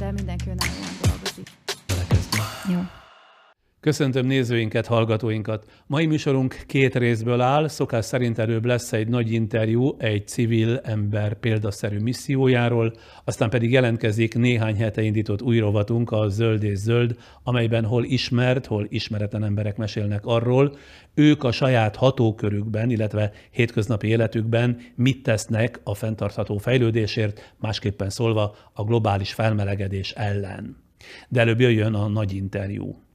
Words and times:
de 0.00 0.10
mindenki 0.12 0.50
önállóan 0.50 0.80
dolgozik. 0.80 0.89
Jó. 0.89 0.89
Köszöntöm 3.80 4.26
nézőinket, 4.26 4.86
hallgatóinkat. 4.86 5.64
Mai 5.86 6.06
műsorunk 6.06 6.62
két 6.66 6.94
részből 6.94 7.40
áll. 7.40 7.68
Szokás 7.68 8.04
szerint 8.04 8.38
előbb 8.38 8.64
lesz 8.64 8.92
egy 8.92 9.08
nagy 9.08 9.32
interjú 9.32 9.96
egy 9.98 10.28
civil 10.28 10.80
ember 10.82 11.34
példaszerű 11.34 11.98
missziójáról, 11.98 12.92
aztán 13.24 13.50
pedig 13.50 13.70
jelentkezik 13.70 14.34
néhány 14.34 14.76
hete 14.76 15.02
indított 15.02 15.42
új 15.42 15.58
rovatunk, 15.58 16.10
a 16.10 16.28
Zöld 16.28 16.62
és 16.62 16.78
Zöld, 16.78 17.16
amelyben 17.42 17.84
hol 17.84 18.04
ismert, 18.04 18.66
hol 18.66 18.86
ismeretlen 18.88 19.44
emberek 19.44 19.76
mesélnek 19.76 20.26
arról, 20.26 20.76
ők 21.14 21.44
a 21.44 21.52
saját 21.52 21.96
hatókörükben, 21.96 22.90
illetve 22.90 23.32
hétköznapi 23.50 24.08
életükben 24.08 24.78
mit 24.94 25.22
tesznek 25.22 25.80
a 25.84 25.94
fenntartható 25.94 26.58
fejlődésért, 26.58 27.54
másképpen 27.60 28.10
szólva 28.10 28.56
a 28.72 28.84
globális 28.84 29.32
felmelegedés 29.32 30.10
ellen. 30.10 30.76
De 31.28 31.40
előbb 31.40 31.60
jöjjön 31.60 31.94
a 31.94 32.08
nagy 32.08 32.34
interjú. 32.34 33.08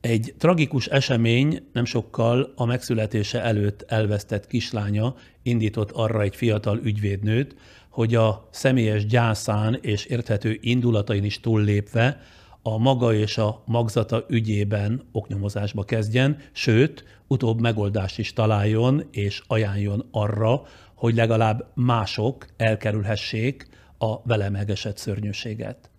Egy 0.00 0.34
tragikus 0.38 0.86
esemény 0.86 1.68
nem 1.72 1.84
sokkal 1.84 2.52
a 2.56 2.64
megszületése 2.64 3.42
előtt 3.42 3.82
elvesztett 3.88 4.46
kislánya 4.46 5.14
indított 5.42 5.90
arra 5.90 6.22
egy 6.22 6.36
fiatal 6.36 6.80
ügyvédnőt, 6.82 7.56
hogy 7.88 8.14
a 8.14 8.48
személyes 8.50 9.06
gyászán 9.06 9.78
és 9.80 10.04
érthető 10.04 10.58
indulatain 10.60 11.24
is 11.24 11.40
túllépve 11.40 12.20
a 12.62 12.78
maga 12.78 13.14
és 13.14 13.38
a 13.38 13.62
magzata 13.66 14.24
ügyében 14.28 15.02
oknyomozásba 15.12 15.84
kezdjen, 15.84 16.38
sőt, 16.52 17.04
utóbb 17.26 17.60
megoldást 17.60 18.18
is 18.18 18.32
találjon 18.32 19.04
és 19.10 19.42
ajánljon 19.46 20.08
arra, 20.10 20.62
hogy 20.94 21.14
legalább 21.14 21.70
mások 21.74 22.46
elkerülhessék 22.56 23.68
a 23.98 24.22
vele 24.22 24.50
megesett 24.50 24.96
szörnyűséget. 24.96 25.89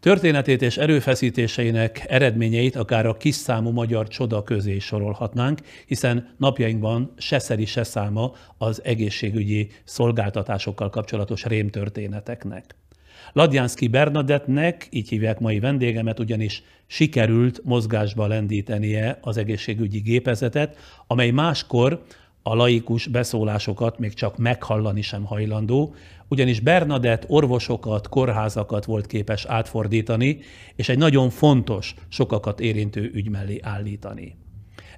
Történetét 0.00 0.62
és 0.62 0.76
erőfeszítéseinek 0.76 2.04
eredményeit 2.08 2.76
akár 2.76 3.06
a 3.06 3.16
kis 3.16 3.34
számú 3.34 3.70
magyar 3.70 4.08
csoda 4.08 4.42
közé 4.42 4.78
sorolhatnánk, 4.78 5.60
hiszen 5.86 6.34
napjainkban 6.36 7.12
se 7.16 7.38
szeri, 7.38 7.64
se 7.64 7.82
száma 7.82 8.32
az 8.58 8.84
egészségügyi 8.84 9.68
szolgáltatásokkal 9.84 10.90
kapcsolatos 10.90 11.44
rémtörténeteknek. 11.44 12.74
Ladjánszki 13.32 13.88
Bernadettnek, 13.88 14.86
így 14.90 15.08
hívják 15.08 15.38
mai 15.38 15.60
vendégemet, 15.60 16.18
ugyanis 16.18 16.62
sikerült 16.86 17.60
mozgásba 17.64 18.26
lendítenie 18.26 19.18
az 19.20 19.36
egészségügyi 19.36 19.98
gépezetet, 19.98 20.76
amely 21.06 21.30
máskor 21.30 22.02
a 22.42 22.54
laikus 22.54 23.06
beszólásokat 23.06 23.98
még 23.98 24.14
csak 24.14 24.36
meghallani 24.36 25.02
sem 25.02 25.24
hajlandó, 25.24 25.94
ugyanis 26.28 26.60
Bernadett 26.60 27.24
orvosokat, 27.26 28.08
kórházakat 28.08 28.84
volt 28.84 29.06
képes 29.06 29.44
átfordítani, 29.44 30.38
és 30.76 30.88
egy 30.88 30.98
nagyon 30.98 31.30
fontos, 31.30 31.94
sokakat 32.08 32.60
érintő 32.60 33.10
ügy 33.14 33.28
mellé 33.28 33.60
állítani. 33.62 34.36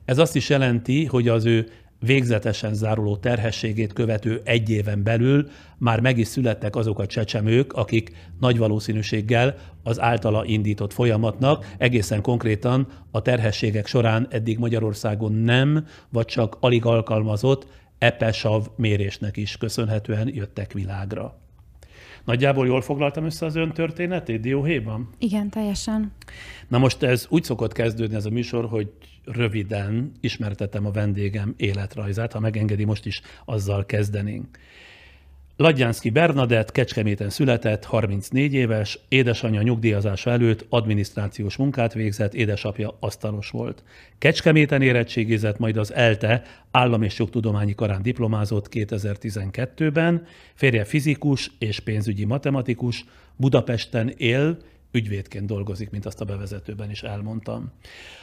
Ez 0.04 0.18
azt 0.18 0.36
is 0.36 0.48
jelenti, 0.48 1.04
hogy 1.04 1.28
az 1.28 1.44
ő 1.44 1.68
végzetesen 2.00 2.74
záruló 2.74 3.16
terhességét 3.16 3.92
követő 3.92 4.40
egy 4.44 4.70
éven 4.70 5.02
belül 5.02 5.48
már 5.78 6.00
meg 6.00 6.18
is 6.18 6.26
születtek 6.26 6.76
azok 6.76 6.98
a 6.98 7.06
csecsemők, 7.06 7.72
akik 7.72 8.12
nagy 8.40 8.58
valószínűséggel 8.58 9.54
az 9.82 10.00
általa 10.00 10.44
indított 10.44 10.92
folyamatnak 10.92 11.74
egészen 11.78 12.22
konkrétan 12.22 12.86
a 13.10 13.22
terhességek 13.22 13.86
során 13.86 14.26
eddig 14.30 14.58
Magyarországon 14.58 15.32
nem, 15.32 15.86
vagy 16.08 16.24
csak 16.24 16.56
alig 16.60 16.84
alkalmazott 16.84 17.66
epesav 17.98 18.66
mérésnek 18.76 19.36
is 19.36 19.56
köszönhetően 19.56 20.30
jöttek 20.34 20.72
világra. 20.72 21.38
Nagyjából 22.24 22.66
jól 22.66 22.80
foglaltam 22.80 23.24
össze 23.24 23.46
az 23.46 23.56
ön 23.56 23.72
történetét 23.72 24.40
dióhéjban? 24.40 25.08
Igen, 25.18 25.50
teljesen. 25.50 26.12
Na 26.68 26.78
most 26.78 27.02
ez 27.02 27.26
úgy 27.28 27.44
szokott 27.44 27.72
kezdődni 27.72 28.16
ez 28.16 28.26
a 28.26 28.30
műsor, 28.30 28.68
hogy 28.68 28.92
röviden 29.24 30.12
ismertetem 30.20 30.86
a 30.86 30.90
vendégem 30.90 31.54
életrajzát, 31.56 32.32
ha 32.32 32.40
megengedi, 32.40 32.84
most 32.84 33.06
is 33.06 33.20
azzal 33.44 33.86
kezdenénk. 33.86 34.58
Ladjánszki 35.60 36.10
Bernadett 36.10 36.72
Kecskeméten 36.72 37.30
született, 37.30 37.84
34 37.84 38.54
éves, 38.54 38.98
édesanyja 39.08 39.62
nyugdíjazása 39.62 40.30
előtt 40.30 40.66
adminisztrációs 40.68 41.56
munkát 41.56 41.92
végzett, 41.92 42.34
édesapja 42.34 42.96
asztalos 43.00 43.50
volt. 43.50 43.82
Kecskeméten 44.18 44.82
érettségizett, 44.82 45.58
majd 45.58 45.76
az 45.76 45.94
ELTE 45.94 46.42
állam 46.70 47.02
és 47.02 47.18
jogtudományi 47.18 47.74
karán 47.74 48.02
diplomázott 48.02 48.68
2012-ben, 48.70 50.26
férje 50.54 50.84
fizikus 50.84 51.50
és 51.58 51.80
pénzügyi 51.80 52.24
matematikus, 52.24 53.04
Budapesten 53.36 54.12
él, 54.16 54.58
ügyvédként 54.92 55.46
dolgozik, 55.46 55.90
mint 55.90 56.06
azt 56.06 56.20
a 56.20 56.24
bevezetőben 56.24 56.90
is 56.90 57.02
elmondtam. 57.02 57.72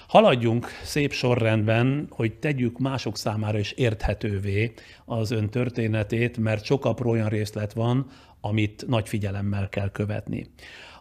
Haladjunk 0.08 0.68
szép 0.84 1.12
sorrendben, 1.12 2.08
hogy 2.10 2.34
tegyük 2.34 2.80
mások 2.80 3.18
számára 3.18 3.60
is 3.60 3.72
érthetővé 3.72 4.74
az 5.06 5.32
ön 5.32 5.50
történetét, 5.50 6.38
mert 6.38 6.64
sok 6.64 6.86
apró 6.86 7.10
olyan 7.10 7.30
részlet 7.30 7.74
van, 7.74 8.08
amit 8.42 8.88
nagy 8.88 9.08
figyelemmel 9.08 9.70
kell 9.70 9.92
követni. 9.92 10.48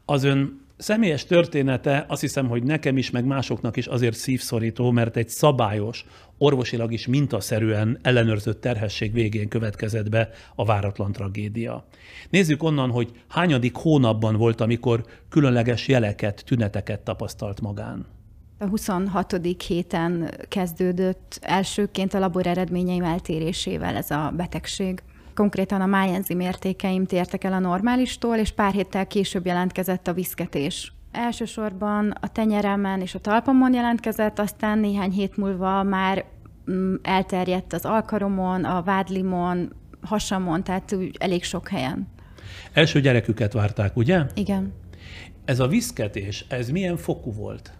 Az 0.04 0.24
ön 0.24 0.65
személyes 0.76 1.24
története 1.24 2.04
azt 2.08 2.20
hiszem, 2.20 2.48
hogy 2.48 2.62
nekem 2.62 2.96
is, 2.96 3.10
meg 3.10 3.24
másoknak 3.24 3.76
is 3.76 3.86
azért 3.86 4.16
szívszorító, 4.16 4.90
mert 4.90 5.16
egy 5.16 5.28
szabályos, 5.28 6.04
orvosilag 6.38 6.92
is 6.92 7.06
mintaszerűen 7.06 7.98
ellenőrzött 8.02 8.60
terhesség 8.60 9.12
végén 9.12 9.48
következett 9.48 10.08
be 10.08 10.28
a 10.54 10.64
váratlan 10.64 11.12
tragédia. 11.12 11.86
Nézzük 12.30 12.62
onnan, 12.62 12.90
hogy 12.90 13.10
hányadik 13.28 13.76
hónapban 13.76 14.36
volt, 14.36 14.60
amikor 14.60 15.04
különleges 15.28 15.88
jeleket, 15.88 16.42
tüneteket 16.46 17.00
tapasztalt 17.00 17.60
magán. 17.60 18.06
A 18.58 18.66
26. 18.66 19.40
héten 19.66 20.30
kezdődött 20.48 21.38
elsőként 21.40 22.14
a 22.14 22.18
labor 22.18 22.46
eredményeim 22.46 23.04
eltérésével 23.04 23.96
ez 23.96 24.10
a 24.10 24.32
betegség. 24.36 25.02
Konkrétan 25.36 25.80
a 25.80 25.86
májenzim 25.86 26.40
értékeim 26.40 27.04
tértek 27.04 27.44
el 27.44 27.52
a 27.52 27.58
normálistól, 27.58 28.36
és 28.36 28.50
pár 28.50 28.72
héttel 28.72 29.06
később 29.06 29.46
jelentkezett 29.46 30.08
a 30.08 30.12
viszketés. 30.12 30.92
Elsősorban 31.12 32.10
a 32.20 32.32
tenyeremen 32.32 33.00
és 33.00 33.14
a 33.14 33.18
talpamon 33.18 33.74
jelentkezett, 33.74 34.38
aztán 34.38 34.78
néhány 34.78 35.10
hét 35.10 35.36
múlva 35.36 35.82
már 35.82 36.24
mm, 36.70 36.94
elterjedt 37.02 37.72
az 37.72 37.84
alkaromon, 37.84 38.64
a 38.64 38.82
vádlimon, 38.82 39.72
hasamon, 40.02 40.64
tehát 40.64 40.92
úgy 40.92 41.16
elég 41.18 41.44
sok 41.44 41.68
helyen. 41.68 42.08
Első 42.72 43.00
gyereküket 43.00 43.52
várták, 43.52 43.96
ugye? 43.96 44.26
Igen. 44.34 44.72
Ez 45.44 45.60
a 45.60 45.66
viszketés, 45.66 46.44
ez 46.48 46.70
milyen 46.70 46.96
fokú 46.96 47.32
volt? 47.32 47.72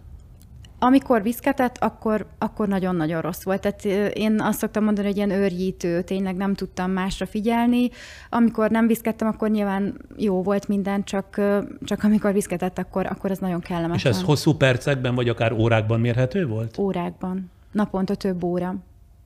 Amikor 0.79 1.21
viszketett, 1.21 1.77
akkor, 1.77 2.25
akkor 2.37 2.67
nagyon-nagyon 2.67 3.21
rossz 3.21 3.43
volt. 3.43 3.61
Tehát 3.61 4.13
én 4.15 4.41
azt 4.41 4.59
szoktam 4.59 4.83
mondani, 4.83 5.07
hogy 5.07 5.15
ilyen 5.17 5.29
őrjítő, 5.29 6.01
tényleg 6.01 6.35
nem 6.35 6.53
tudtam 6.53 6.91
másra 6.91 7.25
figyelni. 7.25 7.89
Amikor 8.29 8.69
nem 8.69 8.87
viszkettem, 8.87 9.27
akkor 9.27 9.49
nyilván 9.49 9.97
jó 10.17 10.43
volt 10.43 10.67
minden, 10.67 11.03
csak, 11.03 11.41
csak 11.81 12.03
amikor 12.03 12.33
viszketett, 12.33 12.77
akkor, 12.77 13.05
akkor 13.05 13.31
ez 13.31 13.37
nagyon 13.37 13.59
kellemetlen. 13.59 14.13
És 14.13 14.19
ez 14.19 14.21
hosszú 14.21 14.53
percekben, 14.53 15.15
vagy 15.15 15.29
akár 15.29 15.51
órákban 15.51 15.99
mérhető 15.99 16.47
volt? 16.47 16.77
Órákban. 16.77 17.51
Naponta 17.71 18.15
több 18.15 18.43
óra. 18.43 18.75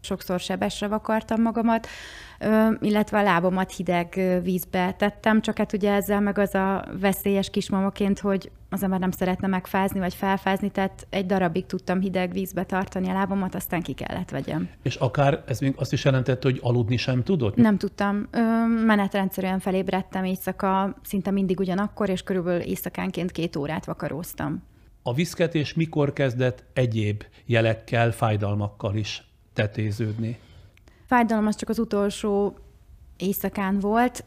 Sokszor 0.02 0.40
sebesre 0.40 0.88
vakartam 0.88 1.42
magamat 1.42 1.88
illetve 2.80 3.20
a 3.20 3.24
lábomat 3.24 3.76
hideg 3.76 4.40
vízbe 4.44 4.94
tettem, 4.98 5.42
csak 5.42 5.58
hát 5.58 5.74
ugye 5.74 5.94
ezzel 5.94 6.20
meg 6.20 6.38
az 6.38 6.56
a 6.56 6.86
veszélyes 7.00 7.50
kismamaként, 7.50 8.20
hogy 8.20 8.52
az 8.70 8.84
ember 8.84 9.00
nem 9.00 9.12
szeretne 9.12 9.48
megfázni 9.48 10.00
vagy 10.00 10.14
felfázni, 10.14 10.70
tehát 10.70 11.08
egy 11.10 11.26
darabig 11.26 11.66
tudtam 11.66 12.00
hideg 12.00 12.32
vízbe 12.32 12.64
tartani 12.64 13.10
a 13.10 13.14
lábomat, 13.14 13.56
aztán 13.56 13.82
ki 13.82 13.94
kellett 13.94 14.30
vegyem. 14.30 14.70
És 14.84 14.96
akár 14.96 15.44
ez 15.48 15.60
még 15.60 15.74
azt 15.78 15.94
is 15.94 16.04
jelentette, 16.04 16.48
hogy 16.48 16.60
aludni 16.62 16.98
sem 16.98 17.24
tudott? 17.24 17.56
Nem 17.56 17.78
tudtam. 17.78 18.28
Menetrendszerűen 18.86 19.60
felébredtem 19.60 20.24
éjszaka, 20.24 20.96
szinte 21.04 21.32
mindig 21.32 21.60
ugyanakkor, 21.60 22.10
és 22.10 22.22
körülbelül 22.22 22.62
éjszakánként 22.62 23.32
két 23.32 23.56
órát 23.56 23.86
vakaróztam. 23.86 24.64
A 25.04 25.14
viszketés 25.14 25.74
mikor 25.74 26.14
kezdett 26.14 26.64
egyéb 26.74 27.24
jelekkel, 27.46 28.12
fájdalmakkal 28.12 28.96
is 28.96 29.31
tetéződni? 29.54 30.40
fájdalom 31.12 31.48
az 31.48 31.56
csak 31.56 31.70
az 31.70 31.80
utolsó 31.80 32.56
éjszakán 33.18 33.80
volt, 33.80 34.24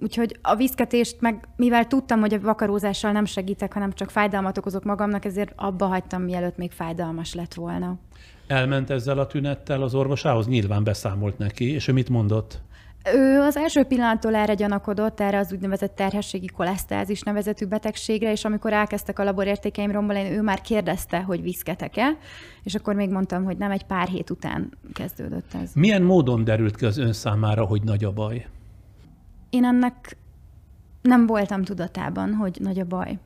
úgyhogy 0.00 0.38
a 0.42 0.56
viszketést 0.56 1.20
meg, 1.20 1.48
mivel 1.56 1.86
tudtam, 1.86 2.20
hogy 2.20 2.34
a 2.34 2.40
vakarózással 2.40 3.12
nem 3.12 3.24
segítek, 3.24 3.72
hanem 3.72 3.92
csak 3.92 4.10
fájdalmat 4.10 4.58
okozok 4.58 4.84
magamnak, 4.84 5.24
ezért 5.24 5.52
abba 5.56 5.86
hagytam, 5.86 6.22
mielőtt 6.22 6.56
még 6.56 6.70
fájdalmas 6.70 7.34
lett 7.34 7.54
volna. 7.54 7.98
Elment 8.46 8.90
ezzel 8.90 9.18
a 9.18 9.26
tünettel 9.26 9.82
az 9.82 9.94
orvosához? 9.94 10.46
Nyilván 10.46 10.84
beszámolt 10.84 11.38
neki, 11.38 11.70
és 11.70 11.88
ő 11.88 11.92
mit 11.92 12.08
mondott? 12.08 12.60
Ő 13.04 13.40
az 13.40 13.56
első 13.56 13.84
pillanattól 13.84 14.34
erre 14.34 14.54
gyanakodott, 14.54 15.20
erre 15.20 15.38
az 15.38 15.52
úgynevezett 15.52 15.94
terhességi 15.94 16.46
kolesztázis 16.46 17.20
nevezetű 17.20 17.66
betegségre, 17.66 18.30
és 18.30 18.44
amikor 18.44 18.72
elkezdtek 18.72 19.18
a 19.18 19.24
laborértékeim 19.24 19.90
rombolni, 19.90 20.30
ő 20.30 20.42
már 20.42 20.60
kérdezte, 20.60 21.20
hogy 21.20 21.42
viszketek-e, 21.42 22.16
és 22.62 22.74
akkor 22.74 22.94
még 22.94 23.10
mondtam, 23.10 23.44
hogy 23.44 23.56
nem, 23.56 23.70
egy 23.70 23.84
pár 23.84 24.08
hét 24.08 24.30
után 24.30 24.70
kezdődött 24.92 25.54
ez. 25.62 25.70
Milyen 25.74 26.02
módon 26.02 26.44
derült 26.44 26.76
ki 26.76 26.84
az 26.84 26.98
ön 26.98 27.12
számára, 27.12 27.64
hogy 27.64 27.82
nagy 27.82 28.04
a 28.04 28.12
baj? 28.12 28.46
Én 29.50 29.64
ennek 29.64 30.16
nem 31.02 31.26
voltam 31.26 31.62
tudatában, 31.62 32.34
hogy 32.34 32.58
nagy 32.60 32.80
a 32.80 32.84
baj, 32.84 33.18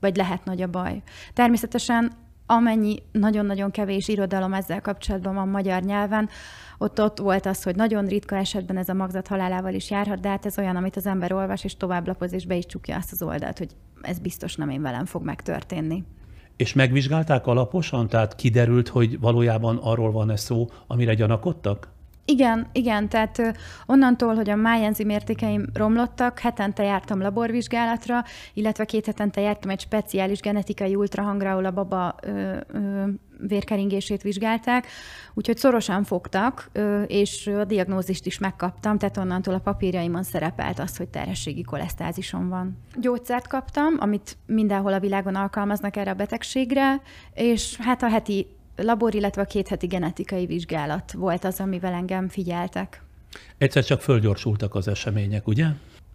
vagy 0.00 0.16
lehet 0.16 0.44
nagy 0.44 0.62
a 0.62 0.68
baj. 0.68 1.02
Természetesen 1.32 2.12
amennyi 2.50 3.02
nagyon-nagyon 3.12 3.70
kevés 3.70 4.08
irodalom 4.08 4.52
ezzel 4.52 4.80
kapcsolatban 4.80 5.34
van 5.34 5.48
magyar 5.48 5.82
nyelven, 5.82 6.28
ott 6.78 7.00
ott 7.00 7.18
volt 7.18 7.46
az, 7.46 7.62
hogy 7.62 7.76
nagyon 7.76 8.06
ritka 8.06 8.36
esetben 8.36 8.76
ez 8.76 8.88
a 8.88 8.94
magzat 8.94 9.28
halálával 9.28 9.74
is 9.74 9.90
járhat, 9.90 10.20
de 10.20 10.28
hát 10.28 10.46
ez 10.46 10.58
olyan, 10.58 10.76
amit 10.76 10.96
az 10.96 11.06
ember 11.06 11.32
olvas, 11.32 11.64
és 11.64 11.76
tovább 11.76 12.06
lapoz, 12.06 12.32
és 12.32 12.46
be 12.46 12.56
is 12.56 12.66
csukja 12.66 12.96
azt 12.96 13.12
az 13.12 13.22
oldalt, 13.22 13.58
hogy 13.58 13.70
ez 14.02 14.18
biztos 14.18 14.56
nem 14.56 14.70
én 14.70 14.82
velem 14.82 15.04
fog 15.04 15.24
megtörténni. 15.24 16.04
És 16.56 16.72
megvizsgálták 16.72 17.46
alaposan? 17.46 18.08
Tehát 18.08 18.34
kiderült, 18.34 18.88
hogy 18.88 19.20
valójában 19.20 19.76
arról 19.76 20.12
van-e 20.12 20.36
szó, 20.36 20.68
amire 20.86 21.14
gyanakodtak? 21.14 21.88
Igen, 22.30 22.66
igen, 22.72 23.08
tehát 23.08 23.58
onnantól, 23.86 24.34
hogy 24.34 24.50
a 24.50 24.56
májenzim 24.56 25.08
értékeim 25.08 25.64
romlottak, 25.74 26.38
hetente 26.38 26.82
jártam 26.82 27.20
laborvizsgálatra, 27.20 28.24
illetve 28.54 28.84
két 28.84 29.06
hetente 29.06 29.40
jártam 29.40 29.70
egy 29.70 29.80
speciális 29.80 30.40
genetikai 30.40 30.94
ultrahangra, 30.94 31.50
ahol 31.50 31.64
a 31.64 31.70
baba 31.70 32.14
ö, 32.22 32.56
ö, 32.66 33.04
vérkeringését 33.48 34.22
vizsgálták, 34.22 34.86
úgyhogy 35.34 35.56
szorosan 35.56 36.04
fogtak, 36.04 36.70
és 37.06 37.46
a 37.46 37.64
diagnózist 37.64 38.26
is 38.26 38.38
megkaptam, 38.38 38.98
tehát 38.98 39.16
onnantól 39.16 39.54
a 39.54 39.58
papírjaimon 39.58 40.22
szerepelt 40.22 40.78
az, 40.78 40.96
hogy 40.96 41.08
terhességi 41.08 41.62
kolesztázisom 41.62 42.48
van. 42.48 42.78
Gyógyszert 42.94 43.46
kaptam, 43.46 43.94
amit 43.98 44.36
mindenhol 44.46 44.92
a 44.92 45.00
világon 45.00 45.34
alkalmaznak 45.34 45.96
erre 45.96 46.10
a 46.10 46.14
betegségre, 46.14 47.00
és 47.34 47.76
hát 47.76 48.02
a 48.02 48.08
heti 48.08 48.46
labor, 48.82 49.14
illetve 49.14 49.42
a 49.42 49.44
két 49.44 49.68
heti 49.68 49.86
genetikai 49.86 50.46
vizsgálat 50.46 51.12
volt 51.12 51.44
az, 51.44 51.60
amivel 51.60 51.92
engem 51.92 52.28
figyeltek. 52.28 53.02
Egyszer 53.58 53.84
csak 53.84 54.00
fölgyorsultak 54.00 54.74
az 54.74 54.88
események, 54.88 55.46
ugye? 55.46 55.66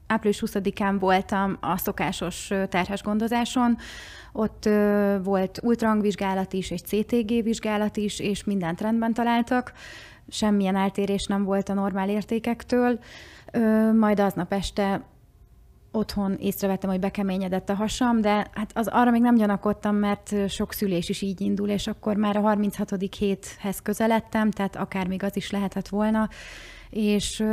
Április 0.07 0.44
20-án 0.45 0.95
voltam 1.00 1.57
a 1.62 1.77
szokásos 1.77 2.47
terhes 2.69 3.03
gondozáson, 3.03 3.77
ott 4.33 4.69
volt 5.23 5.59
ultrahangvizsgálat 5.63 6.53
is, 6.53 6.71
egy 6.71 6.83
CTG 6.83 7.44
vizsgálat 7.44 7.97
is, 7.97 8.19
és 8.19 8.44
mindent 8.44 8.81
rendben 8.81 9.13
találtak. 9.13 9.73
Semmilyen 10.29 10.75
eltérés 10.75 11.25
nem 11.25 11.44
volt 11.44 11.69
a 11.69 11.73
normál 11.73 12.09
értékektől. 12.09 13.00
Majd 14.00 14.19
aznap 14.19 14.53
este 14.53 15.06
otthon 15.95 16.38
észrevettem, 16.39 16.89
hogy 16.89 17.00
bekeményedett 17.00 17.69
a 17.69 17.74
hasam, 17.74 18.21
de 18.21 18.47
hát 18.53 18.71
az 18.74 18.88
arra 18.88 19.12
még 19.12 19.21
nem 19.21 19.36
gyanakodtam, 19.36 19.95
mert 19.95 20.50
sok 20.50 20.74
szülés 20.74 21.09
is 21.09 21.21
így 21.21 21.42
indul, 21.42 21.69
és 21.69 21.88
akkor 21.88 22.15
már 22.15 22.38
a 22.38 22.42
36. 22.42 22.92
héthez 23.18 23.81
közeledtem, 23.81 24.51
tehát 24.51 24.75
akár 24.75 25.07
még 25.07 25.24
az 25.24 25.36
is 25.36 25.51
lehetett 25.51 25.88
volna, 25.88 26.30
és 26.89 27.44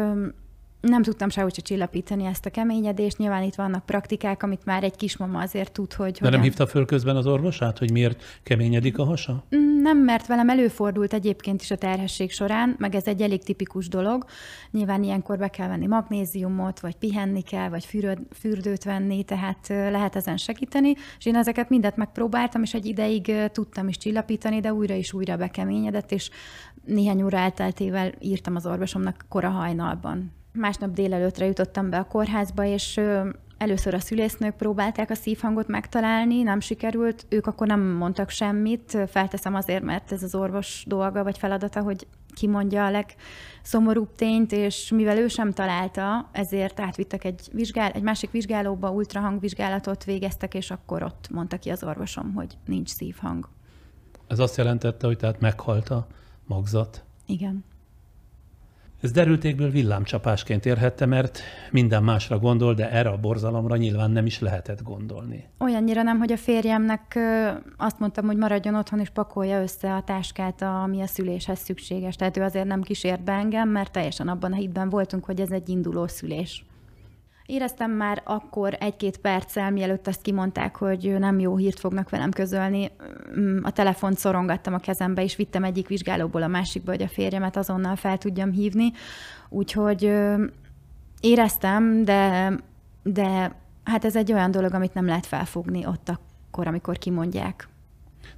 nem 0.82 1.02
tudtam 1.02 1.28
sehogy 1.28 1.54
se 1.54 1.60
csillapítani 1.60 2.24
ezt 2.24 2.46
a 2.46 2.50
keményedést. 2.50 3.18
Nyilván 3.18 3.42
itt 3.42 3.54
vannak 3.54 3.86
praktikák, 3.86 4.42
amit 4.42 4.64
már 4.64 4.84
egy 4.84 4.96
kismama 4.96 5.40
azért 5.40 5.72
tud, 5.72 5.92
hogy... 5.92 6.12
De 6.12 6.18
hogyan... 6.18 6.32
nem 6.32 6.42
hívta 6.42 6.66
föl 6.66 6.84
közben 6.84 7.16
az 7.16 7.26
orvosát, 7.26 7.78
hogy 7.78 7.90
miért 7.90 8.22
keményedik 8.42 8.98
a 8.98 9.04
hasa? 9.04 9.44
Mm, 9.56 9.82
nem, 9.82 9.98
mert 9.98 10.26
velem 10.26 10.48
előfordult 10.48 11.12
egyébként 11.12 11.62
is 11.62 11.70
a 11.70 11.76
terhesség 11.76 12.32
során, 12.32 12.74
meg 12.78 12.94
ez 12.94 13.06
egy 13.06 13.22
elég 13.22 13.42
tipikus 13.42 13.88
dolog. 13.88 14.24
Nyilván 14.70 15.02
ilyenkor 15.02 15.38
be 15.38 15.48
kell 15.48 15.68
venni 15.68 15.86
magnéziumot, 15.86 16.80
vagy 16.80 16.96
pihenni 16.96 17.42
kell, 17.42 17.68
vagy 17.68 17.84
füröd, 17.84 18.18
fürdőt 18.38 18.84
venni, 18.84 19.24
tehát 19.24 19.68
lehet 19.68 20.16
ezen 20.16 20.36
segíteni. 20.36 20.94
És 21.18 21.26
én 21.26 21.36
ezeket 21.36 21.68
mindet 21.68 21.96
megpróbáltam, 21.96 22.62
és 22.62 22.74
egy 22.74 22.86
ideig 22.86 23.32
tudtam 23.52 23.88
is 23.88 23.96
csillapítani, 23.96 24.60
de 24.60 24.72
újra 24.72 24.94
és 24.94 25.12
újra 25.12 25.36
bekeményedett, 25.36 26.12
és 26.12 26.30
néhány 26.84 27.22
óra 27.22 27.38
elteltével 27.38 28.12
írtam 28.20 28.56
az 28.56 28.66
orvosomnak 28.66 29.24
kora 29.28 29.48
hajnalban 29.48 30.40
Másnap 30.52 30.90
délelőtre 30.90 31.46
jutottam 31.46 31.90
be 31.90 31.98
a 31.98 32.04
kórházba, 32.04 32.64
és 32.64 33.00
először 33.58 33.94
a 33.94 34.00
szülésznők 34.00 34.56
próbálták 34.56 35.10
a 35.10 35.14
szívhangot 35.14 35.68
megtalálni, 35.68 36.42
nem 36.42 36.60
sikerült, 36.60 37.26
ők 37.28 37.46
akkor 37.46 37.66
nem 37.66 37.80
mondtak 37.80 38.30
semmit, 38.30 38.98
felteszem 39.08 39.54
azért, 39.54 39.82
mert 39.82 40.12
ez 40.12 40.22
az 40.22 40.34
orvos 40.34 40.84
dolga 40.86 41.22
vagy 41.22 41.38
feladata, 41.38 41.80
hogy 41.80 42.06
kimondja 42.34 42.86
a 42.86 42.90
legszomorúbb 42.90 44.14
tényt, 44.16 44.52
és 44.52 44.90
mivel 44.90 45.18
ő 45.18 45.28
sem 45.28 45.52
találta, 45.52 46.28
ezért 46.32 46.80
átvittek 46.80 47.24
egy, 47.24 47.48
vizsgál, 47.52 47.90
egy 47.90 48.02
másik 48.02 48.30
vizsgálóba, 48.30 48.90
ultrahangvizsgálatot 48.90 50.04
végeztek, 50.04 50.54
és 50.54 50.70
akkor 50.70 51.02
ott 51.02 51.28
mondta 51.30 51.58
ki 51.58 51.70
az 51.70 51.84
orvosom, 51.84 52.34
hogy 52.34 52.58
nincs 52.66 52.88
szívhang. 52.88 53.48
Ez 54.26 54.38
azt 54.38 54.56
jelentette, 54.56 55.06
hogy 55.06 55.16
tehát 55.16 55.40
meghalt 55.40 55.88
a 55.88 56.06
magzat? 56.46 57.04
Igen. 57.26 57.64
Ez 59.02 59.10
derültékből 59.10 59.70
villámcsapásként 59.70 60.66
érhette, 60.66 61.06
mert 61.06 61.40
minden 61.70 62.02
másra 62.02 62.38
gondol, 62.38 62.74
de 62.74 62.90
erre 62.90 63.08
a 63.08 63.16
borzalomra 63.16 63.76
nyilván 63.76 64.10
nem 64.10 64.26
is 64.26 64.40
lehetett 64.40 64.82
gondolni. 64.82 65.44
Olyannyira 65.58 66.02
nem, 66.02 66.18
hogy 66.18 66.32
a 66.32 66.36
férjemnek 66.36 67.18
azt 67.76 67.98
mondtam, 67.98 68.26
hogy 68.26 68.36
maradjon 68.36 68.74
otthon 68.74 69.00
és 69.00 69.08
pakolja 69.08 69.62
össze 69.62 69.94
a 69.94 70.02
táskát, 70.02 70.62
ami 70.62 71.00
a 71.00 71.06
szüléshez 71.06 71.58
szükséges. 71.58 72.16
Tehát 72.16 72.36
ő 72.36 72.42
azért 72.42 72.66
nem 72.66 72.82
kísért 72.82 73.24
be 73.24 73.32
engem, 73.32 73.68
mert 73.68 73.92
teljesen 73.92 74.28
abban 74.28 74.52
a 74.52 74.56
hitben 74.56 74.88
voltunk, 74.88 75.24
hogy 75.24 75.40
ez 75.40 75.50
egy 75.50 75.68
induló 75.68 76.06
szülés. 76.06 76.64
Éreztem 77.46 77.90
már 77.90 78.22
akkor 78.24 78.76
egy-két 78.80 79.18
perccel, 79.18 79.70
mielőtt 79.70 80.06
azt 80.06 80.22
kimondták, 80.22 80.76
hogy 80.76 81.18
nem 81.18 81.38
jó 81.38 81.56
hírt 81.56 81.78
fognak 81.78 82.10
velem 82.10 82.30
közölni. 82.30 82.90
Mm, 83.38 83.58
a 83.62 83.70
telefont 83.70 84.18
szorongattam 84.18 84.74
a 84.74 84.78
kezembe, 84.78 85.22
és 85.22 85.36
vittem 85.36 85.64
egyik 85.64 85.88
vizsgálóból 85.88 86.42
a 86.42 86.46
másikba, 86.46 86.90
hogy 86.90 87.02
a 87.02 87.08
férjemet 87.08 87.56
azonnal 87.56 87.96
fel 87.96 88.18
tudjam 88.18 88.50
hívni. 88.50 88.92
Úgyhogy 89.48 90.12
éreztem, 91.20 92.04
de, 92.04 92.52
de 93.02 93.56
hát 93.84 94.04
ez 94.04 94.16
egy 94.16 94.32
olyan 94.32 94.50
dolog, 94.50 94.74
amit 94.74 94.94
nem 94.94 95.06
lehet 95.06 95.26
felfogni 95.26 95.86
ott 95.86 96.08
akkor, 96.08 96.66
amikor 96.66 96.98
kimondják. 96.98 97.68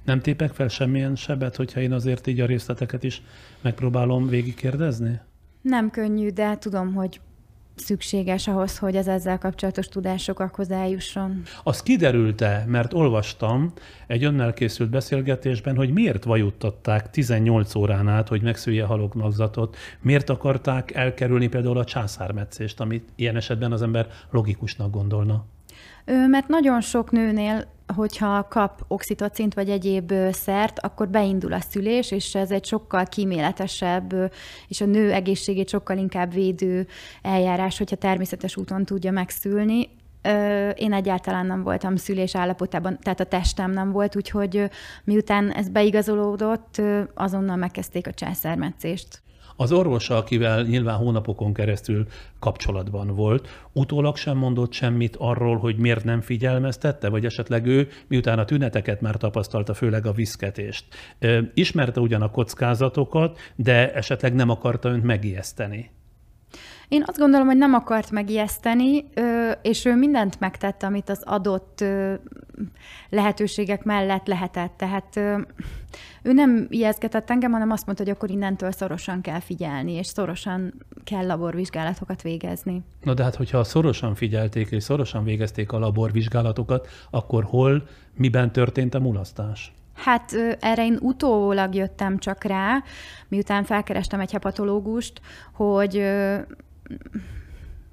Nem 0.03 0.19
tépek 0.19 0.53
fel 0.53 0.67
semmilyen 0.67 1.15
sebet, 1.15 1.55
hogyha 1.55 1.79
én 1.79 1.91
azért 1.91 2.27
így 2.27 2.39
a 2.39 2.45
részleteket 2.45 3.03
is 3.03 3.21
megpróbálom 3.61 4.27
végigkérdezni? 4.27 5.19
Nem 5.61 5.89
könnyű, 5.89 6.29
de 6.29 6.57
tudom, 6.57 6.93
hogy 6.93 7.19
szükséges 7.75 8.47
ahhoz, 8.47 8.77
hogy 8.77 8.95
az 8.95 9.07
ezzel 9.07 9.37
kapcsolatos 9.37 9.87
tudásokhoz 9.87 10.71
eljusson. 10.71 11.41
Az 11.63 11.83
kiderült-e, 11.83 12.63
mert 12.67 12.93
olvastam 12.93 13.73
egy 14.07 14.23
önnel 14.23 14.53
készült 14.53 14.89
beszélgetésben, 14.89 15.75
hogy 15.75 15.93
miért 15.93 16.23
vajuttatták 16.23 17.09
18 17.09 17.75
órán 17.75 18.07
át, 18.07 18.27
hogy 18.27 18.41
megszülje 18.41 18.85
halokmagzatot, 18.85 19.77
miért 20.01 20.29
akarták 20.29 20.93
elkerülni 20.93 21.47
például 21.47 21.77
a 21.77 21.83
császármetszést, 21.83 22.79
amit 22.79 23.09
ilyen 23.15 23.35
esetben 23.35 23.71
az 23.71 23.81
ember 23.81 24.07
logikusnak 24.29 24.91
gondolna? 24.91 25.45
Mert 26.05 26.47
nagyon 26.47 26.81
sok 26.81 27.11
nőnél 27.11 27.73
hogyha 27.93 28.47
kap 28.49 28.83
oxitocint 28.87 29.53
vagy 29.53 29.69
egyéb 29.69 30.13
szert, 30.31 30.79
akkor 30.79 31.07
beindul 31.09 31.53
a 31.53 31.59
szülés, 31.59 32.11
és 32.11 32.35
ez 32.35 32.51
egy 32.51 32.65
sokkal 32.65 33.05
kíméletesebb, 33.05 34.31
és 34.67 34.81
a 34.81 34.85
nő 34.85 35.11
egészségét 35.11 35.69
sokkal 35.69 35.97
inkább 35.97 36.33
védő 36.33 36.87
eljárás, 37.21 37.77
hogyha 37.77 37.95
természetes 37.95 38.57
úton 38.57 38.85
tudja 38.85 39.11
megszülni. 39.11 39.89
Én 40.75 40.93
egyáltalán 40.93 41.45
nem 41.45 41.63
voltam 41.63 41.95
szülés 41.95 42.35
állapotában, 42.35 42.97
tehát 43.01 43.19
a 43.19 43.25
testem 43.25 43.71
nem 43.71 43.91
volt, 43.91 44.15
úgyhogy 44.15 44.69
miután 45.03 45.51
ez 45.51 45.69
beigazolódott, 45.69 46.81
azonnal 47.13 47.55
megkezdték 47.55 48.07
a 48.07 48.13
császármetszést. 48.13 49.23
Az 49.55 49.71
orvosa, 49.71 50.17
akivel 50.17 50.63
nyilván 50.63 50.97
hónapokon 50.97 51.53
keresztül 51.53 52.05
kapcsolatban 52.39 53.15
volt, 53.15 53.47
utólag 53.73 54.15
sem 54.15 54.37
mondott 54.37 54.71
semmit 54.71 55.15
arról, 55.19 55.57
hogy 55.57 55.77
miért 55.77 56.03
nem 56.03 56.21
figyelmeztette, 56.21 57.09
vagy 57.09 57.25
esetleg 57.25 57.65
ő, 57.65 57.87
miután 58.07 58.39
a 58.39 58.45
tüneteket 58.45 59.01
már 59.01 59.15
tapasztalta, 59.15 59.73
főleg 59.73 60.05
a 60.05 60.11
viszketést. 60.11 60.85
Ismerte 61.53 61.99
ugyan 61.99 62.21
a 62.21 62.31
kockázatokat, 62.31 63.39
de 63.55 63.93
esetleg 63.93 64.35
nem 64.35 64.49
akarta 64.49 64.89
önt 64.89 65.03
megijeszteni. 65.03 65.91
Én 66.87 67.03
azt 67.05 67.17
gondolom, 67.17 67.47
hogy 67.47 67.57
nem 67.57 67.73
akart 67.73 68.11
megijeszteni, 68.11 69.05
és 69.61 69.85
ő 69.85 69.95
mindent 69.95 70.39
megtett, 70.39 70.83
amit 70.83 71.09
az 71.09 71.21
adott 71.25 71.83
lehetőségek 73.09 73.83
mellett 73.83 74.27
lehetett. 74.27 74.73
Tehát 74.77 75.15
ő 76.23 76.33
nem 76.33 76.67
ijeszgetett 76.69 77.29
engem, 77.29 77.51
hanem 77.51 77.71
azt 77.71 77.85
mondta, 77.85 78.03
hogy 78.03 78.11
akkor 78.11 78.29
innentől 78.29 78.71
szorosan 78.71 79.21
kell 79.21 79.39
figyelni, 79.39 79.91
és 79.91 80.07
szorosan 80.07 80.73
kell 81.03 81.25
laborvizsgálatokat 81.25 82.21
végezni. 82.21 82.83
Na 83.01 83.13
de 83.13 83.23
hát, 83.23 83.35
hogyha 83.35 83.63
szorosan 83.63 84.15
figyelték 84.15 84.71
és 84.71 84.83
szorosan 84.83 85.23
végezték 85.23 85.71
a 85.71 85.79
laborvizsgálatokat, 85.79 86.87
akkor 87.09 87.43
hol, 87.43 87.87
miben 88.13 88.51
történt 88.51 88.93
a 88.93 88.99
mulasztás? 88.99 89.73
Hát 89.95 90.31
erre 90.59 90.85
én 90.85 90.97
utólag 91.01 91.75
jöttem 91.75 92.17
csak 92.17 92.43
rá, 92.43 92.83
miután 93.27 93.63
felkerestem 93.63 94.19
egy 94.19 94.31
hepatológust, 94.31 95.21
hogy 95.53 96.03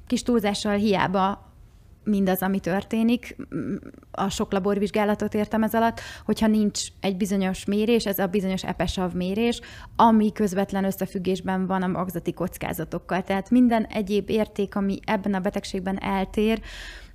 kis 0.07 0.23
túlzással 0.23 0.77
hiába 0.77 1.53
mindaz, 2.05 2.43
ami 2.43 2.61
történik, 2.61 3.37
a 4.11 4.29
sok 4.29 4.53
laborvizsgálatot 4.53 5.35
értem 5.35 5.63
ez 5.63 5.75
alatt, 5.75 6.01
hogyha 6.25 6.47
nincs 6.47 6.81
egy 7.01 7.17
bizonyos 7.17 7.65
mérés, 7.65 8.07
ez 8.07 8.19
a 8.19 8.27
bizonyos 8.27 8.65
epesav 8.65 9.13
mérés, 9.13 9.61
ami 9.97 10.33
közvetlen 10.33 10.85
összefüggésben 10.85 11.67
van 11.67 11.83
a 11.83 11.87
magzati 11.87 12.33
kockázatokkal. 12.33 13.23
Tehát 13.23 13.51
minden 13.51 13.85
egyéb 13.85 14.31
érték, 14.31 14.77
ami 14.77 14.99
ebben 15.05 15.35
a 15.35 15.41
betegségben 15.41 16.03
eltér, 16.03 16.61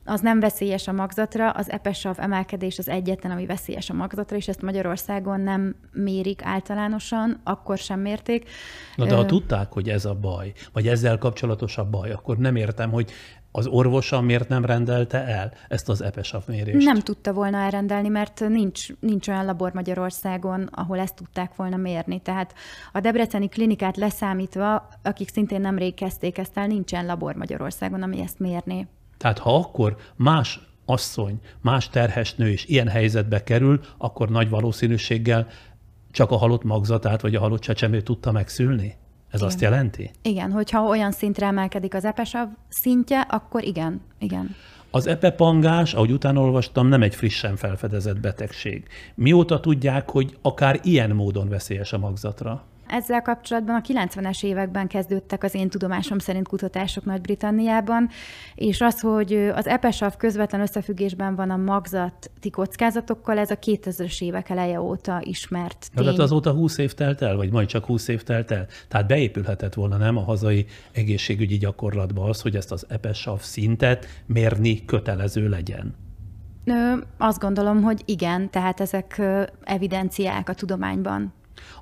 az 0.08 0.22
nem 0.22 0.40
veszélyes 0.40 0.88
a 0.88 0.92
magzatra, 0.92 1.50
az 1.50 1.70
epesav 1.70 2.20
emelkedés 2.20 2.78
az 2.78 2.90
egyetlen, 2.90 3.32
ami 3.32 3.46
veszélyes 3.46 3.90
a 3.90 3.94
magzatra, 3.94 4.36
és 4.36 4.48
ezt 4.48 4.62
Magyarországon 4.62 5.40
nem 5.40 5.76
mérik 5.92 6.42
általánosan, 6.44 7.40
akkor 7.44 7.78
sem 7.78 8.00
mérték. 8.00 8.50
Na 8.96 9.06
de 9.06 9.16
ha 9.16 9.26
tudták, 9.26 9.72
hogy 9.72 9.90
ez 9.90 10.06
a 10.06 10.14
baj, 10.14 10.54
vagy 10.74 10.88
ezzel 10.88 11.18
kapcsolatos 11.18 11.78
a 11.78 11.90
baj, 11.90 12.12
akkor 12.12 12.38
nem 12.38 12.56
értem, 12.56 12.92
hogy 12.92 13.12
az 13.52 13.68
orvosa 13.68 14.22
miért 14.22 14.50
nem 14.50 14.66
rendelte 14.66 15.26
el 15.26 15.52
ezt 15.68 15.90
az 15.90 16.02
EPESAV 16.02 16.44
mérést? 16.48 16.86
Nem 16.86 17.00
tudta 17.00 17.34
volna 17.34 17.58
elrendelni, 17.58 18.08
mert 18.08 18.40
nincs, 18.48 18.88
nincs 19.00 19.28
olyan 19.28 19.46
labor 19.46 19.74
Magyarországon, 19.74 20.70
ahol 20.72 21.00
ezt 21.00 21.16
tudták 21.16 21.56
volna 21.56 21.78
mérni. 21.78 22.20
Tehát 22.20 22.54
a 22.92 23.00
Debreceni 23.00 23.48
klinikát 23.48 23.98
leszámítva, 23.98 24.90
akik 25.04 25.30
szintén 25.30 25.62
nemrég 25.62 25.94
kezdték 25.94 26.38
ezt 26.38 26.58
el, 26.58 26.68
nincsen 26.68 27.06
labor 27.06 27.36
Magyarországon, 27.36 28.02
ami 28.02 28.22
ezt 28.22 28.40
mérné. 28.40 28.88
Tehát 29.18 29.40
ha 29.40 29.56
akkor 29.56 29.96
más 30.16 30.60
asszony, 30.86 31.40
más 31.62 31.90
terhes 31.90 32.36
nő 32.36 32.50
is 32.50 32.66
ilyen 32.66 32.88
helyzetbe 32.88 33.44
kerül, 33.44 33.80
akkor 33.98 34.30
nagy 34.30 34.50
valószínűséggel 34.50 35.48
csak 36.12 36.32
a 36.32 36.38
halott 36.38 36.64
magzatát 36.64 37.22
vagy 37.22 37.36
a 37.36 37.40
halott 37.40 37.62
csecsemőt 37.62 38.04
tudta 38.04 38.32
megszülni? 38.32 38.96
Ez 39.28 39.40
igen. 39.40 39.48
azt 39.48 39.62
jelenti? 39.62 40.12
Igen, 40.22 40.52
hogyha 40.52 40.84
olyan 40.84 41.12
szintre 41.12 41.46
emelkedik 41.46 41.94
az 41.94 42.06
epesav 42.06 42.48
szintje, 42.70 43.20
akkor 43.20 43.64
igen, 43.64 44.02
igen. 44.20 44.56
Az 44.92 45.08
epepangás, 45.08 45.94
ahogy 45.94 46.12
utána 46.12 46.42
olvastam, 46.42 46.88
nem 46.88 47.02
egy 47.02 47.16
frissen 47.16 47.56
felfedezett 47.56 48.20
betegség. 48.20 48.88
Mióta 49.16 49.60
tudják, 49.60 50.10
hogy 50.10 50.38
akár 50.42 50.80
ilyen 50.84 51.10
módon 51.10 51.50
veszélyes 51.50 51.94
a 51.94 51.98
magzatra? 51.98 52.64
Ezzel 52.90 53.22
kapcsolatban 53.22 53.76
a 53.76 53.82
90-es 53.82 54.44
években 54.44 54.88
kezdődtek 54.88 55.44
az 55.44 55.56
én 55.56 55.70
tudomásom 55.70 56.20
szerint 56.20 56.48
kutatások 56.48 57.06
Nagy-Britanniában, 57.06 58.10
és 58.56 58.82
az, 58.82 59.00
hogy 59.00 59.34
az 59.34 59.68
EPESAV 59.68 60.18
közvetlen 60.18 60.62
összefüggésben 60.62 61.36
van 61.36 61.50
a 61.50 61.58
magzati 61.58 62.50
kockázatokkal, 62.50 63.38
ez 63.38 63.52
a 63.52 63.58
2000-es 63.58 64.24
évek 64.24 64.50
eleje 64.50 64.82
óta 64.82 65.22
ismert 65.24 65.90
tény. 65.94 66.04
Tehát 66.04 66.20
azóta 66.20 66.52
20 66.52 66.78
év 66.78 66.94
telt 66.94 67.22
el, 67.22 67.36
vagy 67.36 67.52
majd 67.52 67.68
csak 67.68 67.86
20 67.86 68.08
év 68.08 68.24
telt 68.24 68.52
el? 68.52 68.68
Tehát 68.88 69.08
beépülhetett 69.08 69.74
volna 69.74 69.98
nem 69.98 70.18
a 70.18 70.24
hazai 70.24 70.66
egészségügyi 70.92 71.58
gyakorlatba 71.58 72.24
az, 72.24 72.42
hogy 72.42 72.56
ezt 72.56 72.72
az 72.72 72.86
EPESAV 72.90 73.40
szintet 73.40 74.06
mérni 74.26 74.86
kötelező 74.86 75.50
legyen? 75.50 75.96
Azt 77.18 77.40
gondolom, 77.40 77.82
hogy 77.82 78.02
igen, 78.06 78.50
tehát 78.50 78.80
ezek 78.80 79.22
evidenciák 79.64 80.50
a 80.50 80.54
tudományban. 80.54 81.34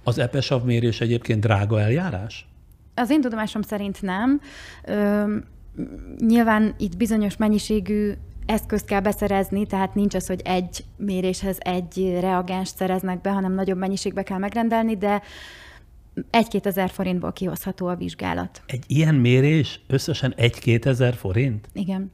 Az 0.04 0.18
EPESAV 0.18 0.64
mérés 0.64 1.02
egyébként 1.02 1.40
drága 1.40 1.80
eljárás? 1.80 2.48
Az 2.96 3.10
én 3.10 3.22
tudomásom 3.22 3.62
szerint 3.62 4.02
nem. 4.02 4.42
Ö, 4.86 5.24
nyilván 6.18 6.76
itt 6.78 6.98
bizonyos 6.98 7.38
mennyiségű 7.38 8.12
eszközt 8.46 8.86
kell 8.86 9.00
beszerezni, 9.00 9.66
tehát 9.66 9.96
nincs 9.96 10.16
az, 10.16 10.28
hogy 10.28 10.42
egy 10.44 10.84
méréshez 10.98 11.58
egy 11.60 12.18
reagenst 12.20 12.76
szereznek 12.76 13.22
be, 13.22 13.30
hanem 13.30 13.54
nagyobb 13.54 13.78
mennyiségbe 13.78 14.24
kell 14.24 14.38
megrendelni, 14.38 14.98
de 14.98 15.22
egy-két 16.30 16.66
ezer 16.66 16.90
forintból 16.90 17.34
kihozható 17.34 17.88
a 17.88 17.96
vizsgálat. 17.96 18.62
Egy 18.66 18.84
ilyen 18.88 19.16
mérés 19.16 19.80
összesen 19.88 20.34
egy-két 20.38 20.86
ezer 20.86 21.14
forint? 21.14 21.70
Igen. 21.74 22.12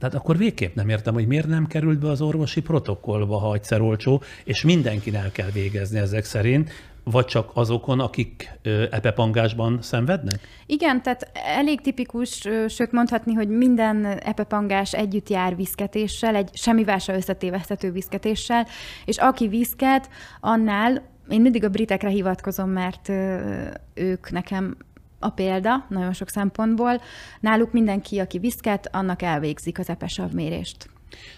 Tehát 0.00 0.14
akkor 0.14 0.36
végképp 0.36 0.74
nem 0.74 0.88
értem, 0.88 1.14
hogy 1.14 1.26
miért 1.26 1.46
nem 1.46 1.66
került 1.66 1.98
be 1.98 2.08
az 2.08 2.20
orvosi 2.20 2.60
protokollba, 2.60 3.38
ha 3.38 3.54
egyszer 3.54 3.80
olcsó, 3.80 4.22
és 4.44 4.62
mindenkin 4.62 5.16
el 5.16 5.32
kell 5.32 5.50
végezni 5.50 5.98
ezek 5.98 6.24
szerint, 6.24 6.70
vagy 7.04 7.24
csak 7.24 7.50
azokon, 7.54 8.00
akik 8.00 8.50
epepangásban 8.90 9.78
szenvednek? 9.82 10.38
Igen, 10.66 11.02
tehát 11.02 11.30
elég 11.34 11.80
tipikus, 11.80 12.48
sőt 12.68 12.92
mondhatni, 12.92 13.32
hogy 13.32 13.48
minden 13.48 14.04
epepangás 14.04 14.94
együtt 14.94 15.28
jár 15.28 15.56
viszketéssel, 15.56 16.34
egy 16.34 16.50
semmivel 16.52 16.98
se 16.98 17.14
összetévesztető 17.14 17.92
viszketéssel, 17.92 18.66
és 19.04 19.16
aki 19.16 19.48
viszket, 19.48 20.08
annál 20.40 21.02
én 21.30 21.40
mindig 21.40 21.64
a 21.64 21.68
britekre 21.68 22.08
hivatkozom, 22.08 22.70
mert 22.70 23.08
ők 23.94 24.30
nekem 24.30 24.76
a 25.20 25.30
példa 25.30 25.86
nagyon 25.88 26.12
sok 26.12 26.28
szempontból. 26.28 27.00
Náluk 27.40 27.72
mindenki, 27.72 28.18
aki 28.18 28.38
viszket, 28.38 28.88
annak 28.92 29.22
elvégzik 29.22 29.78
az 29.78 29.88
epesav 29.88 30.32
mérést. 30.32 30.90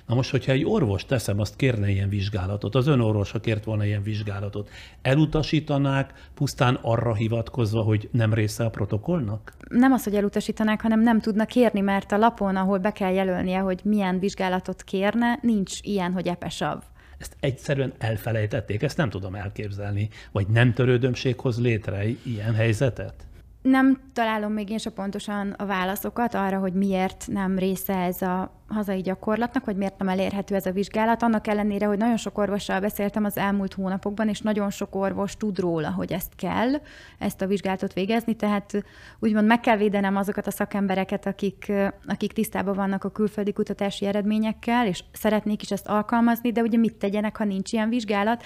Na 0.07 0.15
most, 0.15 0.31
hogyha 0.31 0.53
egy 0.53 0.65
orvos 0.65 1.05
teszem, 1.05 1.41
azt 1.41 1.57
kérne 1.57 1.91
ilyen 1.91 2.09
vizsgálatot, 2.09 2.75
az 2.75 2.89
orvosa 2.89 3.41
kért 3.41 3.65
volna 3.65 3.85
ilyen 3.85 4.03
vizsgálatot, 4.03 4.71
elutasítanák 5.03 6.31
pusztán 6.35 6.79
arra 6.83 7.15
hivatkozva, 7.15 7.83
hogy 7.83 8.09
nem 8.13 8.35
része 8.35 8.65
a 8.65 8.71
protokollnak? 8.71 9.53
Nem 9.69 9.93
az, 9.93 10.05
hogy 10.05 10.15
elutasítanák, 10.15 10.81
hanem 10.81 11.01
nem 11.01 11.21
tudnak 11.21 11.47
kérni, 11.47 11.81
mert 11.81 12.13
a 12.13 12.17
lapon, 12.17 12.57
ahol 12.57 12.79
be 12.79 12.93
kell 12.93 13.13
jelölnie, 13.13 13.59
hogy 13.59 13.81
milyen 13.85 14.19
vizsgálatot 14.19 14.83
kérne, 14.83 15.39
nincs 15.43 15.79
ilyen, 15.83 16.13
hogy 16.13 16.29
epesav. 16.29 16.83
Ezt 17.19 17.37
egyszerűen 17.41 17.93
elfelejtették, 17.99 18.83
ezt 18.83 18.97
nem 18.97 19.11
tudom 19.11 19.35
elképzelni. 19.35 20.09
Vagy 20.33 20.47
nem 20.49 20.73
törődömség 20.73 21.41
hoz 21.41 21.61
létre 21.61 22.05
ilyen 22.23 22.55
helyzetet? 22.55 23.15
Nem 23.63 23.99
találom 24.13 24.53
még 24.53 24.71
én 24.71 24.79
se 24.79 24.91
pontosan 24.91 25.51
a 25.51 25.67
válaszokat 25.67 26.35
arra, 26.35 26.59
hogy 26.59 26.73
miért 26.73 27.25
nem 27.27 27.59
része 27.59 27.95
ez 27.95 28.23
a 28.23 28.63
hazai 28.69 29.01
gyakorlatnak, 29.01 29.65
vagy 29.65 29.77
miért 29.77 29.99
nem 29.99 30.09
elérhető 30.09 30.55
ez 30.55 30.67
a 30.67 30.73
vizsgálat. 30.73 31.23
Annak 31.23 31.47
ellenére, 31.47 31.87
hogy 31.87 31.99
nagyon 31.99 32.17
sok 32.17 32.39
orvossal 32.39 32.81
beszéltem 32.81 33.25
az 33.25 33.37
elmúlt 33.37 33.75
hónapokban, 33.75 34.29
és 34.29 34.41
nagyon 34.41 34.71
sok 34.71 34.95
orvos 34.95 35.37
tud 35.37 35.59
róla, 35.59 35.91
hogy 35.91 36.13
ezt 36.13 36.33
kell, 36.37 36.73
ezt 37.19 37.43
a 37.43 37.47
vizsgálatot 37.47 37.93
végezni, 37.93 38.35
tehát 38.35 38.85
úgymond 39.19 39.47
meg 39.47 39.61
kell 39.61 39.77
védenem 39.77 40.17
azokat 40.17 40.47
a 40.47 40.51
szakembereket, 40.51 41.27
akik, 41.27 41.73
akik 42.07 42.33
tisztában 42.33 42.75
vannak 42.75 43.05
a 43.05 43.11
külföldi 43.11 43.53
kutatási 43.53 44.07
eredményekkel, 44.07 44.87
és 44.87 45.05
szeretnék 45.13 45.63
is 45.63 45.71
ezt 45.71 45.89
alkalmazni, 45.89 46.53
de 46.53 46.61
ugye 46.61 46.79
mit 46.79 46.95
tegyenek, 46.95 47.37
ha 47.37 47.45
nincs 47.45 47.73
ilyen 47.73 47.89
vizsgálat. 47.89 48.45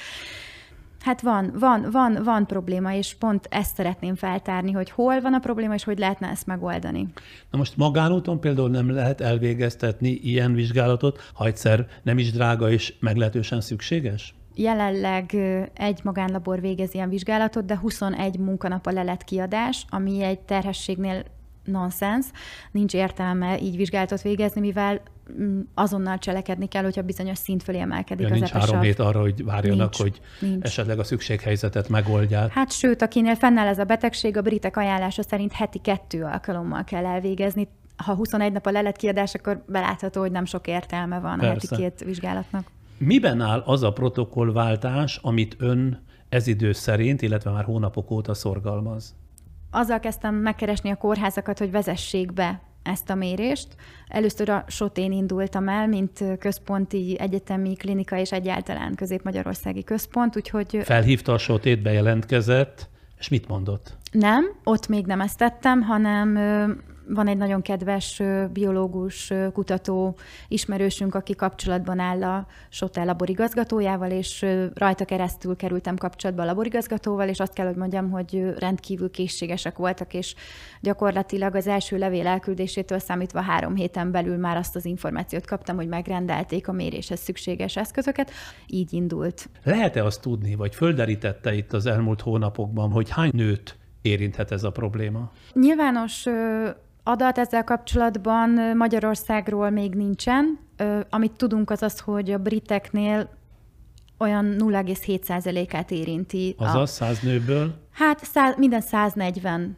Hát 1.06 1.20
van, 1.20 1.52
van, 1.58 1.90
van, 1.90 2.18
van 2.24 2.46
probléma, 2.46 2.94
és 2.94 3.14
pont 3.14 3.46
ezt 3.50 3.74
szeretném 3.74 4.14
feltárni, 4.14 4.72
hogy 4.72 4.90
hol 4.90 5.20
van 5.20 5.34
a 5.34 5.38
probléma, 5.38 5.74
és 5.74 5.84
hogy 5.84 5.98
lehetne 5.98 6.28
ezt 6.28 6.46
megoldani. 6.46 7.08
Na 7.50 7.58
most 7.58 7.76
magánúton 7.76 8.40
például 8.40 8.70
nem 8.70 8.90
lehet 8.90 9.20
elvégeztetni 9.20 10.08
ilyen 10.08 10.54
vizsgálatot, 10.54 11.30
ha 11.34 11.46
egyszer 11.46 11.86
nem 12.02 12.18
is 12.18 12.32
drága 12.32 12.70
és 12.70 12.94
meglehetősen 13.00 13.60
szükséges? 13.60 14.34
Jelenleg 14.54 15.34
egy 15.74 16.00
magánlabor 16.02 16.60
végez 16.60 16.94
ilyen 16.94 17.08
vizsgálatot, 17.08 17.64
de 17.64 17.78
21 17.78 18.38
munkanap 18.38 18.86
a 18.86 18.92
lelet 18.92 19.24
kiadás, 19.24 19.84
ami 19.88 20.22
egy 20.22 20.40
terhességnél 20.40 21.24
nonsens, 21.64 22.26
nincs 22.72 22.94
értelme 22.94 23.60
így 23.60 23.76
vizsgálatot 23.76 24.22
végezni, 24.22 24.60
mivel 24.60 25.00
azonnal 25.74 26.18
cselekedni 26.18 26.68
kell, 26.68 26.82
hogyha 26.82 27.02
bizonyos 27.02 27.38
szint 27.38 27.62
fölé 27.62 27.78
emelkedik 27.78 28.26
ja, 28.26 28.32
az 28.32 28.38
nincs 28.38 28.50
három 28.50 28.80
hét 28.80 28.98
arra, 28.98 29.20
hogy 29.20 29.44
várjanak, 29.44 29.78
nincs, 29.78 29.96
hogy 29.96 30.20
nincs. 30.40 30.64
esetleg 30.64 30.98
a 30.98 31.04
szükséghelyzetet 31.04 31.88
megoldják. 31.88 32.52
Hát 32.52 32.72
sőt, 32.72 33.02
akinél 33.02 33.34
fennáll 33.34 33.66
ez 33.66 33.78
a 33.78 33.84
betegség, 33.84 34.36
a 34.36 34.42
britek 34.42 34.76
ajánlása 34.76 35.22
szerint 35.22 35.52
heti 35.52 35.78
kettő 35.78 36.24
alkalommal 36.24 36.84
kell 36.84 37.06
elvégezni. 37.06 37.68
Ha 37.96 38.14
21 38.14 38.52
nap 38.52 38.66
a 38.66 38.70
lelet 38.70 38.96
kiadás, 38.96 39.34
akkor 39.34 39.64
belátható, 39.66 40.20
hogy 40.20 40.30
nem 40.30 40.44
sok 40.44 40.66
értelme 40.66 41.18
van 41.18 41.38
Persze. 41.38 41.66
a 41.72 41.76
heti 41.76 41.82
két 41.82 42.04
vizsgálatnak. 42.04 42.66
Miben 42.98 43.40
áll 43.40 43.62
az 43.64 43.82
a 43.82 43.92
protokollváltás, 43.92 45.18
amit 45.22 45.56
ön 45.58 46.04
ez 46.28 46.46
idő 46.46 46.72
szerint, 46.72 47.22
illetve 47.22 47.50
már 47.50 47.64
hónapok 47.64 48.10
óta 48.10 48.34
szorgalmaz? 48.34 49.14
azzal 49.76 50.00
kezdtem 50.00 50.34
megkeresni 50.34 50.90
a 50.90 50.96
kórházakat, 50.96 51.58
hogy 51.58 51.70
vezessék 51.70 52.32
be 52.32 52.60
ezt 52.86 53.10
a 53.10 53.14
mérést. 53.14 53.68
Először 54.08 54.48
a 54.48 54.64
Sotén 54.68 55.12
indultam 55.12 55.68
el, 55.68 55.86
mint 55.86 56.24
központi 56.38 57.16
egyetemi 57.18 57.74
klinika 57.74 58.18
és 58.18 58.32
egyáltalán 58.32 58.94
közép-magyarországi 58.94 59.84
központ, 59.84 60.36
úgyhogy... 60.36 60.80
Felhívta 60.82 61.32
a 61.32 61.38
Sotét, 61.38 61.82
bejelentkezett, 61.82 62.88
és 63.18 63.28
mit 63.28 63.48
mondott? 63.48 63.96
Nem, 64.12 64.44
ott 64.64 64.88
még 64.88 65.06
nem 65.06 65.20
ezt 65.20 65.38
tettem, 65.38 65.82
hanem 65.82 66.38
van 67.08 67.28
egy 67.28 67.36
nagyon 67.36 67.62
kedves 67.62 68.22
biológus, 68.52 69.32
kutató 69.52 70.16
ismerősünk, 70.48 71.14
aki 71.14 71.34
kapcsolatban 71.34 71.98
áll 71.98 72.24
a 72.24 72.46
SOTE 72.68 73.04
laborigazgatójával, 73.04 74.10
és 74.10 74.46
rajta 74.74 75.04
keresztül 75.04 75.56
kerültem 75.56 75.96
kapcsolatba 75.96 76.42
a 76.42 76.46
laborigazgatóval, 76.46 77.28
és 77.28 77.40
azt 77.40 77.52
kell, 77.52 77.66
hogy 77.66 77.76
mondjam, 77.76 78.10
hogy 78.10 78.54
rendkívül 78.58 79.10
készségesek 79.10 79.76
voltak, 79.76 80.14
és 80.14 80.34
gyakorlatilag 80.80 81.54
az 81.54 81.66
első 81.66 81.98
levél 81.98 82.26
elküldésétől 82.26 82.98
számítva 82.98 83.40
három 83.40 83.74
héten 83.74 84.10
belül 84.10 84.36
már 84.36 84.56
azt 84.56 84.76
az 84.76 84.84
információt 84.84 85.46
kaptam, 85.46 85.76
hogy 85.76 85.88
megrendelték 85.88 86.68
a 86.68 86.72
méréshez 86.72 87.20
szükséges 87.20 87.76
eszközöket. 87.76 88.30
Így 88.66 88.92
indult. 88.92 89.48
Lehet-e 89.64 90.04
azt 90.04 90.20
tudni, 90.20 90.54
vagy 90.54 90.74
földerítette 90.74 91.54
itt 91.54 91.72
az 91.72 91.86
elmúlt 91.86 92.20
hónapokban, 92.20 92.90
hogy 92.90 93.10
hány 93.10 93.30
nőt 93.32 93.76
érinthet 94.02 94.50
ez 94.50 94.64
a 94.64 94.70
probléma? 94.70 95.30
Nyilvános 95.52 96.26
adat 97.08 97.38
ezzel 97.38 97.64
kapcsolatban 97.64 98.76
Magyarországról 98.76 99.70
még 99.70 99.94
nincsen. 99.94 100.58
Amit 101.10 101.32
tudunk 101.32 101.70
az 101.70 101.82
az, 101.82 101.98
hogy 102.00 102.30
a 102.30 102.38
briteknél 102.38 103.28
olyan 104.18 104.56
0,7%-át 104.58 105.90
érinti. 105.90 106.54
Azaz 106.58 106.74
a, 106.74 106.86
100 106.86 107.20
nőből? 107.20 107.74
Hát 107.90 108.24
száz, 108.24 108.56
minden 108.56 108.80
140 108.80 109.76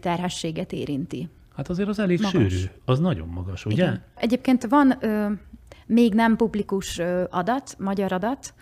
terhességet 0.00 0.72
érinti. 0.72 1.28
Hát 1.56 1.68
azért 1.68 1.88
az 1.88 1.98
elég 1.98 2.20
magas. 2.20 2.52
sűrű, 2.52 2.64
az 2.84 2.98
nagyon 2.98 3.28
magas, 3.28 3.66
ugye? 3.66 3.74
Igen. 3.74 4.02
Egyébként 4.14 4.66
van 4.66 4.96
ö, 5.00 5.26
még 5.86 6.14
nem 6.14 6.36
publikus 6.36 6.98
ö, 6.98 7.24
adat, 7.30 7.76
magyar 7.78 8.12
adat, 8.12 8.54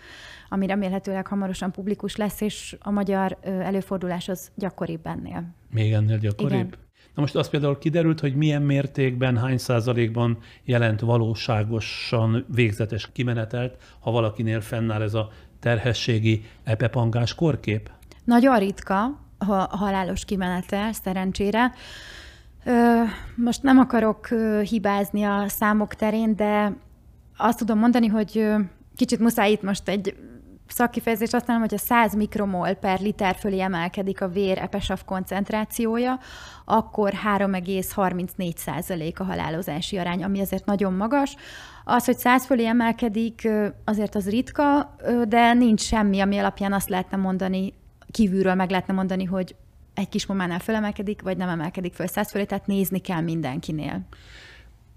ami 0.49 0.67
remélhetőleg 0.67 1.27
hamarosan 1.27 1.71
publikus 1.71 2.15
lesz, 2.15 2.41
és 2.41 2.75
a 2.79 2.91
magyar 2.91 3.37
ö, 3.43 3.49
előfordulás 3.49 4.29
az 4.29 4.51
gyakoribb 4.55 5.05
ennél. 5.05 5.43
Még 5.69 5.93
ennél 5.93 6.17
gyakoribb? 6.17 6.51
Igen. 6.51 6.87
Na 7.15 7.21
most 7.21 7.35
az 7.35 7.49
például 7.49 7.77
kiderült, 7.77 8.19
hogy 8.19 8.35
milyen 8.35 8.61
mértékben, 8.61 9.37
hány 9.37 9.57
százalékban 9.57 10.37
jelent 10.63 10.99
valóságosan 10.99 12.45
végzetes 12.47 13.09
kimenetelt, 13.11 13.75
ha 13.99 14.11
valakinél 14.11 14.61
fennáll 14.61 15.01
ez 15.01 15.13
a 15.13 15.29
terhességi 15.59 16.43
epepangás 16.63 17.35
korkép? 17.35 17.91
Nagyon 18.23 18.59
ritka 18.59 19.19
a 19.37 19.53
halálos 19.53 20.25
kimenetel, 20.25 20.91
szerencsére. 20.93 21.73
Most 23.35 23.63
nem 23.63 23.77
akarok 23.77 24.27
hibázni 24.63 25.23
a 25.23 25.43
számok 25.47 25.95
terén, 25.95 26.35
de 26.35 26.75
azt 27.37 27.57
tudom 27.57 27.79
mondani, 27.79 28.07
hogy 28.07 28.45
kicsit 28.95 29.19
muszáj 29.19 29.51
itt 29.51 29.61
most 29.61 29.87
egy 29.87 30.15
szakkifejezést 30.71 31.31
használom, 31.31 31.65
a 31.69 31.77
100 31.77 32.15
mikromol 32.15 32.73
per 32.73 32.99
liter 32.99 33.35
fölé 33.35 33.59
emelkedik 33.59 34.21
a 34.21 34.27
vér 34.27 34.57
epesav 34.57 35.03
koncentrációja, 35.05 36.19
akkor 36.65 37.13
3,34 37.37 38.55
százalék 38.55 39.19
a 39.19 39.23
halálozási 39.23 39.97
arány, 39.97 40.23
ami 40.23 40.39
azért 40.39 40.65
nagyon 40.65 40.93
magas. 40.93 41.35
Az, 41.83 42.05
hogy 42.05 42.17
100 42.17 42.45
fölé 42.45 42.65
emelkedik, 42.65 43.47
azért 43.85 44.15
az 44.15 44.29
ritka, 44.29 44.95
de 45.27 45.53
nincs 45.53 45.81
semmi, 45.81 46.19
ami 46.19 46.37
alapján 46.37 46.73
azt 46.73 46.89
lehetne 46.89 47.17
mondani, 47.17 47.73
kívülről 48.11 48.53
meg 48.55 48.69
lehetne 48.69 48.93
mondani, 48.93 49.23
hogy 49.23 49.55
egy 49.93 50.09
kismamánál 50.09 50.59
fölemelkedik, 50.59 51.21
vagy 51.21 51.37
nem 51.37 51.49
emelkedik 51.49 51.93
föl 51.93 52.07
100 52.07 52.31
fölé, 52.31 52.43
tehát 52.43 52.67
nézni 52.67 52.99
kell 52.99 53.21
mindenkinél. 53.21 54.01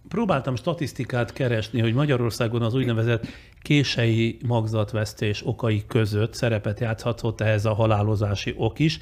Próbáltam 0.08 0.56
statisztikát 0.56 1.32
keresni, 1.32 1.80
hogy 1.80 1.94
Magyarországon 1.94 2.62
az 2.62 2.74
úgynevezett 2.74 3.26
kései 3.62 4.38
magzatvesztés 4.46 5.46
okai 5.46 5.82
között 5.86 6.34
szerepet 6.34 6.80
játszhatott 6.80 7.40
ehhez 7.40 7.64
a 7.64 7.74
halálozási 7.74 8.54
ok 8.56 8.78
is, 8.78 8.98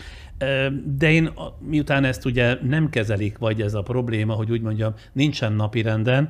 de 0.85 1.11
én 1.11 1.30
miután 1.59 2.04
ezt 2.04 2.25
ugye 2.25 2.59
nem 2.62 2.90
kezelik, 2.90 3.38
vagy 3.38 3.62
ez 3.62 3.75
a 3.75 3.83
probléma, 3.83 4.35
hogy 4.35 4.50
úgy 4.50 4.61
mondjam, 4.61 4.95
nincsen 5.12 5.52
napirenden, 5.52 6.28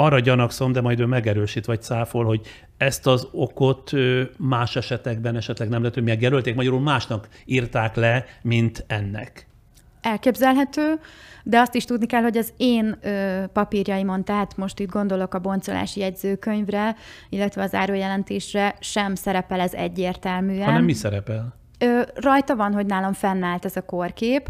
arra 0.00 0.20
gyanakszom, 0.20 0.72
de 0.72 0.80
majd 0.80 1.00
ő 1.00 1.06
megerősít 1.06 1.66
vagy 1.66 1.82
cáfol, 1.82 2.24
hogy 2.24 2.40
ezt 2.76 3.06
az 3.06 3.28
okot 3.32 3.92
más 4.36 4.76
esetekben 4.76 5.36
esetleg 5.36 5.68
nem 5.68 5.80
lehet, 5.80 5.94
hogy 5.94 6.04
megjelölték, 6.04 6.54
magyarul 6.54 6.80
másnak 6.80 7.28
írták 7.44 7.96
le, 7.96 8.24
mint 8.42 8.84
ennek. 8.86 9.47
Elképzelhető, 10.00 11.00
de 11.44 11.60
azt 11.60 11.74
is 11.74 11.84
tudni 11.84 12.06
kell, 12.06 12.22
hogy 12.22 12.36
az 12.36 12.52
én 12.56 12.98
ö, 13.02 13.42
papírjaimon, 13.52 14.24
tehát 14.24 14.56
most 14.56 14.78
itt 14.78 14.90
gondolok 14.90 15.34
a 15.34 15.38
boncolási 15.38 16.00
jegyzőkönyvre, 16.00 16.96
illetve 17.28 17.62
az 17.62 17.74
árójelentésre 17.74 18.76
sem 18.80 19.14
szerepel 19.14 19.60
ez 19.60 19.72
egyértelműen. 19.72 20.64
Hanem 20.64 20.84
mi 20.84 20.92
szerepel? 20.92 21.56
Ö, 21.78 22.00
rajta 22.14 22.56
van, 22.56 22.72
hogy 22.72 22.86
nálam 22.86 23.12
fennállt 23.12 23.64
ez 23.64 23.76
a 23.76 23.82
korkép, 23.82 24.48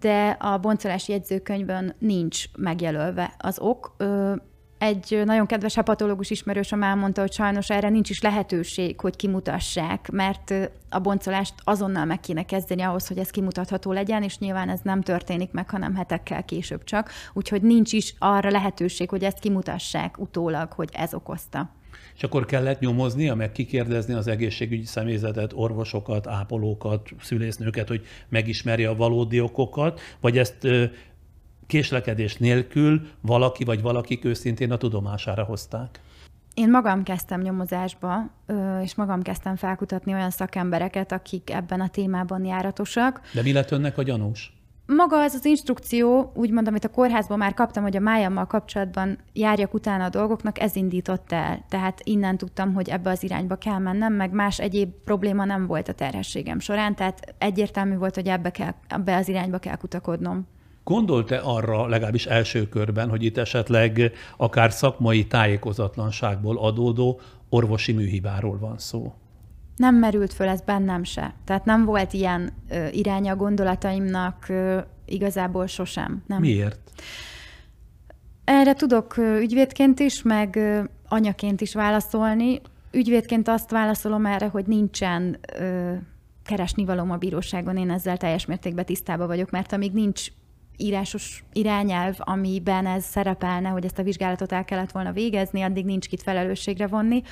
de 0.00 0.28
a 0.28 0.58
boncolási 0.58 1.12
jegyzőkönyvön 1.12 1.94
nincs 1.98 2.44
megjelölve 2.56 3.34
az 3.38 3.58
ok. 3.58 3.94
Ö, 3.96 4.34
egy 4.78 5.22
nagyon 5.24 5.46
kedves 5.46 5.74
hepatológus 5.74 6.30
ismerősöm 6.30 6.82
elmondta, 6.82 7.20
hogy 7.20 7.32
sajnos 7.32 7.70
erre 7.70 7.88
nincs 7.88 8.10
is 8.10 8.20
lehetőség, 8.20 9.00
hogy 9.00 9.16
kimutassák, 9.16 10.10
mert 10.10 10.54
a 10.90 10.98
boncolást 10.98 11.54
azonnal 11.64 12.04
meg 12.04 12.20
kéne 12.20 12.44
kezdeni 12.44 12.82
ahhoz, 12.82 13.06
hogy 13.06 13.18
ez 13.18 13.30
kimutatható 13.30 13.92
legyen, 13.92 14.22
és 14.22 14.38
nyilván 14.38 14.68
ez 14.68 14.80
nem 14.82 15.02
történik 15.02 15.52
meg, 15.52 15.70
hanem 15.70 15.94
hetekkel 15.94 16.44
később 16.44 16.84
csak. 16.84 17.10
Úgyhogy 17.32 17.62
nincs 17.62 17.92
is 17.92 18.14
arra 18.18 18.50
lehetőség, 18.50 19.08
hogy 19.08 19.24
ezt 19.24 19.38
kimutassák 19.38 20.18
utólag, 20.18 20.72
hogy 20.72 20.88
ez 20.92 21.14
okozta. 21.14 21.70
És 22.16 22.22
akkor 22.22 22.44
kellett 22.44 22.80
nyomoznia, 22.80 23.34
meg 23.34 23.52
kikérdezni 23.52 24.14
az 24.14 24.26
egészségügyi 24.26 24.84
személyzetet, 24.84 25.52
orvosokat, 25.54 26.26
ápolókat, 26.26 27.08
szülésznőket, 27.20 27.88
hogy 27.88 28.06
megismerje 28.28 28.88
a 28.88 28.96
valódi 28.96 29.40
okokat, 29.40 30.00
vagy 30.20 30.38
ezt 30.38 30.66
késlekedés 31.66 32.36
nélkül 32.36 33.00
valaki 33.20 33.64
vagy 33.64 33.82
valakik 33.82 34.24
őszintén 34.24 34.72
a 34.72 34.76
tudomására 34.76 35.44
hozták? 35.44 36.00
Én 36.54 36.70
magam 36.70 37.02
kezdtem 37.02 37.40
nyomozásba, 37.40 38.30
és 38.82 38.94
magam 38.94 39.22
kezdtem 39.22 39.56
felkutatni 39.56 40.12
olyan 40.12 40.30
szakembereket, 40.30 41.12
akik 41.12 41.50
ebben 41.50 41.80
a 41.80 41.88
témában 41.88 42.44
járatosak. 42.44 43.20
De 43.34 43.42
mi 43.42 43.52
lett 43.52 43.70
önnek 43.70 43.98
a 43.98 44.02
gyanús? 44.02 44.56
Maga 44.86 45.22
ez 45.22 45.34
az 45.34 45.44
instrukció, 45.44 46.32
úgymond, 46.34 46.68
amit 46.68 46.84
a 46.84 46.88
kórházban 46.88 47.38
már 47.38 47.54
kaptam, 47.54 47.82
hogy 47.82 47.96
a 47.96 48.00
májammal 48.00 48.46
kapcsolatban 48.46 49.18
járjak 49.32 49.74
utána 49.74 50.04
a 50.04 50.08
dolgoknak, 50.08 50.60
ez 50.60 50.76
indított 50.76 51.32
el. 51.32 51.64
Tehát 51.68 52.00
innen 52.04 52.36
tudtam, 52.36 52.74
hogy 52.74 52.88
ebbe 52.88 53.10
az 53.10 53.22
irányba 53.22 53.56
kell 53.56 53.78
mennem, 53.78 54.12
meg 54.12 54.30
más 54.30 54.60
egyéb 54.60 54.90
probléma 55.04 55.44
nem 55.44 55.66
volt 55.66 55.88
a 55.88 55.92
terhességem 55.92 56.58
során, 56.58 56.94
tehát 56.94 57.34
egyértelmű 57.38 57.96
volt, 57.96 58.14
hogy 58.14 58.26
ebbe, 58.26 58.50
kell, 58.50 58.74
ebbe 58.88 59.16
az 59.16 59.28
irányba 59.28 59.58
kell 59.58 59.76
kutakodnom. 59.76 60.46
Gondolt-e 60.86 61.40
arra 61.42 61.86
legalábbis 61.86 62.26
első 62.26 62.68
körben, 62.68 63.08
hogy 63.08 63.22
itt 63.22 63.36
esetleg 63.36 64.12
akár 64.36 64.72
szakmai 64.72 65.26
tájékozatlanságból 65.26 66.58
adódó 66.58 67.20
orvosi 67.48 67.92
műhibáról 67.92 68.58
van 68.58 68.78
szó? 68.78 69.14
Nem 69.76 69.94
merült 69.94 70.32
föl 70.32 70.48
ez 70.48 70.60
bennem 70.60 71.04
se. 71.04 71.34
Tehát 71.44 71.64
nem 71.64 71.84
volt 71.84 72.12
ilyen 72.12 72.52
ö, 72.68 72.86
iránya 72.90 73.32
a 73.32 73.36
gondolataimnak 73.36 74.48
ö, 74.48 74.78
igazából 75.04 75.66
sosem. 75.66 76.22
Nem. 76.26 76.40
Miért? 76.40 76.90
Erre 78.44 78.72
tudok 78.72 79.16
ügyvédként 79.16 80.00
is, 80.00 80.22
meg 80.22 80.58
anyaként 81.08 81.60
is 81.60 81.74
válaszolni. 81.74 82.60
Ügyvédként 82.90 83.48
azt 83.48 83.70
válaszolom 83.70 84.26
erre, 84.26 84.46
hogy 84.46 84.66
nincsen 84.66 85.38
ö, 85.58 85.92
keresni 86.44 86.84
valóm 86.84 87.10
a 87.10 87.16
bíróságon, 87.16 87.76
én 87.76 87.90
ezzel 87.90 88.16
teljes 88.16 88.46
mértékben 88.46 88.84
tisztában 88.84 89.26
vagyok, 89.26 89.50
mert 89.50 89.72
amíg 89.72 89.92
nincs 89.92 90.26
írásos 90.76 91.44
irányelv, 91.52 92.14
amiben 92.18 92.86
ez 92.86 93.04
szerepelne, 93.04 93.68
hogy 93.68 93.84
ezt 93.84 93.98
a 93.98 94.02
vizsgálatot 94.02 94.52
el 94.52 94.64
kellett 94.64 94.92
volna 94.92 95.12
végezni, 95.12 95.62
addig 95.62 95.84
nincs 95.84 96.08
kit 96.08 96.22
felelősségre 96.22 96.86
vonni. 96.86 97.22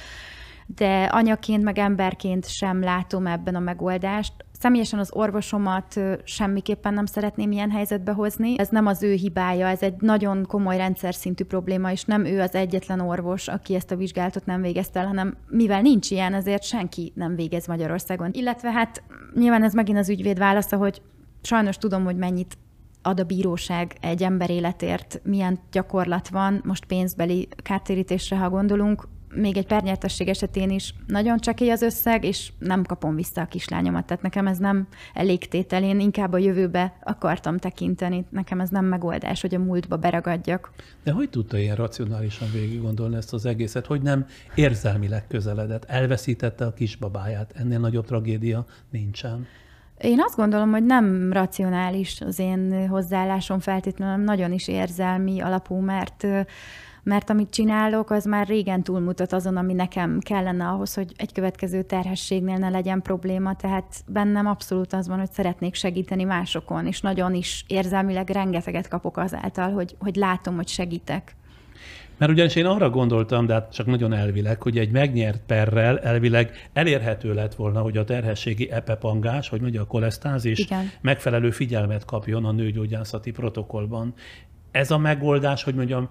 De 0.66 1.04
anyaként, 1.04 1.62
meg 1.62 1.78
emberként 1.78 2.48
sem 2.48 2.83
látom 2.83 3.26
ebben 3.26 3.54
a 3.54 3.61
megoldást. 3.61 4.33
Személyesen 4.59 4.98
az 4.98 5.12
orvosomat 5.12 6.00
semmiképpen 6.24 6.94
nem 6.94 7.07
szeretném 7.07 7.52
ilyen 7.52 7.70
helyzetbe 7.70 8.12
hozni. 8.12 8.59
Ez 8.59 8.68
nem 8.68 8.87
az 8.87 9.02
ő 9.02 9.12
hibája, 9.12 9.66
ez 9.66 9.83
egy 9.83 9.94
nagyon 9.98 10.46
komoly 10.46 10.76
rendszer 10.76 11.14
szintű 11.14 11.44
probléma, 11.44 11.90
és 11.90 12.04
nem 12.04 12.24
ő 12.24 12.40
az 12.40 12.54
egyetlen 12.54 13.00
orvos, 13.00 13.48
aki 13.48 13.74
ezt 13.74 13.90
a 13.90 13.96
vizsgálatot 13.96 14.46
nem 14.46 14.62
végezte 14.62 15.00
el, 15.00 15.07
hanem 15.07 15.37
mivel 15.48 15.80
nincs 15.80 16.11
ilyen, 16.11 16.35
ezért 16.35 16.62
senki 16.62 17.12
nem 17.14 17.35
végez 17.35 17.66
Magyarországon. 17.66 18.30
Illetve 18.33 18.72
hát 18.72 19.02
nyilván 19.35 19.62
ez 19.62 19.74
megint 19.74 19.98
az 19.98 20.09
ügyvéd 20.09 20.38
válasza, 20.38 20.76
hogy 20.76 21.02
sajnos 21.42 21.76
tudom, 21.76 22.04
hogy 22.04 22.16
mennyit 22.16 22.59
ad 23.06 23.20
a 23.20 23.24
bíróság 23.24 23.96
egy 24.00 24.22
ember 24.22 24.50
életért, 24.50 25.20
milyen 25.24 25.58
gyakorlat 25.72 26.28
van, 26.28 26.60
most 26.64 26.84
pénzbeli 26.84 27.48
kártérítésre, 27.62 28.36
ha 28.36 28.48
gondolunk, 28.48 29.08
még 29.34 29.56
egy 29.56 29.66
pernyertesség 29.66 30.28
esetén 30.28 30.70
is 30.70 30.94
nagyon 31.06 31.38
csekély 31.38 31.70
az 31.70 31.82
összeg, 31.82 32.24
és 32.24 32.52
nem 32.58 32.84
kapom 32.84 33.14
vissza 33.14 33.40
a 33.40 33.46
kislányomat. 33.46 34.06
Tehát 34.06 34.22
nekem 34.22 34.46
ez 34.46 34.58
nem 34.58 34.88
elégtétel, 35.14 35.82
én 35.82 36.00
inkább 36.00 36.32
a 36.32 36.38
jövőbe 36.38 36.96
akartam 37.02 37.58
tekinteni. 37.58 38.24
Nekem 38.30 38.60
ez 38.60 38.68
nem 38.68 38.84
megoldás, 38.84 39.40
hogy 39.40 39.54
a 39.54 39.58
múltba 39.58 39.96
beragadjak. 39.96 40.72
De 41.02 41.12
hogy 41.12 41.30
tudta 41.30 41.58
ilyen 41.58 41.76
racionálisan 41.76 42.48
végig 42.52 42.80
gondolni 42.80 43.16
ezt 43.16 43.32
az 43.32 43.46
egészet, 43.46 43.86
hogy 43.86 44.02
nem 44.02 44.26
érzelmileg 44.54 45.26
közeledett, 45.26 45.84
elveszítette 45.84 46.66
a 46.66 46.74
kisbabáját? 46.74 47.52
Ennél 47.54 47.78
nagyobb 47.78 48.06
tragédia 48.06 48.66
nincsen. 48.90 49.46
Én 49.98 50.20
azt 50.20 50.37
gondolom, 50.37 50.70
hogy 50.70 50.85
nem 50.85 51.33
racionális 51.33 52.20
az 52.20 52.38
én 52.38 52.88
hozzáállásom 52.88 53.61
feltétlenül, 53.61 54.24
nagyon 54.24 54.52
is 54.52 54.68
érzelmi 54.68 55.40
alapú, 55.40 55.76
mert 55.76 56.26
mert 57.04 57.30
amit 57.30 57.50
csinálok, 57.50 58.11
az 58.11 58.24
már 58.24 58.46
régen 58.46 58.83
túlmutat 58.83 59.33
azon, 59.33 59.57
ami 59.57 59.72
nekem 59.72 60.18
kellene 60.20 60.68
ahhoz, 60.68 60.94
hogy 60.94 61.12
egy 61.16 61.33
következő 61.33 61.83
terhességnél 61.83 62.57
ne 62.57 62.68
legyen 62.68 63.02
probléma, 63.02 63.57
tehát 63.57 64.04
bennem 64.07 64.46
abszolút 64.46 64.92
az 64.92 65.09
van, 65.09 65.18
hogy 65.18 65.33
szeretnék 65.33 65.74
segíteni 65.74 66.24
másokon, 66.24 66.87
és 66.87 67.00
nagyon 67.00 67.35
is 67.35 67.64
érzelmileg 67.68 68.30
rengeteget 68.30 68.88
kapok 68.88 69.16
azáltal, 69.16 69.72
hogy, 69.72 69.96
hogy 69.98 70.16
látom, 70.16 70.54
hogy 70.54 70.68
segítek. 70.68 71.37
Mert 72.24 72.37
ugyanis 72.37 72.54
én 72.54 72.66
arra 72.66 72.90
gondoltam, 72.90 73.46
de 73.46 73.52
hát 73.52 73.72
csak 73.72 73.87
nagyon 73.87 74.12
elvileg, 74.12 74.62
hogy 74.62 74.78
egy 74.78 74.90
megnyert 74.90 75.42
perrel 75.46 75.98
elvileg 75.98 76.68
elérhető 76.72 77.34
lett 77.34 77.54
volna, 77.54 77.80
hogy 77.80 77.96
a 77.96 78.04
terhességi 78.04 78.70
epepangás, 78.70 79.48
hogy 79.48 79.60
mondja 79.60 79.80
a 79.80 79.87
kolesztázis, 79.87 80.58
Igen. 80.58 80.90
megfelelő 81.00 81.50
figyelmet 81.50 82.04
kapjon 82.04 82.44
a 82.44 82.52
nőgyógyászati 82.52 83.30
protokollban. 83.30 84.14
ez 84.70 84.90
a 84.90 84.98
megoldás, 84.98 85.62
hogy 85.62 85.74
mondjam, 85.74 86.08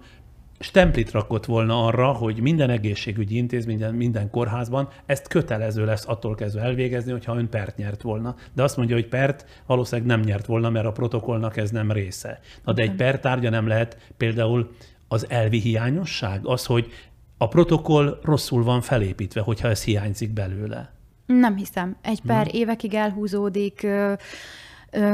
stemplit 0.59 1.11
rakott 1.11 1.45
volna 1.45 1.85
arra, 1.85 2.11
hogy 2.11 2.41
minden 2.41 2.69
egészségügyi 2.69 3.35
intézményen, 3.35 3.93
minden 3.93 4.29
kórházban 4.29 4.89
ezt 5.05 5.27
kötelező 5.27 5.85
lesz 5.85 6.07
attól 6.07 6.35
kezdve 6.35 6.61
elvégezni, 6.61 7.11
hogyha 7.11 7.37
ön 7.37 7.49
pert 7.49 7.77
nyert 7.77 8.01
volna. 8.01 8.35
De 8.53 8.63
azt 8.63 8.77
mondja, 8.77 8.95
hogy 8.95 9.07
pert 9.07 9.45
valószínűleg 9.65 10.07
nem 10.07 10.19
nyert 10.19 10.45
volna, 10.45 10.69
mert 10.69 10.85
a 10.85 10.91
protokollnak 10.91 11.57
ez 11.57 11.71
nem 11.71 11.91
része. 11.91 12.39
Na 12.63 12.73
de 12.73 12.81
egy 12.81 12.95
per 12.95 13.19
tárgya 13.19 13.49
nem 13.49 13.67
lehet 13.67 14.11
például 14.17 14.71
az 15.13 15.29
elvi 15.29 15.59
hiányosság, 15.59 16.45
az, 16.45 16.65
hogy 16.65 16.91
a 17.37 17.47
protokoll 17.47 18.19
rosszul 18.23 18.63
van 18.63 18.81
felépítve, 18.81 19.41
hogyha 19.41 19.67
ez 19.67 19.83
hiányzik 19.83 20.33
belőle. 20.33 20.93
Nem 21.25 21.55
hiszem. 21.55 21.95
Egy 22.01 22.21
per 22.21 22.47
hmm. 22.47 22.59
évekig 22.59 22.93
elhúzódik, 22.93 23.87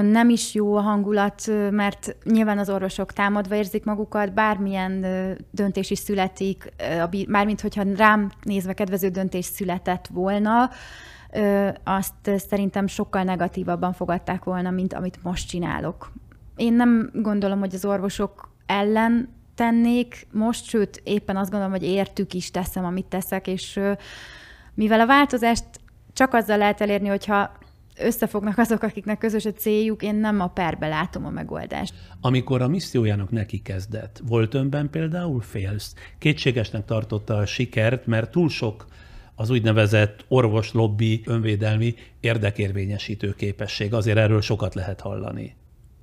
nem 0.01 0.29
is 0.29 0.53
jó 0.53 0.75
a 0.75 0.81
hangulat, 0.81 1.51
mert 1.71 2.15
nyilván 2.23 2.57
az 2.57 2.69
orvosok 2.69 3.13
támadva 3.13 3.55
érzik 3.55 3.83
magukat, 3.83 4.33
bármilyen 4.33 5.05
döntés 5.51 5.89
is 5.89 5.99
születik, 5.99 6.73
mármint 7.27 7.61
hogyha 7.61 7.83
rám 7.95 8.31
nézve 8.43 8.73
kedvező 8.73 9.09
döntés 9.09 9.45
született 9.45 10.07
volna, 10.07 10.69
azt 11.83 12.31
szerintem 12.49 12.87
sokkal 12.87 13.23
negatívabban 13.23 13.93
fogadták 13.93 14.43
volna, 14.43 14.69
mint 14.69 14.93
amit 14.93 15.23
most 15.23 15.47
csinálok. 15.47 16.11
Én 16.55 16.73
nem 16.73 17.09
gondolom, 17.13 17.59
hogy 17.59 17.73
az 17.73 17.85
orvosok 17.85 18.51
ellen 18.65 19.38
tennék 19.59 20.27
most, 20.31 20.65
sőt, 20.65 21.01
éppen 21.03 21.37
azt 21.37 21.49
gondolom, 21.49 21.73
hogy 21.73 21.83
értük 21.83 22.33
is 22.33 22.51
teszem, 22.51 22.85
amit 22.85 23.05
teszek, 23.05 23.47
és 23.47 23.79
mivel 24.73 24.99
a 24.99 25.05
változást 25.05 25.65
csak 26.13 26.33
azzal 26.33 26.57
lehet 26.57 26.81
elérni, 26.81 27.07
hogyha 27.07 27.51
összefognak 27.97 28.57
azok, 28.57 28.83
akiknek 28.83 29.17
közös 29.17 29.45
a 29.45 29.51
céljuk, 29.51 30.03
én 30.03 30.15
nem 30.15 30.39
a 30.39 30.47
perbe 30.47 30.87
látom 30.87 31.25
a 31.25 31.29
megoldást. 31.29 31.93
Amikor 32.21 32.61
a 32.61 32.67
missziójának 32.67 33.31
neki 33.31 33.61
kezdett, 33.61 34.21
volt 34.27 34.53
önben 34.53 34.89
például 34.89 35.41
félsz? 35.41 35.93
Kétségesnek 36.17 36.85
tartotta 36.85 37.37
a 37.37 37.45
sikert, 37.45 38.05
mert 38.05 38.31
túl 38.31 38.49
sok 38.49 38.85
az 39.35 39.49
úgynevezett 39.49 40.25
orvoslobbi, 40.27 41.21
önvédelmi 41.25 41.95
érdekérvényesítő 42.19 43.33
képesség. 43.33 43.93
Azért 43.93 44.17
erről 44.17 44.41
sokat 44.41 44.75
lehet 44.75 45.01
hallani. 45.01 45.55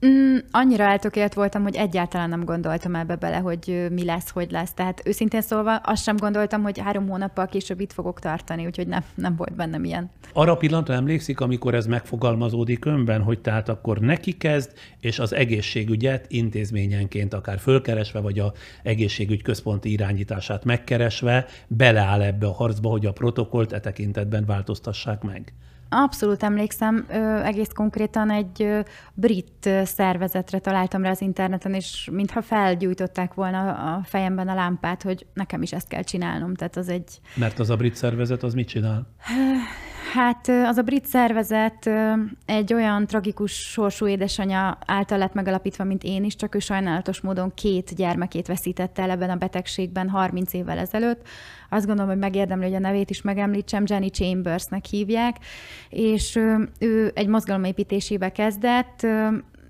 Mm, 0.06 0.36
annyira 0.50 0.84
eltökélt 0.84 1.34
voltam, 1.34 1.62
hogy 1.62 1.76
egyáltalán 1.76 2.28
nem 2.28 2.44
gondoltam 2.44 2.94
ebbe 2.94 3.16
bele, 3.16 3.36
hogy 3.36 3.86
mi 3.90 4.04
lesz, 4.04 4.30
hogy 4.30 4.50
lesz. 4.50 4.72
Tehát 4.72 5.02
őszintén 5.04 5.40
szólva 5.40 5.76
azt 5.76 6.02
sem 6.02 6.16
gondoltam, 6.16 6.62
hogy 6.62 6.78
három 6.78 7.08
hónappal 7.08 7.46
később 7.46 7.80
itt 7.80 7.92
fogok 7.92 8.20
tartani, 8.20 8.66
úgyhogy 8.66 8.86
nem, 8.86 9.04
nem 9.14 9.36
volt 9.36 9.54
bennem 9.54 9.84
ilyen. 9.84 10.10
Arra 10.32 10.56
pillanatra 10.56 10.94
emlékszik, 10.94 11.40
amikor 11.40 11.74
ez 11.74 11.86
megfogalmazódik 11.86 12.84
önben, 12.84 13.22
hogy 13.22 13.40
tehát 13.40 13.68
akkor 13.68 13.98
neki 13.98 14.32
kezd, 14.32 14.72
és 15.00 15.18
az 15.18 15.34
egészségügyet 15.34 16.26
intézményenként 16.28 17.34
akár 17.34 17.58
fölkeresve, 17.58 18.20
vagy 18.20 18.38
a 18.38 18.52
egészségügy 18.82 19.42
központi 19.42 19.90
irányítását 19.90 20.64
megkeresve 20.64 21.46
beleáll 21.66 22.22
ebbe 22.22 22.46
a 22.46 22.52
harcba, 22.52 22.88
hogy 22.88 23.06
a 23.06 23.12
protokollt 23.12 23.72
e 23.72 23.80
tekintetben 23.80 24.44
változtassák 24.44 25.22
meg. 25.22 25.52
Abszolút 25.88 26.42
emlékszem, 26.42 27.06
ö, 27.08 27.42
egész 27.42 27.70
konkrétan 27.74 28.30
egy 28.30 28.62
ö, 28.62 28.80
brit 29.14 29.70
szervezetre 29.84 30.58
találtam 30.58 31.02
rá 31.02 31.10
az 31.10 31.20
interneten, 31.20 31.74
és 31.74 32.08
mintha 32.12 32.42
felgyújtották 32.42 33.34
volna 33.34 33.72
a 33.72 34.02
fejemben 34.04 34.48
a 34.48 34.54
lámpát, 34.54 35.02
hogy 35.02 35.26
nekem 35.34 35.62
is 35.62 35.72
ezt 35.72 35.88
kell 35.88 36.02
csinálnom. 36.02 36.54
Tehát 36.54 36.76
az 36.76 36.88
egy... 36.88 37.20
Mert 37.34 37.58
az 37.58 37.70
a 37.70 37.76
brit 37.76 37.94
szervezet, 37.94 38.42
az 38.42 38.54
mit 38.54 38.68
csinál? 38.68 39.06
Hát 40.12 40.48
az 40.48 40.76
a 40.76 40.82
brit 40.82 41.06
szervezet 41.06 41.90
egy 42.46 42.74
olyan 42.74 43.06
tragikus 43.06 43.52
sorsú 43.52 44.06
édesanyja 44.06 44.78
által 44.86 45.18
lett 45.18 45.34
megalapítva, 45.34 45.84
mint 45.84 46.02
én 46.02 46.24
is, 46.24 46.36
csak 46.36 46.54
ő 46.54 46.58
sajnálatos 46.58 47.20
módon 47.20 47.52
két 47.54 47.94
gyermekét 47.94 48.46
veszítette 48.46 49.02
el 49.02 49.10
ebben 49.10 49.30
a 49.30 49.36
betegségben 49.36 50.08
30 50.08 50.52
évvel 50.52 50.78
ezelőtt. 50.78 51.28
Azt 51.70 51.86
gondolom, 51.86 52.10
hogy 52.10 52.20
megérdemli, 52.20 52.64
hogy 52.64 52.74
a 52.74 52.78
nevét 52.78 53.10
is 53.10 53.22
megemlítsem, 53.22 53.84
Jenny 53.86 54.08
Chambersnek 54.08 54.84
hívják, 54.84 55.36
és 55.88 56.36
ő 56.78 57.10
egy 57.14 57.28
mozgalomépítésébe 57.28 58.32
kezdett, 58.32 59.06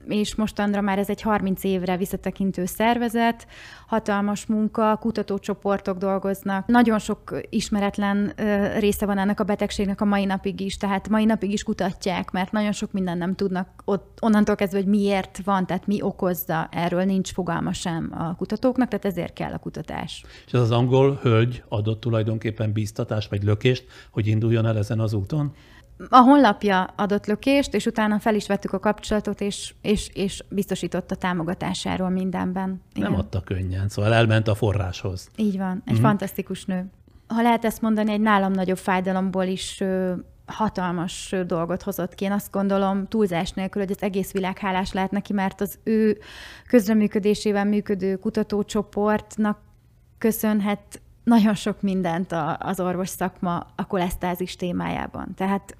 és 0.09 0.35
mostanra 0.35 0.81
már 0.81 0.99
ez 0.99 1.09
egy 1.09 1.23
30 1.23 1.64
évre 1.64 1.97
visszatekintő 1.97 2.64
szervezet, 2.64 3.47
hatalmas 3.87 4.47
munka, 4.47 4.97
kutatócsoportok 4.97 5.99
dolgoznak, 5.99 6.66
nagyon 6.66 6.99
sok 6.99 7.40
ismeretlen 7.49 8.33
része 8.79 9.07
van 9.07 9.19
ennek 9.19 9.40
a 9.40 9.45
betegségnek 9.45 10.01
a 10.01 10.05
mai 10.05 10.25
napig 10.25 10.61
is, 10.61 10.77
tehát 10.77 11.09
mai 11.09 11.25
napig 11.25 11.53
is 11.53 11.62
kutatják, 11.62 12.31
mert 12.31 12.53
nagyon 12.53 12.73
sok 12.73 12.92
minden 12.92 13.19
nem 13.19 13.35
tudnak 13.35 13.69
ott, 13.85 14.19
onnantól 14.21 14.55
kezdve, 14.55 14.79
hogy 14.79 14.88
miért 14.88 15.40
van, 15.45 15.66
tehát 15.66 15.87
mi 15.87 16.03
okozza, 16.03 16.69
erről 16.71 17.05
nincs 17.05 17.33
fogalma 17.33 17.73
sem 17.73 18.12
a 18.19 18.37
kutatóknak, 18.37 18.88
tehát 18.88 19.05
ezért 19.05 19.33
kell 19.33 19.53
a 19.53 19.59
kutatás. 19.59 20.25
És 20.47 20.53
ez 20.53 20.61
az 20.61 20.71
angol 20.71 21.19
hölgy 21.23 21.62
adott 21.69 22.01
tulajdonképpen 22.01 22.73
bíztatást 22.73 23.31
vagy 23.31 23.42
lökést, 23.42 23.85
hogy 24.11 24.27
induljon 24.27 24.66
el 24.66 24.79
ezen 24.79 25.01
az 25.01 25.12
úton? 25.12 25.53
A 26.09 26.19
honlapja 26.19 26.83
adott 26.97 27.27
lökést, 27.27 27.75
és 27.75 27.87
utána 27.87 28.19
fel 28.19 28.35
is 28.35 28.47
vettük 28.47 28.73
a 28.73 28.79
kapcsolatot, 28.79 29.41
és, 29.41 29.75
és, 29.83 30.11
és 30.13 30.45
biztosított 30.49 31.11
a 31.11 31.15
támogatásáról 31.15 32.09
mindenben. 32.09 32.83
Igen. 32.95 33.11
Nem 33.11 33.21
adta 33.21 33.41
könnyen, 33.41 33.89
szóval 33.89 34.15
elment 34.15 34.49
a 34.49 34.55
forráshoz. 34.55 35.31
Így 35.37 35.59
van, 35.59 35.83
egy 35.85 35.93
mm-hmm. 35.93 36.03
fantasztikus 36.03 36.65
nő. 36.65 36.91
Ha 37.27 37.43
lehet 37.43 37.65
ezt 37.65 37.81
mondani, 37.81 38.13
egy 38.13 38.21
nálam 38.21 38.53
nagyobb 38.53 38.79
fájdalomból 38.79 39.45
is 39.45 39.81
ö, 39.81 40.13
hatalmas 40.47 41.35
dolgot 41.47 41.83
hozott 41.83 42.15
ki. 42.15 42.25
Én 42.25 42.33
azt 42.33 42.51
gondolom 42.51 43.07
túlzás 43.07 43.53
nélkül, 43.53 43.83
hogy 43.83 43.91
az 43.91 44.03
egész 44.03 44.33
világ 44.33 44.59
hálás 44.59 44.93
lehet 44.93 45.11
neki, 45.11 45.33
mert 45.33 45.61
az 45.61 45.79
ő 45.85 46.19
közreműködésével 46.69 47.65
működő 47.65 48.17
kutatócsoportnak 48.17 49.59
köszönhet 50.19 51.01
nagyon 51.25 51.55
sok 51.55 51.83
mindent 51.83 52.35
az 52.59 52.81
orvos 52.81 53.09
szakma 53.09 53.67
a 53.77 53.87
kolesztázis 53.87 54.57
témájában. 54.57 55.35
Tehát 55.35 55.77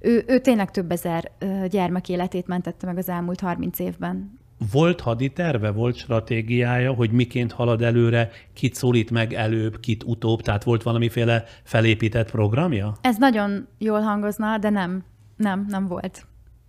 ő, 0.00 0.24
ő 0.26 0.38
tényleg 0.38 0.70
több 0.70 0.90
ezer 0.90 1.30
gyermek 1.68 2.08
életét 2.08 2.46
mentette 2.46 2.86
meg 2.86 2.98
az 2.98 3.08
elmúlt 3.08 3.40
30 3.40 3.78
évben. 3.78 4.38
Volt 4.72 5.00
haditerve, 5.00 5.70
volt 5.70 5.96
stratégiája, 5.96 6.92
hogy 6.92 7.10
miként 7.10 7.52
halad 7.52 7.82
előre, 7.82 8.30
kit 8.52 8.74
szólít 8.74 9.10
meg 9.10 9.32
előbb, 9.32 9.80
kit 9.80 10.02
utóbb, 10.02 10.40
tehát 10.40 10.64
volt 10.64 10.82
valamiféle 10.82 11.44
felépített 11.62 12.30
programja? 12.30 12.96
Ez 13.00 13.16
nagyon 13.18 13.66
jól 13.78 14.00
hangozna, 14.00 14.58
de 14.58 14.70
nem, 14.70 15.04
nem, 15.36 15.66
nem 15.68 15.86
volt. 15.86 16.26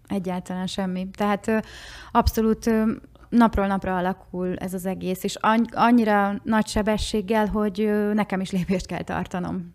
Egyáltalán 0.08 0.68
semmi. 0.68 1.08
Tehát 1.12 1.66
abszolút 2.12 2.72
napról 3.30 3.68
napra 3.68 3.98
alakul 3.98 4.56
ez 4.56 4.74
az 4.74 4.86
egész, 4.86 5.24
és 5.24 5.38
annyira 5.72 6.40
nagy 6.44 6.68
sebességgel, 6.68 7.46
hogy 7.46 7.92
nekem 8.14 8.40
is 8.40 8.52
lépést 8.52 8.86
kell 8.86 9.04
tartanom. 9.04 9.74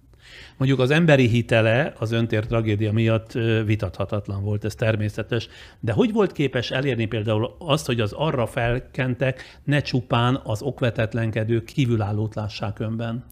Mondjuk 0.57 0.81
az 0.81 0.91
emberi 0.91 1.29
hitele 1.29 1.93
az 1.99 2.13
öntér 2.13 2.47
tragédia 2.47 2.93
miatt 2.93 3.33
vitathatatlan 3.65 4.43
volt, 4.43 4.65
ez 4.65 4.75
természetes, 4.75 5.49
de 5.81 5.93
hogy 5.93 6.13
volt 6.13 6.33
képes 6.33 6.71
elérni 6.71 7.07
például 7.07 7.57
azt, 7.59 7.87
hogy 7.87 8.01
az 8.01 8.13
arra 8.13 8.47
felkentek 8.47 9.61
ne 9.65 9.81
csupán 9.81 10.41
az 10.45 10.63
okvetetlenkedők 10.63 11.65
kívülállót 11.65 12.35
lássák 12.35 12.79
önben? 12.79 13.25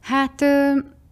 Hát 0.00 0.42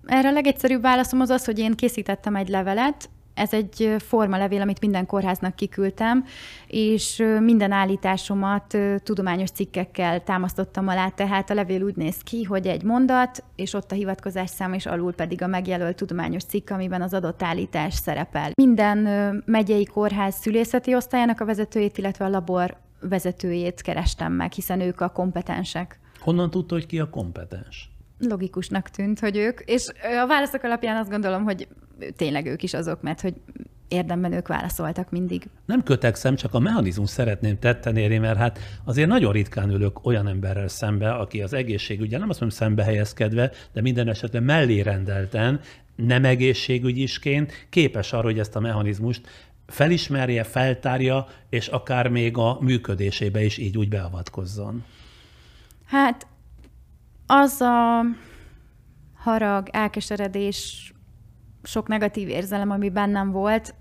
erre 0.07 0.29
a 0.29 0.33
legegyszerűbb 0.33 0.83
válaszom 0.83 1.21
az 1.21 1.31
az, 1.31 1.45
hogy 1.45 1.59
én 1.59 1.75
készítettem 1.75 2.37
egy 2.37 2.49
levelet, 2.49 3.09
ez 3.40 3.53
egy 3.53 3.94
formalevél, 3.98 4.61
amit 4.61 4.81
minden 4.81 5.07
kórháznak 5.07 5.57
kiküldtem, 5.57 6.24
és 6.66 7.22
minden 7.40 7.72
állításomat 7.72 8.76
tudományos 9.03 9.50
cikkekkel 9.50 10.22
támasztottam 10.24 10.88
alá, 10.88 11.09
tehát 11.09 11.50
a 11.50 11.55
levél 11.55 11.83
úgy 11.83 11.96
néz 11.96 12.16
ki, 12.16 12.42
hogy 12.42 12.66
egy 12.66 12.83
mondat, 12.83 13.44
és 13.57 13.74
ott 13.74 13.92
a 13.92 13.94
hivatkozás 13.94 14.50
szám, 14.50 14.72
és 14.72 14.87
alul 14.87 15.12
pedig 15.12 15.42
a 15.42 15.46
megjelölt 15.46 15.96
tudományos 15.96 16.44
cikk, 16.44 16.70
amiben 16.70 17.03
az 17.03 17.14
adott 17.14 17.42
állítás 17.42 17.94
szerepel. 17.94 18.50
Minden 18.55 18.98
megyei 19.46 19.85
kórház 19.85 20.35
szülészeti 20.35 20.94
osztályának 20.94 21.40
a 21.40 21.44
vezetőjét, 21.44 21.98
illetve 21.98 22.24
a 22.24 22.29
labor 22.29 22.76
vezetőjét 23.00 23.83
kerestem 23.83 24.33
meg, 24.33 24.53
hiszen 24.53 24.81
ők 24.81 25.00
a 25.00 25.09
kompetensek. 25.09 25.98
Honnan 26.18 26.50
tudta, 26.50 26.74
hogy 26.74 26.87
ki 26.87 26.98
a 26.98 27.11
kompetens? 27.11 27.90
Logikusnak 28.18 28.88
tűnt, 28.88 29.20
hogy 29.20 29.37
ők, 29.37 29.61
és 29.61 29.87
a 30.22 30.26
válaszok 30.26 30.62
alapján 30.62 30.96
azt 30.96 31.11
gondolom, 31.11 31.44
hogy 31.44 31.68
tényleg 32.17 32.47
ők 32.47 32.63
is 32.63 32.75
azok, 32.75 33.03
mert 33.03 33.21
hogy 33.21 33.35
érdemben 33.89 34.33
ők 34.33 34.49
válaszoltak 34.49 35.11
mindig. 35.11 35.49
Nem 35.67 35.83
kötekszem, 35.83 36.35
csak 36.35 36.55
a 36.55 36.59
mechanizmus 36.59 37.11
szeretném 37.11 37.59
tetten 37.59 37.97
érni, 37.97 38.19
mert 38.19 38.39
hát 38.39 38.59
azért 38.85 39.09
nagyon 39.09 39.33
ritkán 39.33 39.71
ülök 39.71 40.07
olyan 40.07 40.29
emberrel 40.29 40.69
szembe, 40.69 41.13
aki 41.13 41.43
az 41.43 41.53
egészségügye, 41.53 42.19
nem 42.19 42.29
azt 42.29 42.41
mondom 42.41 42.59
szembe 42.59 42.85
helyezkedve, 42.85 43.51
de 43.73 43.81
minden 43.81 44.09
esetben 44.09 44.43
mellé 44.43 44.81
rendelten, 44.81 45.61
nem 45.97 46.25
egészségügyisként 46.25 47.67
képes 47.71 48.13
arra, 48.13 48.25
hogy 48.25 48.39
ezt 48.39 48.57
a 48.57 48.61
mechanizmust 48.61 49.29
felismerje, 49.67 50.43
feltárja, 50.45 51.27
és 51.49 51.67
akár 51.67 52.09
még 52.09 52.37
a 52.37 52.59
működésébe 52.61 53.45
is 53.45 53.59
így 53.59 53.79
úgy 53.79 53.89
beavatkozzon. 53.89 54.85
Hát 55.87 56.27
az 57.27 57.61
a 57.61 58.01
harag, 59.15 59.69
elkeseredés, 59.73 60.93
sok 61.62 61.88
negatív 61.88 62.29
érzelem, 62.29 62.70
ami 62.70 62.90
bennem 62.90 63.31
volt, 63.31 63.75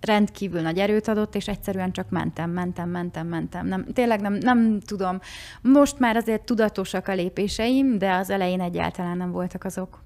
rendkívül 0.00 0.60
nagy 0.60 0.78
erőt 0.78 1.08
adott, 1.08 1.34
és 1.34 1.48
egyszerűen 1.48 1.92
csak 1.92 2.10
mentem, 2.10 2.50
mentem, 2.50 2.88
mentem, 2.88 3.26
mentem. 3.26 3.66
Nem, 3.66 3.86
tényleg 3.92 4.20
nem, 4.20 4.34
nem 4.34 4.80
tudom. 4.80 5.20
Most 5.62 5.98
már 5.98 6.16
azért 6.16 6.44
tudatosak 6.44 7.08
a 7.08 7.14
lépéseim, 7.14 7.98
de 7.98 8.12
az 8.12 8.30
elején 8.30 8.60
egyáltalán 8.60 9.16
nem 9.16 9.30
voltak 9.30 9.64
azok. 9.64 10.02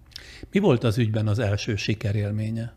Mi 0.52 0.58
volt 0.58 0.84
az 0.84 0.98
ügyben 0.98 1.26
az 1.26 1.38
első 1.38 1.76
sikerélménye? 1.76 2.74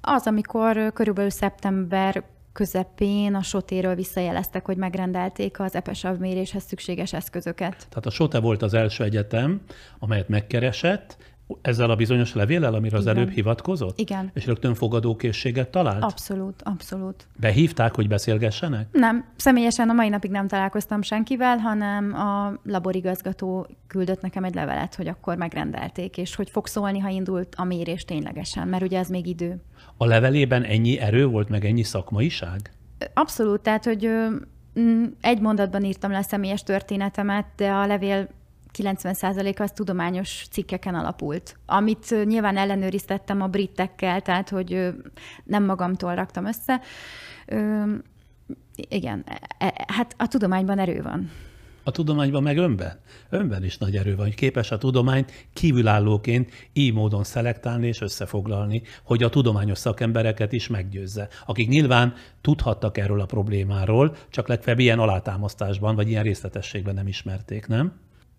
Az, 0.00 0.26
amikor 0.26 0.92
körülbelül 0.92 1.30
szeptember 1.30 2.24
közepén 2.52 3.34
a 3.34 3.42
sotéről 3.42 3.94
visszajeleztek, 3.94 4.64
hogy 4.64 4.76
megrendelték 4.76 5.60
az 5.60 5.74
epesav 5.74 6.18
méréshez 6.18 6.62
szükséges 6.62 7.12
eszközöket. 7.12 7.86
Tehát 7.88 8.06
a 8.06 8.10
SOTE 8.10 8.40
volt 8.40 8.62
az 8.62 8.74
első 8.74 9.04
egyetem, 9.04 9.60
amelyet 9.98 10.28
megkeresett, 10.28 11.16
ezzel 11.62 11.90
a 11.90 11.96
bizonyos 11.96 12.34
levéllel, 12.34 12.74
amire 12.74 12.96
az 12.96 13.02
Igen. 13.02 13.16
előbb 13.16 13.30
hivatkozott? 13.30 13.98
Igen. 13.98 14.30
És 14.34 14.46
rögtön 14.46 14.74
fogadókészséget 14.74 15.70
talált? 15.70 16.02
Abszolút, 16.02 16.62
abszolút. 16.62 17.26
Behívták, 17.36 17.94
hogy 17.94 18.08
beszélgessenek? 18.08 18.86
Nem, 18.92 19.24
személyesen 19.36 19.88
a 19.88 19.92
mai 19.92 20.08
napig 20.08 20.30
nem 20.30 20.48
találkoztam 20.48 21.02
senkivel, 21.02 21.56
hanem 21.56 22.14
a 22.14 22.60
laborigazgató 22.64 23.66
küldött 23.86 24.20
nekem 24.20 24.44
egy 24.44 24.54
levelet, 24.54 24.94
hogy 24.94 25.08
akkor 25.08 25.36
megrendelték, 25.36 26.16
és 26.16 26.34
hogy 26.34 26.50
fog 26.50 26.66
szólni, 26.66 26.98
ha 26.98 27.08
indult 27.08 27.54
a 27.56 27.64
mérés 27.64 28.04
ténylegesen, 28.04 28.68
mert 28.68 28.82
ugye 28.82 28.98
ez 28.98 29.08
még 29.08 29.26
idő. 29.26 29.62
A 29.96 30.06
levelében 30.06 30.62
ennyi 30.62 30.98
erő 30.98 31.26
volt, 31.26 31.48
meg 31.48 31.64
ennyi 31.64 31.82
szakmaiság? 31.82 32.70
Abszolút, 33.14 33.60
tehát, 33.60 33.84
hogy 33.84 34.10
egy 35.20 35.40
mondatban 35.40 35.84
írtam 35.84 36.10
le 36.10 36.18
a 36.18 36.22
személyes 36.22 36.62
történetemet, 36.62 37.46
de 37.56 37.70
a 37.70 37.86
levél 37.86 38.28
90% 38.78 39.60
az 39.60 39.70
tudományos 39.70 40.46
cikkeken 40.50 40.94
alapult, 40.94 41.56
amit 41.66 42.24
nyilván 42.24 42.56
ellenőriztettem 42.56 43.42
a 43.42 43.46
britekkel, 43.46 44.20
tehát 44.20 44.48
hogy 44.48 44.94
nem 45.44 45.64
magamtól 45.64 46.14
raktam 46.14 46.46
össze. 46.46 46.80
Igen, 48.74 49.24
e- 49.26 49.40
e- 49.58 49.84
hát 49.86 50.14
a 50.18 50.28
tudományban 50.28 50.78
erő 50.78 51.02
van. 51.02 51.30
A 51.84 51.90
tudományban 51.90 52.42
meg 52.42 52.56
önben? 52.56 53.00
Önben 53.28 53.64
is 53.64 53.78
nagy 53.78 53.96
erő 53.96 54.16
van, 54.16 54.24
hogy 54.24 54.34
képes 54.34 54.70
a 54.70 54.78
tudományt 54.78 55.46
kívülállóként 55.52 56.50
így 56.72 56.92
módon 56.92 57.24
szelektálni 57.24 57.86
és 57.86 58.00
összefoglalni, 58.00 58.82
hogy 59.02 59.22
a 59.22 59.28
tudományos 59.28 59.78
szakembereket 59.78 60.52
is 60.52 60.68
meggyőzze, 60.68 61.28
akik 61.46 61.68
nyilván 61.68 62.14
tudhattak 62.40 62.98
erről 62.98 63.20
a 63.20 63.26
problémáról, 63.26 64.16
csak 64.30 64.48
legfeljebb 64.48 64.80
ilyen 64.80 64.98
alátámasztásban 64.98 65.94
vagy 65.94 66.08
ilyen 66.08 66.22
részletességben 66.22 66.94
nem 66.94 67.06
ismerték, 67.06 67.66
nem? 67.66 67.92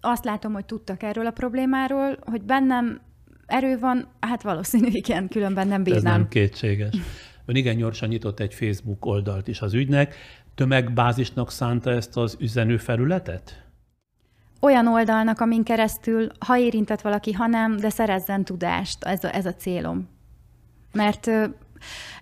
Azt 0.06 0.26
látom, 0.26 0.54
hogy 0.54 0.66
tudtak 0.66 1.04
erről 1.04 1.26
a 1.26 1.32
problémáról, 1.32 2.18
hogy 2.22 2.42
bennem 2.42 3.02
erő 3.46 3.80
van, 3.80 4.08
hát 4.20 4.42
valószínű 4.42 4.88
igen, 4.88 5.28
különben 5.28 5.68
nem 5.68 5.82
Ez 5.82 5.92
bírnám. 5.92 6.14
nem 6.14 6.28
kétséges. 6.28 6.96
Ön 7.46 7.56
igen 7.56 7.78
gyorsan 7.78 8.10
nyitott 8.10 8.40
egy 8.40 8.54
Facebook 8.54 9.06
oldalt 9.06 9.48
is 9.48 9.62
az 9.62 9.74
ügynek. 9.74 10.16
Tömegbázisnak 10.56 11.52
szánta 11.52 11.92
ezt 11.92 12.18
az 12.18 12.38
üzenőfelületet? 12.40 13.64
Olyan 14.60 14.88
oldalnak, 14.88 15.40
amin 15.40 15.64
keresztül, 15.64 16.28
ha 16.40 16.58
érintett 16.58 17.02
valaki, 17.02 17.32
ha 17.32 17.48
nem, 17.48 17.78
de 17.78 17.90
szerezzen 17.90 18.44
tudást, 18.44 19.04
ez 19.04 19.24
a, 19.24 19.36
ez 19.36 19.46
a 19.46 19.54
célom. 19.54 20.10
Mert 20.94 21.30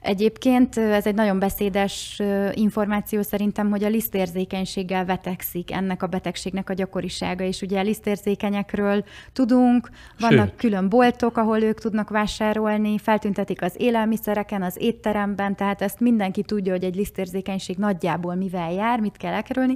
egyébként 0.01 0.77
ez 0.77 1.05
egy 1.05 1.15
nagyon 1.15 1.39
beszédes 1.39 2.21
információ 2.53 3.21
szerintem, 3.21 3.69
hogy 3.69 3.83
a 3.83 3.89
lisztérzékenységgel 3.89 5.05
vetekszik 5.05 5.71
ennek 5.71 6.03
a 6.03 6.07
betegségnek 6.07 6.69
a 6.69 6.73
gyakorisága, 6.73 7.43
és 7.43 7.61
ugye 7.61 7.79
a 7.79 7.83
lisztérzékenyekről 7.83 9.03
tudunk, 9.33 9.89
vannak 10.19 10.47
Sőt. 10.47 10.55
külön 10.55 10.89
boltok, 10.89 11.37
ahol 11.37 11.61
ők 11.61 11.79
tudnak 11.79 12.09
vásárolni, 12.09 12.97
feltüntetik 12.97 13.61
az 13.61 13.75
élelmiszereken, 13.77 14.61
az 14.61 14.75
étteremben, 14.79 15.55
tehát 15.55 15.81
ezt 15.81 15.99
mindenki 15.99 16.43
tudja, 16.43 16.71
hogy 16.71 16.83
egy 16.83 16.95
lisztérzékenység 16.95 17.77
nagyjából 17.77 18.35
mivel 18.35 18.71
jár, 18.71 18.99
mit 18.99 19.17
kell 19.17 19.33
elkerülni. 19.33 19.75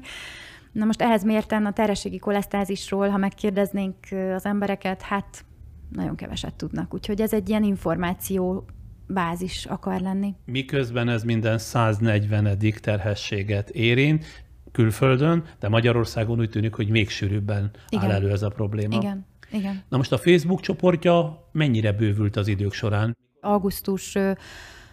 Na 0.72 0.86
most 0.86 1.02
ehhez 1.02 1.24
mérten 1.24 1.66
a 1.66 1.72
terhességi 1.72 2.18
kolesztázisról, 2.18 3.10
ha 3.10 3.18
megkérdeznénk 3.18 3.96
az 4.36 4.46
embereket, 4.46 5.02
hát 5.02 5.46
nagyon 5.92 6.16
keveset 6.16 6.54
tudnak. 6.54 6.94
Úgyhogy 6.94 7.22
ez 7.22 7.34
egy 7.34 7.50
ilyen 7.50 7.64
információ 7.64 8.66
bázis 9.08 9.66
akar 9.66 10.00
lenni. 10.00 10.34
Miközben 10.46 11.10
ez 11.10 11.24
minden 11.24 11.58
140 11.58 12.58
terhességet 12.82 13.70
érint 13.70 14.26
külföldön, 14.72 15.44
de 15.60 15.70
Magyarországon 15.70 16.40
úgy 16.40 16.50
tűnik, 16.50 16.74
hogy 16.74 16.90
még 16.90 17.10
sűrűbben 17.10 17.72
Igen. 17.90 18.06
áll 18.06 18.12
elő 18.12 18.32
ez 18.32 18.42
a 18.42 18.50
probléma. 18.50 18.96
Igen, 18.96 19.26
igen. 19.52 19.84
Na 19.90 19.98
most 19.98 20.12
a 20.12 20.18
Facebook 20.18 20.62
csoportja 20.62 21.48
mennyire 21.52 21.92
bővült 21.92 22.36
az 22.36 22.48
idők 22.48 22.74
során? 22.74 23.18
Augusztus 23.42 24.18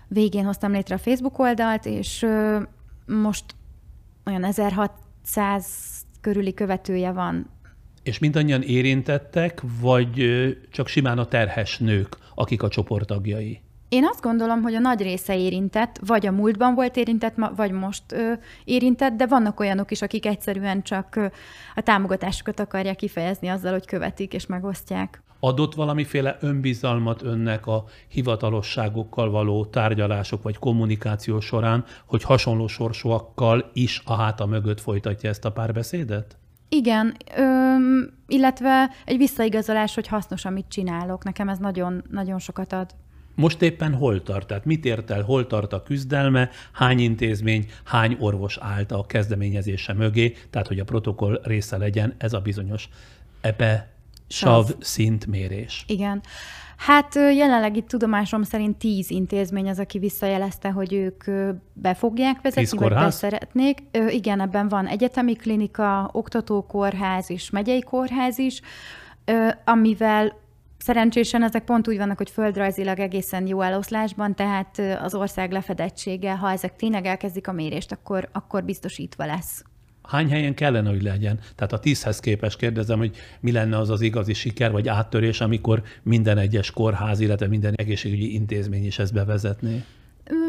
végén 0.08 0.44
hoztam 0.44 0.72
létre 0.72 0.94
a 0.94 0.98
Facebook 0.98 1.38
oldalt, 1.38 1.86
és 1.86 2.26
most 3.06 3.44
olyan 4.24 4.44
1600 4.44 5.66
körüli 6.20 6.54
követője 6.54 7.12
van. 7.12 7.50
És 8.02 8.18
mindannyian 8.18 8.62
érintettek, 8.62 9.62
vagy 9.80 10.24
csak 10.70 10.86
simán 10.86 11.18
a 11.18 11.26
terhes 11.26 11.78
nők, 11.78 12.18
akik 12.34 12.62
a 12.62 12.68
csoport 12.68 13.06
tagjai? 13.06 13.60
Én 13.92 14.04
azt 14.04 14.20
gondolom, 14.20 14.62
hogy 14.62 14.74
a 14.74 14.78
nagy 14.78 15.02
része 15.02 15.38
érintett, 15.38 16.00
vagy 16.06 16.26
a 16.26 16.30
múltban 16.30 16.74
volt 16.74 16.96
érintett, 16.96 17.34
vagy 17.56 17.72
most 17.72 18.02
ö, 18.12 18.32
érintett, 18.64 19.12
de 19.12 19.26
vannak 19.26 19.60
olyanok 19.60 19.90
is, 19.90 20.02
akik 20.02 20.26
egyszerűen 20.26 20.82
csak 20.82 21.16
ö, 21.16 21.26
a 21.74 21.80
támogatásukat 21.80 22.60
akarják 22.60 22.96
kifejezni 22.96 23.48
azzal, 23.48 23.72
hogy 23.72 23.86
követik 23.86 24.34
és 24.34 24.46
megosztják. 24.46 25.22
Adott 25.40 25.74
valamiféle 25.74 26.36
önbizalmat 26.40 27.22
önnek 27.22 27.66
a 27.66 27.84
hivatalosságokkal 28.08 29.30
való 29.30 29.64
tárgyalások 29.64 30.42
vagy 30.42 30.58
kommunikáció 30.58 31.40
során, 31.40 31.84
hogy 32.06 32.22
hasonló 32.22 32.66
sorsúakkal 32.66 33.70
is 33.72 34.02
a 34.04 34.14
háta 34.14 34.46
mögött 34.46 34.80
folytatja 34.80 35.28
ezt 35.28 35.44
a 35.44 35.52
párbeszédet? 35.52 36.36
Igen, 36.68 37.16
öm, 37.36 38.10
illetve 38.26 38.90
egy 39.04 39.16
visszaigazolás, 39.16 39.94
hogy 39.94 40.06
hasznos, 40.06 40.44
amit 40.44 40.68
csinálok. 40.68 41.24
Nekem 41.24 41.48
ez 41.48 41.58
nagyon, 41.58 42.02
nagyon 42.10 42.38
sokat 42.38 42.72
ad. 42.72 42.90
Most 43.34 43.62
éppen 43.62 43.94
hol 43.94 44.22
tart? 44.22 44.46
Tehát 44.46 44.64
mit 44.64 44.84
ért 44.84 45.10
el, 45.10 45.22
hol 45.22 45.46
tart 45.46 45.72
a 45.72 45.82
küzdelme, 45.82 46.50
hány 46.72 46.98
intézmény, 46.98 47.66
hány 47.84 48.16
orvos 48.20 48.58
állt 48.60 48.92
a 48.92 49.06
kezdeményezése 49.06 49.92
mögé, 49.92 50.36
tehát 50.50 50.68
hogy 50.68 50.78
a 50.78 50.84
protokoll 50.84 51.40
része 51.42 51.76
legyen 51.76 52.14
ez 52.18 52.32
a 52.32 52.40
bizonyos 52.40 52.88
epe 53.40 53.90
sav 54.28 54.70
szintmérés. 54.80 55.84
Igen. 55.86 56.22
Hát 56.76 57.14
jelenleg 57.14 57.76
itt 57.76 57.88
tudomásom 57.88 58.42
szerint 58.42 58.76
tíz 58.76 59.10
intézmény 59.10 59.68
az, 59.68 59.78
aki 59.78 59.98
visszajelezte, 59.98 60.70
hogy 60.70 60.92
ők 60.92 61.24
be 61.72 61.94
fogják 61.94 62.40
vezetni, 62.40 62.78
vagy 62.78 62.92
be 62.92 63.10
szeretnék. 63.10 63.82
Igen, 64.08 64.40
ebben 64.40 64.68
van 64.68 64.86
egyetemi 64.86 65.34
klinika, 65.34 66.10
oktatókórház 66.12 67.30
és 67.30 67.50
megyei 67.50 67.80
kórház 67.80 68.38
is, 68.38 68.60
amivel 69.64 70.40
Szerencsésen 70.84 71.42
ezek 71.42 71.64
pont 71.64 71.88
úgy 71.88 71.96
vannak, 71.96 72.16
hogy 72.16 72.30
földrajzilag 72.30 72.98
egészen 72.98 73.46
jó 73.46 73.60
eloszlásban, 73.60 74.34
tehát 74.34 74.78
az 75.02 75.14
ország 75.14 75.52
lefedettsége, 75.52 76.36
ha 76.36 76.50
ezek 76.50 76.76
tényleg 76.76 77.06
elkezdik 77.06 77.48
a 77.48 77.52
mérést, 77.52 77.92
akkor, 77.92 78.28
akkor 78.32 78.64
biztosítva 78.64 79.26
lesz. 79.26 79.64
Hány 80.02 80.30
helyen 80.30 80.54
kellene, 80.54 80.88
hogy 80.88 81.02
legyen? 81.02 81.38
Tehát 81.54 81.72
a 81.72 81.78
tízhez 81.78 82.20
képest 82.20 82.58
kérdezem, 82.58 82.98
hogy 82.98 83.16
mi 83.40 83.52
lenne 83.52 83.78
az 83.78 83.90
az 83.90 84.00
igazi 84.00 84.32
siker 84.32 84.70
vagy 84.70 84.88
áttörés, 84.88 85.40
amikor 85.40 85.82
minden 86.02 86.38
egyes 86.38 86.70
kórház, 86.70 87.20
illetve 87.20 87.46
minden 87.46 87.74
egészségügyi 87.74 88.34
intézmény 88.34 88.86
is 88.86 88.98
ezt 88.98 89.12
bevezetné? 89.12 89.84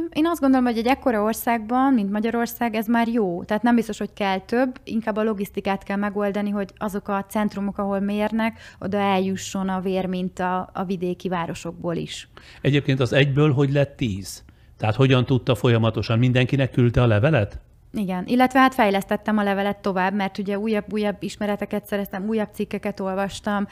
Én 0.10 0.26
azt 0.26 0.42
gondolom, 0.42 0.66
hogy 0.66 0.78
egy 0.78 0.88
ekkora 0.88 1.22
országban, 1.22 1.94
mint 1.94 2.12
Magyarország, 2.12 2.76
ez 2.76 2.88
már 2.88 3.08
jó. 3.08 3.44
Tehát 3.44 3.64
nem 3.64 3.76
biztos, 3.76 3.98
hogy 3.98 4.14
kell 4.14 4.40
több, 4.40 4.80
inkább 4.84 5.18
a 5.18 5.24
logisztikát 5.24 5.84
kell 5.84 5.98
megoldani, 5.98 6.50
hogy 6.50 6.70
azok 6.78 7.08
a 7.08 7.26
centrumok, 7.30 7.78
ahol 7.78 8.00
mérnek, 8.00 8.60
oda 8.80 8.98
eljusson 8.98 9.70
a 9.70 9.80
vér, 9.80 10.06
mint 10.06 10.40
a, 10.40 10.70
a 10.74 10.84
vidéki 10.84 11.30
városokból 11.30 11.96
is. 11.96 12.28
Egyébként 12.62 13.00
az 13.00 13.14
egyből 13.14 13.54
hogy 13.54 13.72
lett 13.72 13.96
tíz? 13.96 14.44
Tehát 14.78 14.96
hogyan 14.96 15.26
tudta 15.26 15.56
folyamatosan? 15.56 16.20
Mindenkinek 16.20 16.72
küldte 16.72 17.02
a 17.02 17.08
levelet? 17.08 17.60
Igen, 17.96 18.24
illetve 18.28 18.60
hát 18.60 18.74
fejlesztettem 18.74 19.38
a 19.38 19.44
levelet 19.44 19.78
tovább, 19.78 20.14
mert 20.14 20.38
ugye 20.38 20.60
újabb-újabb 20.60 21.16
ismereteket 21.20 21.86
szereztem, 21.86 22.28
újabb 22.28 22.50
cikkeket 22.54 23.00
olvastam, 23.00 23.68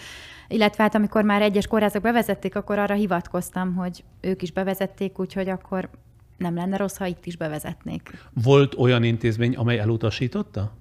illetve 0.47 0.83
hát 0.83 0.95
amikor 0.95 1.23
már 1.23 1.41
egyes 1.41 1.67
kórházak 1.67 2.01
bevezették, 2.01 2.55
akkor 2.55 2.79
arra 2.79 2.93
hivatkoztam, 2.93 3.75
hogy 3.75 4.03
ők 4.21 4.41
is 4.41 4.51
bevezették, 4.51 5.19
úgyhogy 5.19 5.49
akkor 5.49 5.89
nem 6.37 6.55
lenne 6.55 6.77
rossz, 6.77 6.97
ha 6.97 7.05
itt 7.05 7.25
is 7.25 7.37
bevezetnék. 7.37 8.11
Volt 8.43 8.75
olyan 8.75 9.03
intézmény, 9.03 9.55
amely 9.55 9.79
elutasította? 9.79 10.71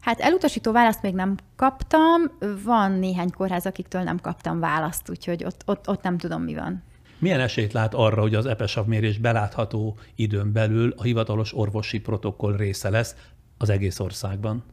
Hát 0.00 0.20
elutasító 0.20 0.72
választ 0.72 1.02
még 1.02 1.14
nem 1.14 1.34
kaptam, 1.56 2.22
van 2.64 2.92
néhány 2.92 3.30
kórház, 3.30 3.66
akiktől 3.66 4.02
nem 4.02 4.18
kaptam 4.20 4.60
választ, 4.60 5.10
úgyhogy 5.10 5.44
ott, 5.44 5.62
ott, 5.66 5.88
ott 5.88 6.02
nem 6.02 6.18
tudom, 6.18 6.42
mi 6.42 6.54
van. 6.54 6.82
Milyen 7.20 7.40
esélyt 7.40 7.72
lát 7.72 7.94
arra, 7.94 8.20
hogy 8.20 8.34
az 8.34 8.46
EPESAV 8.46 8.86
mérés 8.86 9.18
belátható 9.18 9.98
időn 10.14 10.52
belül 10.52 10.94
a 10.96 11.02
hivatalos 11.02 11.54
orvosi 11.54 12.00
protokoll 12.00 12.56
része 12.56 12.90
lesz 12.90 13.16
az 13.58 13.68
egész 13.68 13.98
országban? 13.98 14.64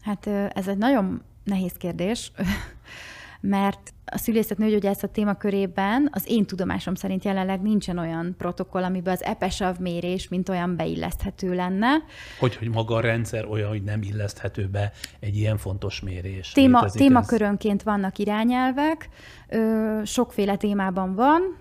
Hát 0.00 0.26
ez 0.52 0.68
egy 0.68 0.78
nagyon 0.78 1.22
nehéz 1.44 1.72
kérdés. 1.72 2.32
Mert 3.40 3.92
a 4.10 4.18
szülészet 4.18 4.58
nőgyógyászat 4.58 5.10
témakörében 5.10 6.08
az 6.12 6.24
én 6.26 6.46
tudomásom 6.46 6.94
szerint 6.94 7.24
jelenleg 7.24 7.62
nincsen 7.62 7.98
olyan 7.98 8.34
protokoll, 8.38 8.82
amiben 8.84 9.14
az 9.14 9.22
epesav 9.22 9.78
mérés, 9.78 10.28
mint 10.28 10.48
olyan 10.48 10.76
beilleszthető 10.76 11.54
lenne. 11.54 11.88
Hogy, 12.38 12.56
hogy 12.56 12.68
maga 12.68 12.94
a 12.94 13.00
rendszer 13.00 13.46
olyan, 13.46 13.68
hogy 13.68 13.82
nem 13.82 14.02
illeszthető 14.02 14.66
be 14.66 14.92
egy 15.20 15.36
ilyen 15.36 15.56
fontos 15.56 16.00
mérés. 16.00 16.52
Téma, 16.52 16.90
témakörönként 16.90 17.80
ez... 17.80 17.84
vannak 17.84 18.18
irányelvek, 18.18 19.08
ö, 19.48 20.00
sokféle 20.04 20.56
témában 20.56 21.14
van, 21.14 21.56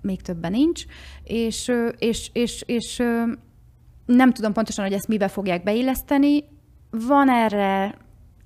még 0.00 0.22
többen 0.22 0.50
nincs, 0.50 0.84
és, 1.22 1.72
és, 1.98 2.30
és, 2.32 2.62
és 2.66 3.02
nem 4.06 4.32
tudom 4.32 4.52
pontosan, 4.52 4.84
hogy 4.84 4.94
ezt 4.94 5.08
mibe 5.08 5.28
fogják 5.28 5.62
beilleszteni. 5.62 6.44
Van 6.90 7.30
erre 7.30 7.94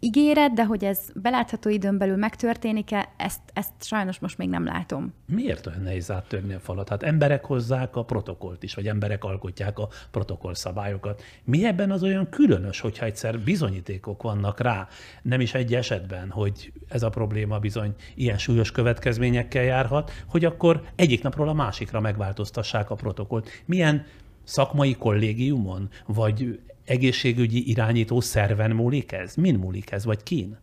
ígéret, 0.01 0.53
de 0.53 0.65
hogy 0.65 0.85
ez 0.85 0.99
belátható 1.15 1.71
időn 1.71 1.99
belül 1.99 2.17
megtörténik-e, 2.17 3.09
ezt, 3.17 3.41
ezt 3.53 3.73
sajnos 3.81 4.19
most 4.19 4.39
még 4.39 4.49
nem 4.49 4.65
látom. 4.65 5.13
Miért 5.27 5.67
olyan 5.67 5.83
nehéz 5.83 6.11
áttörni 6.11 6.55
a 6.55 6.61
falat? 6.61 6.89
Hát 6.89 7.03
emberek 7.03 7.45
hozzák 7.45 7.97
a 7.97 8.05
protokollt 8.05 8.63
is, 8.63 8.75
vagy 8.75 8.89
emberek 8.89 9.25
alkotják 9.25 9.79
a 9.79 9.89
protokoll 10.11 10.55
szabályokat. 10.55 11.23
Mi 11.45 11.67
ebben 11.67 11.91
az 11.91 12.03
olyan 12.03 12.29
különös, 12.29 12.81
hogyha 12.81 13.05
egyszer 13.05 13.39
bizonyítékok 13.39 14.23
vannak 14.23 14.61
rá, 14.61 14.89
nem 15.23 15.41
is 15.41 15.55
egy 15.55 15.75
esetben, 15.75 16.31
hogy 16.31 16.73
ez 16.89 17.03
a 17.03 17.09
probléma 17.09 17.59
bizony 17.59 17.95
ilyen 18.15 18.39
súlyos 18.39 18.71
következményekkel 18.71 19.63
járhat, 19.63 20.13
hogy 20.27 20.45
akkor 20.45 20.83
egyik 20.95 21.23
napról 21.23 21.49
a 21.49 21.53
másikra 21.53 22.01
megváltoztassák 22.01 22.91
a 22.91 22.95
protokollt. 22.95 23.49
Milyen 23.65 24.07
szakmai 24.45 24.95
kollégiumon, 24.95 25.89
vagy 26.07 26.61
egészségügyi 26.89 27.69
irányító 27.69 28.21
szerven 28.21 28.71
múlik 28.71 29.13
ez? 29.13 29.35
Min 29.35 29.55
múlik 29.55 29.91
ez, 29.91 30.05
vagy 30.05 30.23
kin? 30.23 30.59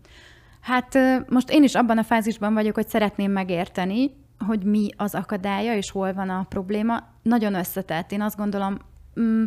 Hát 0.59 0.97
most 1.29 1.49
én 1.49 1.63
is 1.63 1.75
abban 1.75 1.97
a 1.97 2.03
fázisban 2.03 2.53
vagyok, 2.53 2.75
hogy 2.75 2.87
szeretném 2.87 3.31
megérteni, 3.31 4.11
hogy 4.47 4.63
mi 4.63 4.89
az 4.95 5.15
akadálya, 5.15 5.75
és 5.75 5.91
hol 5.91 6.13
van 6.13 6.29
a 6.29 6.45
probléma. 6.49 7.03
Nagyon 7.21 7.53
összetett. 7.53 8.11
Én 8.11 8.21
azt 8.21 8.37
gondolom, 8.37 8.77
mm, 9.19 9.43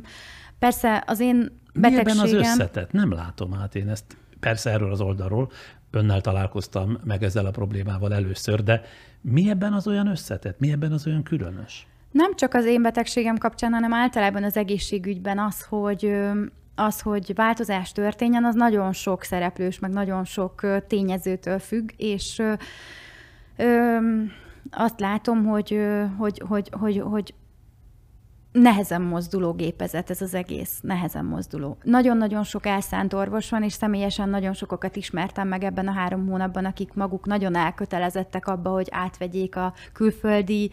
persze 0.59 1.03
az 1.07 1.21
én 1.21 1.61
betegségem... 1.75 2.05
Mi 2.05 2.11
ebben 2.11 2.19
az 2.19 2.33
összetett? 2.33 2.93
Nem 2.93 3.13
látom 3.13 3.55
át 3.55 3.75
én 3.75 3.89
ezt. 3.89 4.17
Persze 4.41 4.71
erről 4.71 4.93
az 4.93 5.01
oldalról 5.01 5.51
önnel 5.91 6.21
találkoztam 6.21 6.99
meg 7.05 7.23
ezzel 7.23 7.47
a 7.47 7.51
problémával 7.51 8.15
először, 8.15 8.63
de 8.63 8.81
mi 9.21 9.51
ebben 9.51 9.73
az 9.73 9.87
olyan 9.87 10.07
összetett? 10.07 10.59
Mi 10.59 10.71
ebben 10.71 10.93
az 10.93 11.07
olyan 11.07 11.23
különös? 11.23 11.87
Nem 12.11 12.35
csak 12.35 12.55
az 12.55 12.65
én 12.65 12.83
betegségem 12.83 13.39
kapcsán, 13.39 13.73
hanem 13.73 13.93
általában 13.93 14.45
az 14.45 14.57
egészségügyben 14.57 15.39
az, 15.39 15.63
hogy 15.63 16.17
az, 16.79 17.01
hogy 17.01 17.35
változás 17.35 17.93
történjen, 17.93 18.45
az 18.45 18.55
nagyon 18.55 18.93
sok 18.93 19.23
szereplős, 19.23 19.79
meg 19.79 19.91
nagyon 19.91 20.25
sok 20.25 20.67
tényezőtől 20.87 21.59
függ, 21.59 21.91
és 21.97 22.39
ö, 22.39 22.53
ö, 23.57 23.97
azt 24.71 25.01
látom, 25.01 25.45
hogy, 25.45 25.81
hogy, 26.19 26.43
hogy, 26.49 26.71
hogy, 26.73 26.99
hogy 26.99 27.35
nehezen 28.53 29.03
mozduló 29.03 29.53
gépezet 29.53 30.11
ez 30.11 30.21
az 30.21 30.35
egész, 30.35 30.79
nehezen 30.83 31.25
mozduló. 31.25 31.77
Nagyon-nagyon 31.83 32.45
sok 32.45 32.67
elszánt 32.67 33.13
orvos 33.13 33.51
van, 33.51 33.63
és 33.63 33.73
személyesen 33.73 34.29
nagyon 34.29 34.53
sokokat 34.53 34.97
ismertem 34.97 35.49
meg 35.49 35.65
ebben 35.65 35.89
a 35.89 35.93
három 35.93 36.27
hónapban, 36.27 36.65
akik 36.65 36.95
maguk 36.95 37.27
nagyon 37.27 37.55
elkötelezettek 37.55 38.47
abba, 38.47 38.71
hogy 38.71 38.89
átvegyék 38.91 39.57
a 39.57 39.73
külföldi 39.93 40.71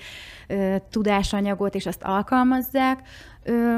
ö, 0.47 0.75
tudásanyagot, 0.89 1.75
és 1.75 1.85
azt 1.85 2.03
alkalmazzák. 2.03 3.07
Ö, 3.43 3.75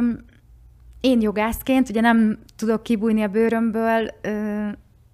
én 1.02 1.22
jogászként 1.22 1.90
ugye 1.90 2.02
nem 2.02 2.40
tudok 2.56 2.84
kibújni 2.84 3.24
a 3.24 3.28
bőrömből, 3.28 4.10
ö, 4.22 4.68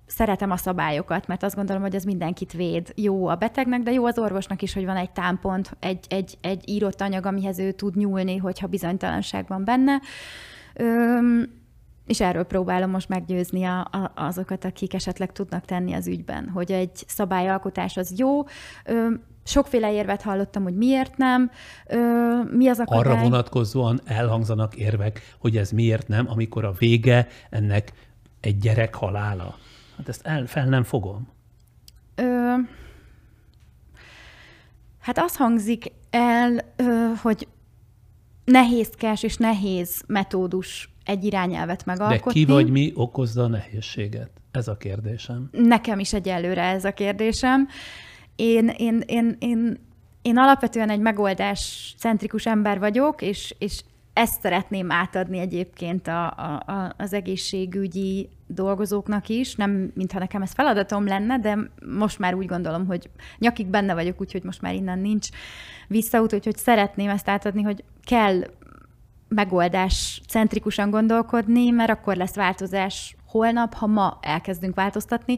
szeretem 0.05 0.51
a 0.51 0.57
szabályokat, 0.57 1.27
mert 1.27 1.43
azt 1.43 1.55
gondolom, 1.55 1.81
hogy 1.81 1.95
ez 1.95 2.03
mindenkit 2.03 2.53
véd. 2.53 2.91
Jó 2.95 3.27
a 3.27 3.35
betegnek, 3.35 3.81
de 3.81 3.91
jó 3.91 4.05
az 4.05 4.19
orvosnak 4.19 4.61
is, 4.61 4.73
hogy 4.73 4.85
van 4.85 4.95
egy 4.95 5.11
támpont, 5.11 5.77
egy, 5.79 6.05
egy, 6.09 6.37
egy 6.41 6.69
írott 6.69 7.01
anyag, 7.01 7.25
amihez 7.25 7.59
ő 7.59 7.71
tud 7.71 7.95
nyúlni, 7.95 8.37
hogyha 8.37 8.67
bizonytalanság 8.67 9.47
van 9.47 9.63
benne. 9.63 10.01
Ö, 10.73 11.17
és 12.05 12.21
erről 12.21 12.43
próbálom 12.43 12.89
most 12.89 13.09
meggyőzni 13.09 13.63
a, 13.63 13.79
a, 13.79 14.11
azokat, 14.15 14.65
akik 14.65 14.93
esetleg 14.93 15.31
tudnak 15.31 15.65
tenni 15.65 15.93
az 15.93 16.07
ügyben, 16.07 16.49
hogy 16.49 16.71
egy 16.71 17.03
szabályalkotás 17.07 17.97
az 17.97 18.19
jó, 18.19 18.43
ö, 18.85 19.07
Sokféle 19.43 19.93
érvet 19.93 20.21
hallottam, 20.21 20.63
hogy 20.63 20.75
miért 20.75 21.17
nem, 21.17 21.51
ö, 21.87 22.41
mi 22.51 22.67
az 22.67 22.79
akadály. 22.79 23.13
Arra 23.13 23.21
vonatkozóan 23.21 24.01
elhangzanak 24.05 24.75
érvek, 24.75 25.35
hogy 25.39 25.57
ez 25.57 25.71
miért 25.71 26.07
nem, 26.07 26.29
amikor 26.29 26.65
a 26.65 26.71
vége 26.71 27.27
ennek 27.49 27.93
egy 28.39 28.57
gyerek 28.57 28.95
halála. 28.95 29.55
Hát 29.97 30.07
ezt 30.09 30.25
el, 30.25 30.45
fel 30.45 30.65
nem 30.65 30.83
fogom. 30.83 31.27
Ö, 32.15 32.53
hát 34.99 35.17
az 35.17 35.35
hangzik 35.35 35.91
el, 36.09 36.59
ö, 36.75 37.07
hogy 37.21 37.47
nehézkes 38.45 39.23
és 39.23 39.37
nehéz 39.37 40.03
metódus 40.07 40.89
egy 41.05 41.23
irányelvet 41.23 41.85
megalkotni. 41.85 42.39
De 42.39 42.45
ki 42.45 42.51
vagy 42.51 42.69
mi 42.69 42.91
okozza 42.95 43.43
a 43.43 43.47
nehézséget? 43.47 44.29
Ez 44.51 44.67
a 44.67 44.77
kérdésem. 44.77 45.49
Nekem 45.51 45.99
is 45.99 46.13
egyelőre 46.13 46.61
ez 46.61 46.85
a 46.85 46.91
kérdésem. 46.91 47.67
Én, 48.35 48.67
én, 48.77 49.03
én, 49.05 49.35
én, 49.39 49.77
én 50.21 50.37
alapvetően 50.37 50.89
egy 50.89 50.99
megoldás 50.99 51.93
centrikus 51.97 52.45
ember 52.45 52.79
vagyok, 52.79 53.21
és, 53.21 53.55
és 53.59 53.83
ezt 54.13 54.41
szeretném 54.41 54.91
átadni 54.91 55.37
egyébként 55.39 56.07
a, 56.07 56.25
a, 56.25 56.93
az 56.97 57.13
egészségügyi 57.13 58.29
dolgozóknak 58.47 59.29
is, 59.29 59.55
nem 59.55 59.91
mintha 59.93 60.19
nekem 60.19 60.41
ez 60.41 60.51
feladatom 60.51 61.05
lenne, 61.05 61.39
de 61.39 61.57
most 61.85 62.19
már 62.19 62.33
úgy 62.33 62.45
gondolom, 62.45 62.85
hogy 62.85 63.09
nyakig 63.37 63.67
benne 63.67 63.93
vagyok, 63.93 64.21
úgyhogy 64.21 64.43
most 64.43 64.61
már 64.61 64.73
innen 64.73 64.99
nincs 64.99 65.27
visszaút, 65.87 66.33
úgyhogy 66.33 66.57
szeretném 66.57 67.09
ezt 67.09 67.29
átadni, 67.29 67.61
hogy 67.61 67.83
kell 68.03 68.41
megoldás 69.27 70.21
centrikusan 70.27 70.89
gondolkodni, 70.89 71.69
mert 71.69 71.89
akkor 71.89 72.15
lesz 72.15 72.35
változás 72.35 73.15
holnap, 73.25 73.73
ha 73.73 73.87
ma 73.87 74.17
elkezdünk 74.21 74.75
változtatni. 74.75 75.37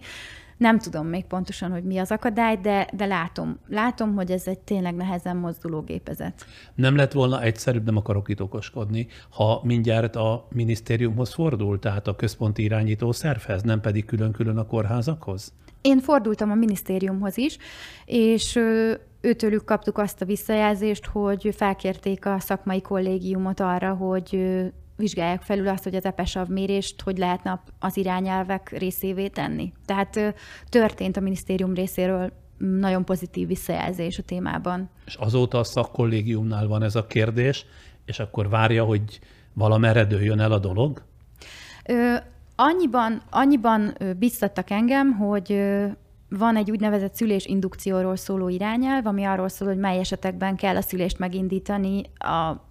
Nem 0.58 0.80
tudom 0.80 1.08
még 1.08 1.26
pontosan, 1.26 1.72
hogy 1.72 1.84
mi 1.84 1.98
az 1.98 2.12
akadály, 2.12 2.58
de, 2.58 2.88
de 2.94 3.06
látom, 3.06 3.60
látom, 3.68 4.16
hogy 4.16 4.32
ez 4.32 4.48
egy 4.48 4.60
tényleg 4.60 4.96
nehezen 4.96 5.38
mozduló 5.38 5.82
gépezet. 5.82 6.46
Nem 6.76 6.96
lett 6.96 7.12
volna 7.12 7.42
egyszerűbb, 7.42 7.86
nem 7.86 7.98
akarok 7.98 8.30
itt 8.30 8.42
okoskodni, 8.42 9.08
ha 9.30 9.62
mindjárt 9.64 10.16
a 10.16 10.48
minisztériumhoz 10.50 11.34
fordult, 11.34 11.82
tehát 11.82 12.08
a 12.08 12.16
központi 12.16 12.64
irányító 12.64 13.12
szervhez, 13.12 13.62
nem 13.62 13.82
pedig 13.82 14.06
külön-külön 14.06 14.58
a 14.58 14.66
kórházakhoz? 14.66 15.54
Én 15.82 16.00
fordultam 16.00 16.52
a 16.52 16.56
minisztériumhoz 16.56 17.38
is, 17.38 17.58
és 18.06 18.60
őtőlük 19.22 19.66
kaptuk 19.66 19.98
azt 19.98 20.22
a 20.22 20.26
visszajelzést, 20.26 21.06
hogy 21.06 21.50
felkérték 21.58 22.26
a 22.26 22.40
szakmai 22.40 22.82
kollégiumot 22.82 23.60
arra, 23.60 23.94
hogy 23.94 24.40
vizsgálják 24.96 25.42
felül 25.42 25.68
azt, 25.68 25.84
hogy 25.84 25.96
az 25.96 26.06
EPESAV 26.06 26.48
mérést 26.48 27.02
hogy 27.02 27.18
lehetne 27.18 27.64
az 27.80 27.98
irányelvek 27.98 28.70
részévé 28.70 29.28
tenni. 29.28 29.74
Tehát 29.86 30.36
történt 30.70 31.18
a 31.18 31.22
minisztérium 31.22 31.74
részéről 31.74 32.32
nagyon 32.58 33.06
pozitív 33.06 33.48
visszajelzés 33.48 34.18
a 34.18 34.24
témában. 34.24 34.90
És 35.06 35.16
azóta 35.16 35.60
a 35.60 35.64
szakkollégiumnál 35.64 36.68
van 36.68 36.84
ez 36.84 36.96
a 36.96 37.08
kérdés, 37.08 37.66
és 38.06 38.20
akkor 38.20 38.50
várja, 38.50 38.84
hogy 38.84 39.20
valamerre 39.54 40.06
dőljön 40.06 40.40
el 40.40 40.52
a 40.52 40.60
dolog? 40.60 41.04
Ö, 41.86 42.16
annyiban, 42.56 43.22
annyiban 43.30 43.98
biztattak 44.18 44.70
engem, 44.70 45.12
hogy 45.12 45.62
van 46.30 46.56
egy 46.56 46.72
úgynevezett 46.72 47.16
szülésindukcióról 47.16 48.16
szóló 48.16 48.50
irányelv, 48.50 49.06
ami 49.06 49.24
arról 49.24 49.50
szól, 49.50 49.68
hogy 49.68 49.78
mely 49.78 50.00
esetekben 50.00 50.56
kell 50.56 50.76
a 50.76 50.82
szülést 50.82 51.20
megindítani 51.20 52.02
a 52.18 52.65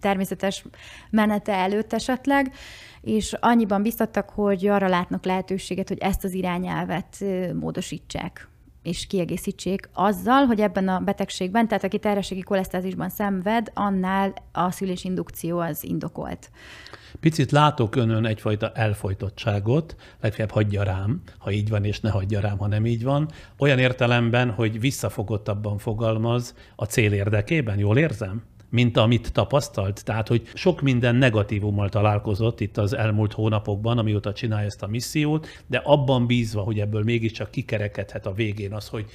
természetes 0.00 0.64
menete 1.10 1.52
előtt 1.52 1.92
esetleg, 1.92 2.54
és 3.00 3.32
annyiban 3.40 3.82
biztattak, 3.82 4.30
hogy 4.30 4.66
arra 4.66 4.88
látnak 4.88 5.24
lehetőséget, 5.24 5.88
hogy 5.88 5.98
ezt 5.98 6.24
az 6.24 6.32
irányelvet 6.32 7.24
módosítsák 7.52 8.48
és 8.86 9.06
kiegészítsék 9.06 9.88
azzal, 9.92 10.44
hogy 10.44 10.60
ebben 10.60 10.88
a 10.88 11.00
betegségben, 11.00 11.68
tehát 11.68 11.84
aki 11.84 11.98
terhességi 11.98 12.40
kolesztázisban 12.40 13.08
szenved, 13.08 13.70
annál 13.74 14.34
a 14.52 14.70
szülésindukció 14.70 15.58
az 15.58 15.84
indokolt. 15.84 16.50
Picit 17.20 17.50
látok 17.50 17.96
önön 17.96 18.26
egyfajta 18.26 18.72
elfolytottságot, 18.74 19.96
legfeljebb 20.20 20.50
hagyja 20.50 20.82
rám, 20.82 21.22
ha 21.38 21.50
így 21.50 21.68
van, 21.68 21.84
és 21.84 22.00
ne 22.00 22.10
hagyja 22.10 22.40
rám, 22.40 22.58
ha 22.58 22.66
nem 22.66 22.86
így 22.86 23.02
van. 23.02 23.30
Olyan 23.58 23.78
értelemben, 23.78 24.50
hogy 24.50 24.80
visszafogottabban 24.80 25.78
fogalmaz 25.78 26.54
a 26.76 26.84
cél 26.84 27.12
érdekében, 27.12 27.78
jól 27.78 27.98
érzem? 27.98 28.42
Mint 28.76 28.96
amit 28.96 29.32
tapasztalt. 29.32 30.04
Tehát, 30.04 30.28
hogy 30.28 30.48
sok 30.54 30.80
minden 30.80 31.14
negatívummal 31.14 31.88
találkozott 31.88 32.60
itt 32.60 32.76
az 32.76 32.92
elmúlt 32.92 33.32
hónapokban, 33.32 33.98
amióta 33.98 34.32
csinálja 34.32 34.66
ezt 34.66 34.82
a 34.82 34.86
missziót, 34.86 35.46
de 35.66 35.80
abban 35.84 36.26
bízva, 36.26 36.60
hogy 36.60 36.80
ebből 36.80 37.02
mégiscsak 37.02 37.50
kikerekedhet 37.50 38.26
a 38.26 38.32
végén 38.32 38.72
az, 38.72 38.88
hogy 38.88 39.06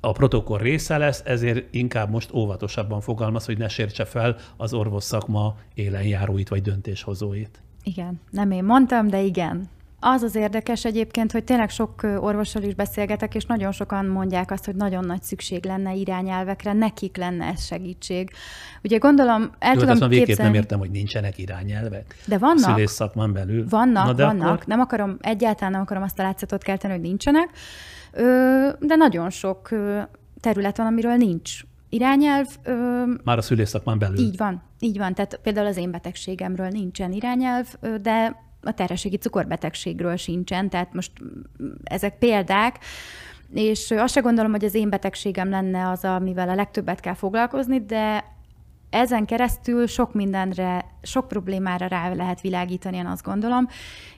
a 0.00 0.12
protokoll 0.12 0.58
része 0.58 0.98
lesz, 0.98 1.22
ezért 1.24 1.74
inkább 1.74 2.10
most 2.10 2.32
óvatosabban 2.32 3.00
fogalmaz, 3.00 3.44
hogy 3.44 3.58
ne 3.58 3.68
sértse 3.68 4.04
fel 4.04 4.36
az 4.56 4.72
orvos 4.72 5.04
szakma 5.04 5.56
élenjáróit 5.74 6.48
vagy 6.48 6.62
döntéshozóit. 6.62 7.62
Igen, 7.82 8.20
nem 8.30 8.50
én 8.50 8.64
mondtam, 8.64 9.08
de 9.08 9.22
igen. 9.22 9.68
Az 10.00 10.22
az 10.22 10.34
érdekes 10.34 10.84
egyébként, 10.84 11.32
hogy 11.32 11.44
tényleg 11.44 11.70
sok 11.70 12.02
orvossal 12.02 12.62
is 12.62 12.74
beszélgetek, 12.74 13.34
és 13.34 13.44
nagyon 13.44 13.72
sokan 13.72 14.06
mondják 14.06 14.50
azt, 14.50 14.64
hogy 14.64 14.74
nagyon 14.74 15.04
nagy 15.04 15.22
szükség 15.22 15.64
lenne 15.64 15.94
irányelvekre, 15.94 16.72
nekik 16.72 17.16
lenne 17.16 17.44
ez 17.46 17.64
segítség. 17.64 18.30
Ugye 18.82 18.98
gondolom, 18.98 19.50
el 19.58 19.72
Jó, 19.72 19.78
tudom 19.80 19.90
azt 19.90 20.06
végképp 20.06 20.26
képzelni... 20.26 20.52
nem 20.52 20.60
értem, 20.60 20.78
hogy 20.78 20.90
nincsenek 20.90 21.38
irányelvek. 21.38 22.16
De 22.26 22.38
vannak. 22.38 22.56
A 22.56 22.72
szülész 22.72 22.92
szakmán 22.92 23.32
belül. 23.32 23.68
Vannak, 23.68 24.06
Na, 24.06 24.12
de 24.12 24.24
vannak. 24.24 24.52
Akkor... 24.52 24.66
Nem 24.66 24.80
akarom, 24.80 25.16
egyáltalán 25.20 25.72
nem 25.72 25.80
akarom 25.80 26.02
azt 26.02 26.18
a 26.18 26.22
látszatot 26.22 26.62
kelteni, 26.62 26.92
hogy 26.92 27.02
nincsenek, 27.02 27.48
de 28.78 28.96
nagyon 28.96 29.30
sok 29.30 29.68
terület 30.40 30.76
van, 30.76 30.86
amiről 30.86 31.16
nincs 31.16 31.60
irányelv. 31.88 32.46
Már 33.24 33.38
a 33.38 33.64
szakmán 33.64 33.98
belül. 33.98 34.18
Így 34.18 34.36
van, 34.36 34.62
így 34.78 34.98
van. 34.98 35.14
Tehát 35.14 35.40
például 35.42 35.66
az 35.66 35.76
én 35.76 35.90
betegségemről 35.90 36.68
nincsen 36.68 37.12
irányelv, 37.12 37.66
de 38.02 38.46
a 38.62 38.72
terhességi 38.72 39.16
cukorbetegségről 39.16 40.16
sincsen, 40.16 40.68
tehát 40.68 40.92
most 40.92 41.12
ezek 41.84 42.18
példák, 42.18 42.78
és 43.52 43.90
azt 43.90 44.14
se 44.14 44.20
gondolom, 44.20 44.50
hogy 44.50 44.64
az 44.64 44.74
én 44.74 44.90
betegségem 44.90 45.50
lenne 45.50 45.88
az, 45.88 46.04
amivel 46.04 46.48
a 46.48 46.54
legtöbbet 46.54 47.00
kell 47.00 47.14
foglalkozni, 47.14 47.84
de 47.84 48.24
ezen 48.90 49.24
keresztül 49.24 49.86
sok 49.86 50.14
mindenre, 50.14 50.84
sok 51.02 51.28
problémára 51.28 51.86
rá 51.86 52.14
lehet 52.14 52.40
világítani, 52.40 52.96
én 52.96 53.06
azt 53.06 53.24
gondolom. 53.24 53.68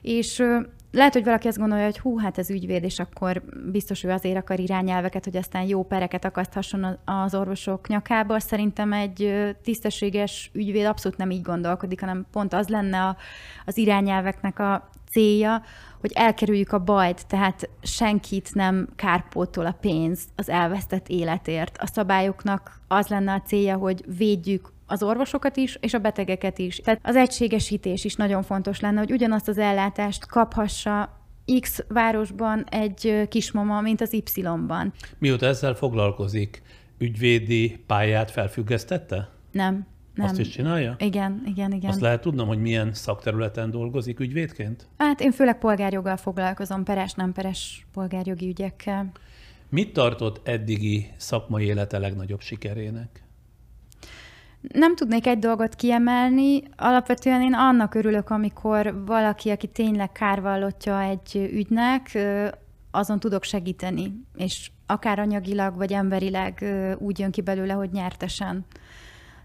És 0.01 0.43
lehet, 0.91 1.13
hogy 1.13 1.23
valaki 1.23 1.47
azt 1.47 1.57
gondolja, 1.57 1.85
hogy 1.85 1.99
hú, 1.99 2.17
hát 2.17 2.37
ez 2.37 2.49
ügyvéd, 2.49 2.83
és 2.83 2.99
akkor 2.99 3.43
biztos 3.71 4.03
ő 4.03 4.09
azért 4.09 4.37
akar 4.37 4.59
irányelveket, 4.59 5.23
hogy 5.23 5.37
aztán 5.37 5.63
jó 5.63 5.83
pereket 5.83 6.25
akaszthasson 6.25 6.99
az 7.05 7.35
orvosok 7.35 7.87
nyakába. 7.87 8.39
Szerintem 8.39 8.93
egy 8.93 9.33
tisztességes 9.63 10.49
ügyvéd 10.53 10.85
abszolút 10.85 11.17
nem 11.17 11.31
így 11.31 11.41
gondolkodik, 11.41 11.99
hanem 11.99 12.25
pont 12.31 12.53
az 12.53 12.67
lenne 12.67 13.03
a, 13.03 13.17
az 13.65 13.77
irányelveknek 13.77 14.59
a 14.59 14.89
célja, 15.11 15.61
hogy 15.99 16.11
elkerüljük 16.15 16.71
a 16.71 16.83
bajt, 16.83 17.27
tehát 17.27 17.69
senkit 17.81 18.53
nem 18.53 18.87
kárpótol 18.95 19.65
a 19.65 19.77
pénz 19.81 20.23
az 20.35 20.49
elvesztett 20.49 21.07
életért. 21.07 21.77
A 21.77 21.87
szabályoknak 21.87 22.81
az 22.87 23.07
lenne 23.07 23.33
a 23.33 23.41
célja, 23.41 23.77
hogy 23.77 24.03
védjük 24.17 24.71
az 24.91 25.03
orvosokat 25.03 25.57
is, 25.57 25.77
és 25.79 25.93
a 25.93 25.99
betegeket 25.99 26.59
is. 26.59 26.75
Tehát 26.75 26.99
az 27.03 27.15
egységesítés 27.15 28.05
is 28.05 28.15
nagyon 28.15 28.43
fontos 28.43 28.79
lenne, 28.79 28.99
hogy 28.99 29.11
ugyanazt 29.11 29.47
az 29.47 29.57
ellátást 29.57 30.25
kaphassa 30.25 31.19
X 31.59 31.83
városban 31.87 32.65
egy 32.69 33.27
kismama, 33.29 33.81
mint 33.81 34.01
az 34.01 34.13
Y-ban. 34.13 34.93
Mióta 35.17 35.45
ezzel 35.45 35.73
foglalkozik, 35.73 36.61
ügyvédi 36.97 37.83
pályát 37.87 38.31
felfüggesztette? 38.31 39.29
Nem. 39.51 39.85
Nem. 40.15 40.25
Azt 40.25 40.39
is 40.39 40.49
csinálja? 40.49 40.95
Igen, 40.99 41.43
igen, 41.45 41.71
igen. 41.71 41.89
Azt 41.89 42.01
lehet 42.01 42.21
tudnom, 42.21 42.47
hogy 42.47 42.61
milyen 42.61 42.93
szakterületen 42.93 43.71
dolgozik 43.71 44.19
ügyvédként? 44.19 44.87
Hát 44.97 45.21
én 45.21 45.31
főleg 45.31 45.57
polgárjoggal 45.57 46.17
foglalkozom, 46.17 46.83
peres, 46.83 47.13
nem 47.13 47.31
peres 47.31 47.87
polgárjogi 47.93 48.47
ügyekkel. 48.47 49.11
Mit 49.69 49.93
tartott 49.93 50.47
eddigi 50.47 51.11
szakmai 51.17 51.65
élete 51.65 51.97
legnagyobb 51.97 52.41
sikerének? 52.41 53.20
Nem 54.61 54.95
tudnék 54.95 55.27
egy 55.27 55.39
dolgot 55.39 55.75
kiemelni. 55.75 56.63
Alapvetően 56.75 57.41
én 57.41 57.53
annak 57.53 57.93
örülök, 57.93 58.29
amikor 58.29 59.03
valaki, 59.05 59.49
aki 59.49 59.67
tényleg 59.67 60.11
kárvallottja 60.11 61.01
egy 61.01 61.49
ügynek, 61.53 62.17
azon 62.91 63.19
tudok 63.19 63.43
segíteni, 63.43 64.13
és 64.35 64.71
akár 64.85 65.19
anyagilag, 65.19 65.75
vagy 65.75 65.93
emberileg 65.93 66.65
úgy 66.97 67.19
jön 67.19 67.31
ki 67.31 67.41
belőle, 67.41 67.73
hogy 67.73 67.91
nyertesen. 67.91 68.65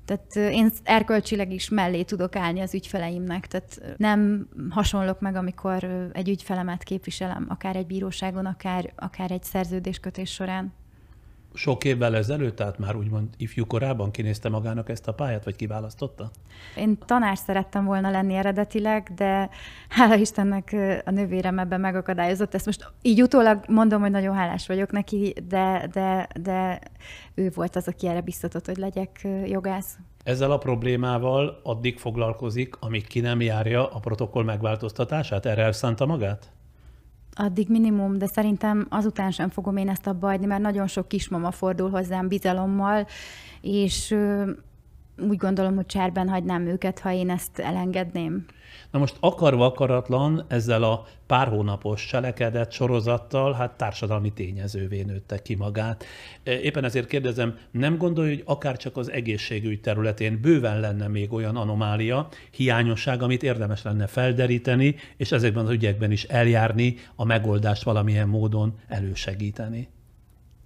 Tehát 0.04 0.52
én 0.52 0.70
erkölcsileg 0.82 1.52
is 1.52 1.68
mellé 1.68 2.02
tudok 2.02 2.36
állni 2.36 2.60
az 2.60 2.74
ügyfeleimnek, 2.74 3.46
tehát 3.46 3.80
nem 3.96 4.48
hasonlok 4.70 5.20
meg, 5.20 5.36
amikor 5.36 6.08
egy 6.12 6.28
ügyfelemet 6.28 6.82
képviselem, 6.82 7.46
akár 7.48 7.76
egy 7.76 7.86
bíróságon, 7.86 8.46
akár, 8.46 8.92
akár 8.96 9.30
egy 9.30 9.42
szerződéskötés 9.42 10.32
során 10.32 10.72
sok 11.56 11.84
évvel 11.84 12.16
ezelőtt, 12.16 12.56
tehát 12.56 12.78
már 12.78 12.96
úgymond 12.96 13.28
ifjú 13.36 13.66
korában 13.66 14.10
kinézte 14.10 14.48
magának 14.48 14.88
ezt 14.88 15.08
a 15.08 15.14
pályát, 15.14 15.44
vagy 15.44 15.56
kiválasztotta? 15.56 16.30
Én 16.76 16.98
tanár 16.98 17.36
szerettem 17.36 17.84
volna 17.84 18.10
lenni 18.10 18.34
eredetileg, 18.34 19.12
de 19.14 19.48
hála 19.88 20.14
Istennek 20.14 20.76
a 21.04 21.10
nővérem 21.10 21.58
ebben 21.58 21.80
megakadályozott. 21.80 22.54
Ezt 22.54 22.66
most 22.66 22.92
így 23.02 23.22
utólag 23.22 23.64
mondom, 23.68 24.00
hogy 24.00 24.10
nagyon 24.10 24.34
hálás 24.34 24.66
vagyok 24.66 24.90
neki, 24.90 25.34
de, 25.48 25.88
de, 25.92 26.28
de 26.40 26.80
ő 27.34 27.50
volt 27.54 27.76
az, 27.76 27.88
aki 27.88 28.06
erre 28.08 28.20
biztatott, 28.20 28.66
hogy 28.66 28.76
legyek 28.76 29.28
jogász. 29.44 29.98
Ezzel 30.24 30.50
a 30.50 30.58
problémával 30.58 31.60
addig 31.62 31.98
foglalkozik, 31.98 32.76
amíg 32.80 33.06
ki 33.06 33.20
nem 33.20 33.40
járja 33.40 33.90
a 33.90 33.98
protokoll 33.98 34.44
megváltoztatását? 34.44 35.46
Erre 35.46 35.62
elszánta 35.62 36.06
magát? 36.06 36.50
Addig 37.36 37.68
minimum, 37.68 38.18
de 38.18 38.26
szerintem 38.26 38.86
azután 38.88 39.30
sem 39.30 39.48
fogom 39.48 39.76
én 39.76 39.88
ezt 39.88 40.06
abba 40.06 40.26
hagyni, 40.26 40.46
mert 40.46 40.62
nagyon 40.62 40.86
sok 40.86 41.08
kismama 41.08 41.50
fordul 41.50 41.90
hozzám 41.90 42.28
bizalommal, 42.28 43.06
és 43.60 44.16
úgy 45.18 45.36
gondolom, 45.36 45.74
hogy 45.74 45.86
cserben 45.86 46.28
hagynám 46.28 46.66
őket, 46.66 46.98
ha 46.98 47.12
én 47.12 47.30
ezt 47.30 47.58
elengedném. 47.58 48.44
Na 48.90 48.98
most 48.98 49.16
akarva 49.20 49.64
akaratlan 49.64 50.44
ezzel 50.48 50.82
a 50.82 51.06
pár 51.26 51.48
hónapos 51.48 52.06
cselekedet 52.06 52.72
sorozattal, 52.72 53.52
hát 53.52 53.76
társadalmi 53.76 54.32
tényezővé 54.32 55.02
nőtte 55.02 55.42
ki 55.42 55.54
magát. 55.54 56.04
E, 56.42 56.60
éppen 56.60 56.84
ezért 56.84 57.06
kérdezem, 57.06 57.58
nem 57.70 57.96
gondolja, 57.96 58.34
hogy 58.34 58.42
akár 58.46 58.76
csak 58.76 58.96
az 58.96 59.10
egészségügy 59.10 59.80
területén 59.80 60.40
bőven 60.40 60.80
lenne 60.80 61.08
még 61.08 61.32
olyan 61.32 61.56
anomália, 61.56 62.28
hiányosság, 62.50 63.22
amit 63.22 63.42
érdemes 63.42 63.82
lenne 63.82 64.06
felderíteni, 64.06 64.94
és 65.16 65.32
ezekben 65.32 65.64
az 65.64 65.70
ügyekben 65.70 66.10
is 66.10 66.24
eljárni, 66.24 66.96
a 67.14 67.24
megoldást 67.24 67.82
valamilyen 67.82 68.28
módon 68.28 68.74
elősegíteni? 68.88 69.88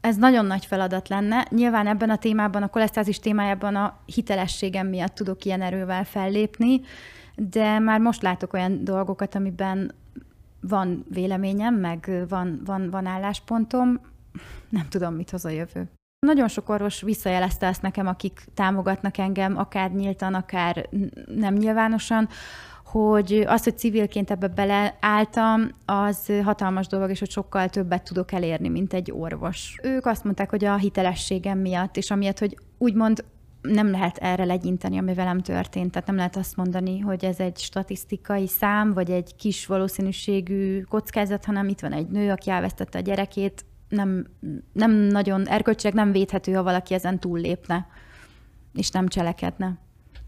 Ez 0.00 0.16
nagyon 0.16 0.46
nagy 0.46 0.66
feladat 0.66 1.08
lenne. 1.08 1.46
Nyilván 1.50 1.86
ebben 1.86 2.10
a 2.10 2.16
témában, 2.16 2.62
a 2.62 2.68
kolesztázis 2.68 3.18
témájában 3.18 3.76
a 3.76 3.98
hitelességem 4.06 4.86
miatt 4.86 5.14
tudok 5.14 5.44
ilyen 5.44 5.62
erővel 5.62 6.04
fellépni, 6.04 6.80
de 7.36 7.78
már 7.78 8.00
most 8.00 8.22
látok 8.22 8.52
olyan 8.52 8.84
dolgokat, 8.84 9.34
amiben 9.34 9.94
van 10.60 11.04
véleményem, 11.08 11.74
meg 11.74 12.24
van, 12.28 12.60
van, 12.64 12.90
van 12.90 13.06
álláspontom, 13.06 14.00
nem 14.68 14.88
tudom, 14.88 15.14
mit 15.14 15.30
hoz 15.30 15.44
a 15.44 15.50
jövő. 15.50 15.90
Nagyon 16.26 16.48
sok 16.48 16.68
orvos 16.68 17.00
visszajelezte 17.00 17.66
ezt 17.66 17.82
nekem, 17.82 18.06
akik 18.06 18.44
támogatnak 18.54 19.18
engem, 19.18 19.56
akár 19.56 19.92
nyíltan, 19.92 20.34
akár 20.34 20.88
nem 21.26 21.54
nyilvánosan, 21.54 22.28
hogy 22.90 23.44
az, 23.46 23.64
hogy 23.64 23.78
civilként 23.78 24.30
ebbe 24.30 24.48
beleálltam, 24.48 25.68
az 25.84 26.32
hatalmas 26.42 26.86
dolog, 26.86 27.10
és 27.10 27.18
hogy 27.18 27.30
sokkal 27.30 27.68
többet 27.68 28.04
tudok 28.04 28.32
elérni, 28.32 28.68
mint 28.68 28.92
egy 28.92 29.12
orvos. 29.12 29.78
Ők 29.82 30.06
azt 30.06 30.24
mondták, 30.24 30.50
hogy 30.50 30.64
a 30.64 30.76
hitelességem 30.76 31.58
miatt, 31.58 31.96
és 31.96 32.10
amiatt, 32.10 32.38
hogy 32.38 32.56
úgymond 32.78 33.24
nem 33.62 33.90
lehet 33.90 34.16
erre 34.16 34.44
legyinteni, 34.44 34.98
ami 34.98 35.14
velem 35.14 35.40
történt. 35.40 35.90
Tehát 35.90 36.06
nem 36.06 36.16
lehet 36.16 36.36
azt 36.36 36.56
mondani, 36.56 36.98
hogy 36.98 37.24
ez 37.24 37.40
egy 37.40 37.58
statisztikai 37.58 38.46
szám, 38.46 38.92
vagy 38.92 39.10
egy 39.10 39.36
kis 39.36 39.66
valószínűségű 39.66 40.80
kockázat, 40.82 41.44
hanem 41.44 41.68
itt 41.68 41.80
van 41.80 41.92
egy 41.92 42.08
nő, 42.08 42.30
aki 42.30 42.50
elvesztette 42.50 42.98
a 42.98 43.02
gyerekét, 43.02 43.64
nem, 43.88 44.26
nem 44.72 44.92
nagyon 44.92 45.48
erkölcsileg 45.48 45.94
nem 45.94 46.12
védhető, 46.12 46.52
ha 46.52 46.62
valaki 46.62 46.94
ezen 46.94 47.20
túllépne, 47.20 47.86
és 48.74 48.90
nem 48.90 49.08
cselekedne. 49.08 49.78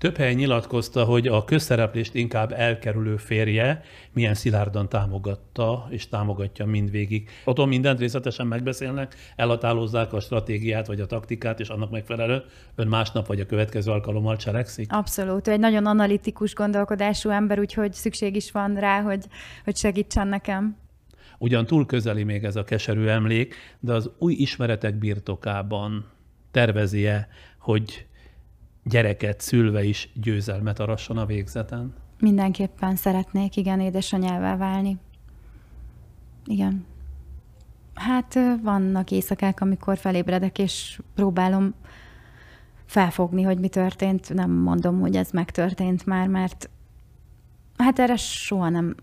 Több 0.02 0.16
helyen 0.16 0.34
nyilatkozta, 0.34 1.04
hogy 1.04 1.26
a 1.26 1.44
közszereplést 1.44 2.14
inkább 2.14 2.52
elkerülő 2.52 3.16
férje 3.16 3.82
milyen 4.12 4.34
szilárdan 4.34 4.88
támogatta 4.88 5.86
és 5.90 6.08
támogatja 6.08 6.66
mindvégig. 6.66 7.28
Otthon 7.44 7.68
mindent 7.68 7.98
részletesen 7.98 8.46
megbeszélnek, 8.46 9.14
elhatározzák 9.36 10.12
a 10.12 10.20
stratégiát 10.20 10.86
vagy 10.86 11.00
a 11.00 11.06
taktikát, 11.06 11.60
és 11.60 11.68
annak 11.68 11.90
megfelelő 11.90 12.42
ön 12.74 12.86
másnap 12.86 13.26
vagy 13.26 13.40
a 13.40 13.46
következő 13.46 13.90
alkalommal 13.90 14.36
cselekszik? 14.36 14.92
Abszolút. 14.92 15.48
Ő 15.48 15.50
egy 15.50 15.60
nagyon 15.60 15.86
analitikus 15.86 16.54
gondolkodású 16.54 17.30
ember, 17.30 17.58
úgyhogy 17.58 17.92
szükség 17.92 18.36
is 18.36 18.50
van 18.50 18.74
rá, 18.74 19.00
hogy, 19.00 19.24
hogy 19.64 19.76
segítsen 19.76 20.28
nekem. 20.28 20.76
Ugyan 21.38 21.66
túl 21.66 21.86
közeli 21.86 22.22
még 22.22 22.44
ez 22.44 22.56
a 22.56 22.64
keserű 22.64 23.06
emlék, 23.06 23.54
de 23.80 23.92
az 23.92 24.10
új 24.18 24.32
ismeretek 24.32 24.94
birtokában 24.94 26.06
tervezi-e, 26.50 27.28
hogy 27.58 28.06
gyereket 28.84 29.40
szülve 29.40 29.84
is 29.84 30.08
győzelmet 30.14 30.80
arasson 30.80 31.18
a 31.18 31.26
végzeten? 31.26 31.94
Mindenképpen 32.18 32.96
szeretnék, 32.96 33.56
igen, 33.56 33.80
édesanyává 33.80 34.56
válni. 34.56 34.98
Igen. 36.44 36.84
Hát 37.94 38.38
vannak 38.62 39.10
éjszakák, 39.10 39.60
amikor 39.60 39.98
felébredek, 39.98 40.58
és 40.58 41.00
próbálom 41.14 41.74
felfogni, 42.86 43.42
hogy 43.42 43.58
mi 43.58 43.68
történt. 43.68 44.34
Nem 44.34 44.50
mondom, 44.50 45.00
hogy 45.00 45.16
ez 45.16 45.30
megtörtént 45.30 46.06
már, 46.06 46.28
mert 46.28 46.70
hát 47.76 47.98
erre 47.98 48.16
soha 48.16 48.68
nem 48.68 48.94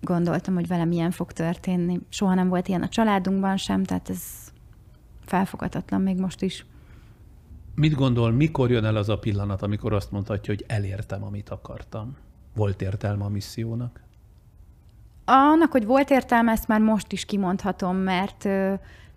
gondoltam, 0.00 0.54
hogy 0.54 0.66
velem 0.66 0.92
ilyen 0.92 1.10
fog 1.10 1.32
történni. 1.32 2.00
Soha 2.08 2.34
nem 2.34 2.48
volt 2.48 2.68
ilyen 2.68 2.82
a 2.82 2.88
családunkban 2.88 3.56
sem, 3.56 3.84
tehát 3.84 4.10
ez 4.10 4.22
felfogatatlan 5.24 6.00
még 6.00 6.16
most 6.16 6.42
is. 6.42 6.66
Mit 7.78 7.94
gondol, 7.94 8.30
mikor 8.30 8.70
jön 8.70 8.84
el 8.84 8.96
az 8.96 9.08
a 9.08 9.18
pillanat, 9.18 9.62
amikor 9.62 9.92
azt 9.92 10.10
mondhatja, 10.10 10.54
hogy 10.54 10.64
elértem, 10.68 11.24
amit 11.24 11.48
akartam? 11.48 12.16
Volt 12.54 12.82
értelme 12.82 13.24
a 13.24 13.28
missziónak? 13.28 14.00
Annak, 15.24 15.72
hogy 15.72 15.86
volt 15.86 16.10
értelme, 16.10 16.52
ezt 16.52 16.68
már 16.68 16.80
most 16.80 17.12
is 17.12 17.24
kimondhatom, 17.24 17.96
mert 17.96 18.48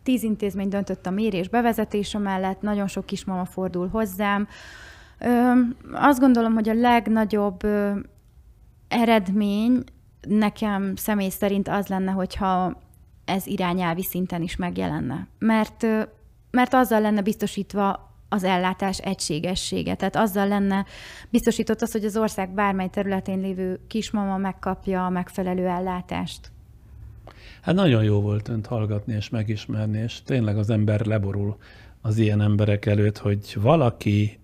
tíz 0.04 0.24
intézmény 0.24 0.68
döntött 0.68 1.06
a 1.06 1.10
mérés 1.10 1.48
bevezetése 1.48 2.18
mellett, 2.18 2.62
nagyon 2.62 2.88
sok 2.88 3.06
kismama 3.06 3.46
fordul 3.46 3.88
hozzám. 3.88 4.48
Azt 5.92 6.20
gondolom, 6.20 6.54
hogy 6.54 6.70
a 6.70 6.74
legnagyobb 6.74 7.60
eredmény 8.88 9.84
nekem 10.28 10.96
személy 10.96 11.30
szerint 11.30 11.68
az 11.68 11.88
lenne, 11.88 12.12
hogyha 12.12 12.82
ez 13.26 13.46
irányelvi 13.46 14.04
szinten 14.04 14.42
is 14.42 14.56
megjelenne. 14.56 15.28
Mert, 15.40 15.86
mert 16.52 16.74
azzal 16.74 17.02
lenne 17.02 17.22
biztosítva 17.22 18.10
az 18.34 18.44
ellátás 18.44 18.98
egységessége. 18.98 19.96
Tehát 19.96 20.16
azzal 20.16 20.48
lenne 20.48 20.86
biztosított 21.30 21.82
az, 21.82 21.92
hogy 21.92 22.06
az 22.06 22.18
ország 22.18 22.54
bármely 22.54 22.90
területén 22.90 23.40
lévő 23.40 23.80
kismama 23.88 24.38
megkapja 24.38 25.06
a 25.06 25.10
megfelelő 25.10 25.68
ellátást. 25.68 26.52
Hát 27.62 27.76
nagyon 27.76 28.04
jó 28.04 28.22
volt 28.22 28.48
önt 28.48 28.66
hallgatni 28.66 29.14
és 29.14 29.30
megismerni, 29.30 29.98
és 29.98 30.22
tényleg 30.24 30.58
az 30.58 30.70
ember 30.70 31.06
leborul 31.06 31.58
az 32.02 32.18
ilyen 32.18 32.42
emberek 32.42 32.86
előtt, 32.86 33.18
hogy 33.18 33.56
valaki 33.60 34.40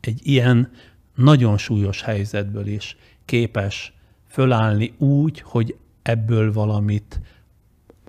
egy 0.00 0.20
ilyen 0.22 0.70
nagyon 1.14 1.58
súlyos 1.58 2.02
helyzetből 2.02 2.66
is 2.66 2.96
képes 3.24 3.92
fölállni 4.26 4.94
úgy, 4.98 5.40
hogy 5.40 5.76
ebből 6.02 6.52
valamit 6.52 7.20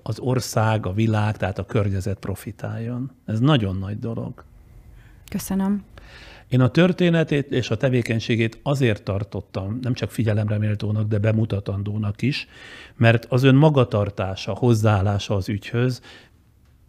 az 0.02 0.18
ország, 0.18 0.86
a 0.86 0.92
világ, 0.92 1.36
tehát 1.36 1.58
a 1.58 1.66
környezet 1.66 2.18
profitáljon. 2.18 3.10
Ez 3.24 3.40
nagyon 3.40 3.76
nagy 3.76 3.98
dolog. 3.98 4.44
Köszönöm. 5.30 5.84
Én 6.48 6.60
a 6.60 6.68
történetét 6.68 7.52
és 7.52 7.70
a 7.70 7.76
tevékenységét 7.76 8.58
azért 8.62 9.02
tartottam, 9.02 9.78
nem 9.82 9.94
csak 9.94 10.10
figyelemre 10.10 10.58
méltónak, 10.58 11.08
de 11.08 11.18
bemutatandónak 11.18 12.22
is, 12.22 12.46
mert 12.96 13.24
az 13.24 13.42
ön 13.42 13.54
magatartása, 13.54 14.54
hozzáállása 14.54 15.34
az 15.34 15.48
ügyhöz 15.48 16.00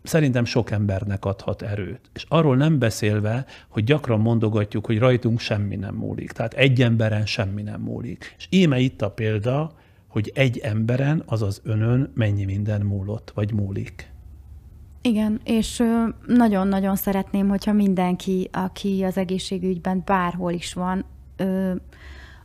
szerintem 0.04 0.46
sok 0.46 0.72
embernek 0.72 1.26
adhat 1.26 1.62
erőt. 1.62 2.10
És 2.14 2.26
arról 2.28 2.56
nem 2.56 2.80
beszélve, 2.80 3.46
hogy 3.68 3.84
gyakran 3.84 4.20
mondogatjuk, 4.20 4.86
hogy 4.86 5.00
rajtunk 5.00 5.40
semmi 5.40 5.76
nem 5.76 5.96
múlik. 5.96 6.32
Tehát 6.32 6.54
egy 6.54 6.82
emberen 6.82 7.26
semmi 7.26 7.62
nem 7.62 7.82
múlik. 7.82 8.36
És 8.38 8.48
íme 8.50 8.80
itt 8.80 9.02
a 9.02 9.12
példa, 9.12 9.74
hogy 10.08 10.32
egy 10.34 10.58
emberen, 10.58 11.24
azaz 11.26 11.62
önön 11.64 12.12
mennyi 12.14 12.46
minden 12.46 12.82
múlott, 12.82 13.32
vagy 13.36 13.54
múlik. 13.54 14.14
Igen, 15.06 15.42
és 15.44 15.84
nagyon-nagyon 16.26 16.96
szeretném, 16.96 17.48
hogyha 17.48 17.74
mindenki, 17.74 18.50
aki 18.52 19.04
az 19.04 19.18
egészségügyben 19.18 20.02
bárhol 20.06 20.52
is 20.52 20.74
van, 20.74 21.06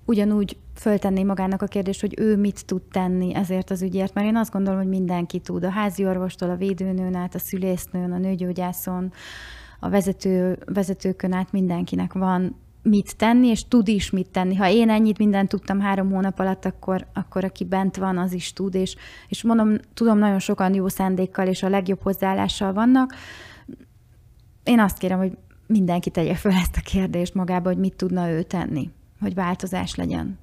ugyanúgy 0.04 0.56
föltenné 0.74 1.22
magának 1.22 1.62
a 1.62 1.66
kérdést, 1.66 2.00
hogy 2.00 2.14
ő 2.18 2.36
mit 2.36 2.66
tud 2.66 2.82
tenni 2.82 3.34
ezért 3.34 3.70
az 3.70 3.82
ügyért, 3.82 4.14
mert 4.14 4.26
én 4.26 4.36
azt 4.36 4.52
gondolom, 4.52 4.78
hogy 4.78 4.88
mindenki 4.88 5.38
tud. 5.38 5.64
A 5.64 5.70
házi 5.70 6.06
orvostól, 6.06 6.50
a 6.50 6.56
védőnőn 6.56 7.14
át, 7.14 7.34
a 7.34 7.38
szülésznőn, 7.38 8.12
a 8.12 8.18
nőgyógyászon, 8.18 9.12
a 9.78 9.88
vezető, 9.88 10.58
vezetőkön 10.64 11.32
át 11.32 11.52
mindenkinek 11.52 12.12
van 12.12 12.56
mit 12.82 13.16
tenni, 13.16 13.48
és 13.48 13.68
tud 13.68 13.88
is 13.88 14.10
mit 14.10 14.30
tenni. 14.30 14.54
Ha 14.54 14.68
én 14.68 14.90
ennyit 14.90 15.18
mindent 15.18 15.48
tudtam 15.48 15.80
három 15.80 16.10
hónap 16.10 16.38
alatt, 16.38 16.64
akkor, 16.64 17.06
akkor 17.14 17.44
aki 17.44 17.64
bent 17.64 17.96
van, 17.96 18.18
az 18.18 18.32
is 18.32 18.52
tud, 18.52 18.74
és, 18.74 18.96
és 19.28 19.42
mondom, 19.42 19.76
tudom, 19.94 20.18
nagyon 20.18 20.38
sokan 20.38 20.74
jó 20.74 20.88
szándékkal 20.88 21.46
és 21.46 21.62
a 21.62 21.68
legjobb 21.68 22.02
hozzáállással 22.02 22.72
vannak. 22.72 23.14
Én 24.64 24.80
azt 24.80 24.98
kérem, 24.98 25.18
hogy 25.18 25.36
mindenki 25.66 26.10
tegye 26.10 26.34
fel 26.34 26.52
ezt 26.52 26.76
a 26.76 26.80
kérdést 26.80 27.34
magába, 27.34 27.68
hogy 27.68 27.78
mit 27.78 27.96
tudna 27.96 28.30
ő 28.30 28.42
tenni, 28.42 28.90
hogy 29.20 29.34
változás 29.34 29.94
legyen. 29.94 30.38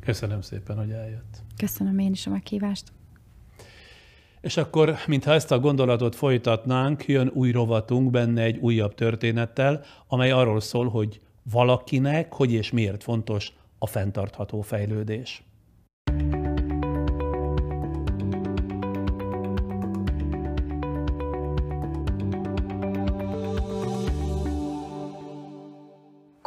Köszönöm 0.00 0.40
szépen, 0.40 0.76
hogy 0.76 0.90
eljött. 0.90 1.42
Köszönöm 1.56 1.98
én 1.98 2.10
is 2.10 2.26
a 2.26 2.30
meghívást. 2.30 2.92
És 4.40 4.56
akkor, 4.56 4.94
mintha 5.06 5.32
ezt 5.32 5.50
a 5.50 5.58
gondolatot 5.58 6.14
folytatnánk, 6.16 7.06
jön 7.06 7.30
új 7.34 7.50
rovatunk 7.50 8.10
benne 8.10 8.42
egy 8.42 8.58
újabb 8.58 8.94
történettel, 8.94 9.84
amely 10.06 10.30
arról 10.30 10.60
szól, 10.60 10.88
hogy 10.88 11.20
valakinek 11.50 12.32
hogy 12.32 12.52
és 12.52 12.70
miért 12.70 13.02
fontos 13.02 13.52
a 13.78 13.86
fenntartható 13.86 14.60
fejlődés. 14.60 15.44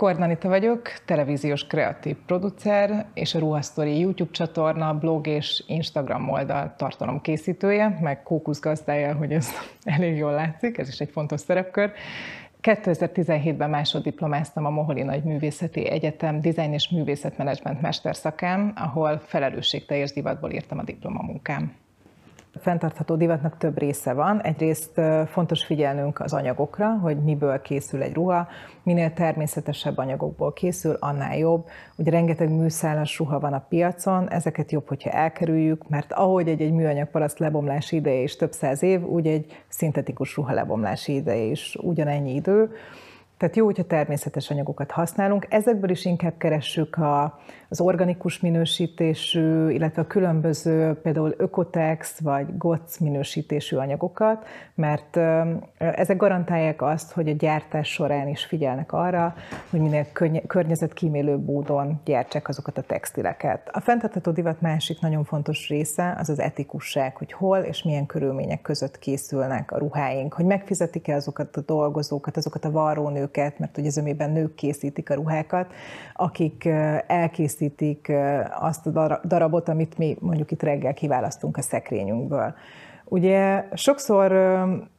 Kornanita 0.04 0.48
vagyok, 0.48 0.82
televíziós 1.06 1.68
kreatív 1.68 2.16
producer 2.26 3.06
és 3.14 3.36
a 3.36 3.40
Ruhasztori 3.40 4.00
YouTube 4.00 4.32
csatorna, 4.32 4.94
blog 4.94 5.28
és 5.28 5.64
Instagram 5.68 6.30
oldal 6.30 6.74
tartalom 6.78 7.22
készítője, 7.22 7.98
meg 8.02 8.24
kókuszgazdája, 8.24 9.16
hogy 9.16 9.32
ez 9.32 9.50
elég 9.84 10.18
jól 10.18 10.32
látszik, 10.32 10.78
ez 10.78 10.88
is 10.88 11.00
egy 11.00 11.10
fontos 11.12 11.40
szerepkör. 11.40 11.92
2017-ben 12.64 13.70
másoddiplomáztam 13.70 14.66
a 14.66 14.70
Moholi 14.70 15.02
Nagy 15.02 15.24
Művészeti 15.24 15.90
Egyetem 15.90 16.42
Design 16.42 16.74
és 16.74 16.90
Művészetmenedzsment 16.90 17.82
mesterszakán, 17.82 18.74
ahol 18.76 19.20
felelősségteljes 19.26 20.14
divatból 20.14 20.52
írtam 20.52 20.78
a 20.78 20.84
diplomamunkám. 20.84 21.83
Fenntartható 22.60 23.16
divatnak 23.16 23.58
több 23.58 23.78
része 23.78 24.14
van. 24.14 24.42
Egyrészt 24.42 25.02
fontos 25.28 25.66
figyelnünk 25.66 26.20
az 26.20 26.34
anyagokra, 26.34 26.98
hogy 27.02 27.24
miből 27.24 27.62
készül 27.62 28.02
egy 28.02 28.14
ruha. 28.14 28.48
Minél 28.84 29.14
természetesebb 29.14 29.98
anyagokból 29.98 30.54
készül, 30.54 30.98
annál 31.00 31.38
jobb. 31.38 31.66
Ugye 31.96 32.12
rengeteg 32.12 32.50
műszálas 32.50 33.18
ruha 33.18 33.40
van 33.40 33.54
a 33.54 33.66
piacon, 33.70 34.30
ezeket 34.30 34.72
jobb, 34.72 34.88
hogyha 34.88 35.10
elkerüljük, 35.10 35.90
mert 35.90 36.14
ahogy 36.14 36.48
egy, 36.48 36.62
egy 36.62 36.74
műanyag 36.74 37.10
paraszt 37.10 37.40
lebomlási 37.40 37.96
ideje 37.96 38.22
is 38.22 38.36
több 38.36 38.52
száz 38.52 38.84
év, 38.84 39.04
úgy 39.04 39.28
egy 39.28 39.64
szintetikus 39.68 40.36
ruha 40.36 40.54
lebomlási 40.54 41.16
ideje 41.16 41.44
is 41.44 41.78
ugyanennyi 41.82 42.34
idő. 42.34 42.72
Tehát 43.44 43.58
jó, 43.58 43.66
hogyha 43.66 43.84
természetes 43.84 44.50
anyagokat 44.50 44.92
használunk. 44.92 45.46
Ezekből 45.50 45.90
is 45.90 46.06
inkább 46.06 46.38
keressük 46.38 46.96
a, 46.96 47.40
az 47.70 47.82
organikus 47.82 48.40
minősítésű, 48.40 49.70
illetve 49.70 50.02
a 50.02 50.08
különböző 50.08 50.94
például 50.94 51.34
Ökotex 51.38 52.20
vagy 52.20 52.58
GOTS 52.58 52.98
minősítésű 53.00 53.76
anyagokat, 53.76 54.46
mert 54.76 55.18
ezek 55.78 56.18
garantálják 56.18 56.82
azt, 56.82 57.12
hogy 57.12 57.30
a 57.30 57.34
gyártás 57.34 57.88
során 57.88 58.28
is 58.28 58.46
figyelnek 58.46 58.94
arra, 58.94 59.36
hogy 59.70 59.80
minél 59.80 60.06
környezetkímélő 60.48 61.38
módon 61.38 62.02
gyártsák 62.06 62.48
azokat 62.48 62.78
a 62.78 62.82
textileket. 62.82 63.70
A 63.72 63.80
fenntartható 63.80 64.32
divat 64.32 64.62
másik 64.62 65.00
nagyon 65.00 65.24
fontos 65.24 65.70
része 65.70 66.16
az 66.20 66.30
az 66.30 66.40
etikusság, 66.40 67.16
hogy 67.16 67.32
hol 67.32 67.58
és 67.58 67.84
milyen 67.84 68.06
körülmények 68.06 68.62
között 68.62 69.00
készülnek 69.00 69.72
a 69.72 69.78
ruháink, 69.78 70.34
hogy 70.34 70.46
megfizetik-e 70.46 71.16
azokat 71.16 71.58
a 71.58 71.62
dolgozókat, 71.62 72.38
azokat 72.38 72.66
a 72.66 72.72
varrónőket, 72.72 73.32
mert 73.36 73.78
ugye 73.78 73.90
zömében 73.90 74.32
nők 74.32 74.56
készítik 74.56 75.10
a 75.10 75.14
ruhákat, 75.14 75.74
akik 76.14 76.66
elkészítik 77.08 78.12
azt 78.60 78.88
a 78.88 79.20
darabot, 79.24 79.70
amit 79.70 79.98
mi 79.98 80.18
mondjuk 80.20 80.52
itt 80.52 80.64
reggel 80.64 80.94
kiválasztunk 80.94 81.58
a 81.58 81.62
szekrényünkből. 81.62 82.54
Ugye 83.06 83.68
sokszor 83.74 84.32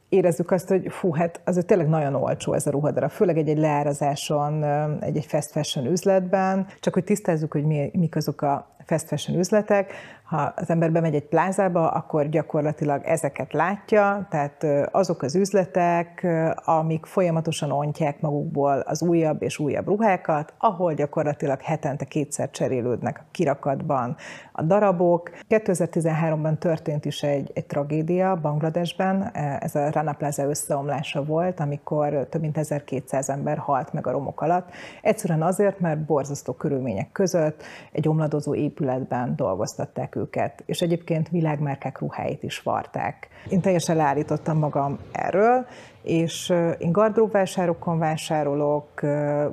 érezzük 0.09 0.51
azt, 0.51 0.67
hogy 0.67 0.87
fú, 0.89 1.13
hát 1.13 1.41
azért 1.43 1.65
tényleg 1.65 1.87
nagyon 1.87 2.15
olcsó 2.15 2.53
ez 2.53 2.67
a 2.67 2.71
ruhadarab, 2.71 3.09
főleg 3.09 3.37
egy-egy 3.37 3.57
leárazáson, 3.57 4.63
egy-egy 4.99 5.25
fast 5.25 5.51
fashion 5.51 5.85
üzletben, 5.85 6.67
csak 6.79 6.93
hogy 6.93 7.03
tisztázzuk, 7.03 7.51
hogy 7.51 7.65
mi, 7.65 7.91
mik 7.93 8.15
azok 8.15 8.41
a 8.41 8.67
fast 8.85 9.07
fashion 9.07 9.39
üzletek, 9.39 9.93
ha 10.25 10.53
az 10.55 10.69
ember 10.69 10.91
bemegy 10.91 11.15
egy 11.15 11.27
plázába, 11.27 11.89
akkor 11.89 12.29
gyakorlatilag 12.29 13.01
ezeket 13.03 13.53
látja, 13.53 14.27
tehát 14.29 14.65
azok 14.91 15.21
az 15.21 15.35
üzletek, 15.35 16.27
amik 16.55 17.05
folyamatosan 17.05 17.71
ontják 17.71 18.21
magukból 18.21 18.79
az 18.79 19.01
újabb 19.01 19.41
és 19.41 19.59
újabb 19.59 19.87
ruhákat, 19.87 20.53
ahol 20.57 20.93
gyakorlatilag 20.93 21.61
hetente 21.61 22.05
kétszer 22.05 22.51
cserélődnek 22.51 23.19
a 23.19 23.25
kirakatban 23.31 24.15
a 24.51 24.61
darabok. 24.61 25.29
2013-ban 25.49 26.57
történt 26.57 27.05
is 27.05 27.23
egy, 27.23 27.51
egy 27.53 27.65
tragédia 27.65 28.35
Bangladesben, 28.35 29.31
ez 29.59 29.75
a 29.75 29.91
Rana 29.91 30.13
Plaza 30.13 30.43
összeomlása 30.43 31.23
volt, 31.23 31.59
amikor 31.59 32.27
több 32.29 32.41
mint 32.41 32.57
1200 32.57 33.29
ember 33.29 33.57
halt 33.57 33.93
meg 33.93 34.07
a 34.07 34.11
romok 34.11 34.41
alatt. 34.41 34.69
Egyszerűen 35.01 35.41
azért, 35.41 35.79
mert 35.79 36.05
borzasztó 36.05 36.53
körülmények 36.53 37.11
között 37.11 37.63
egy 37.91 38.07
omladozó 38.07 38.55
épületben 38.55 39.35
dolgoztatták 39.35 40.14
őket, 40.15 40.63
és 40.65 40.81
egyébként 40.81 41.29
világmárkák 41.29 41.99
ruháit 41.99 42.43
is 42.43 42.59
varták. 42.59 43.27
Én 43.49 43.61
teljesen 43.61 43.95
leállítottam 43.95 44.57
magam 44.57 44.99
erről, 45.11 45.65
és 46.01 46.53
én 46.77 46.91
gardróbvásárokon 46.91 47.99
vásárolok, 47.99 49.01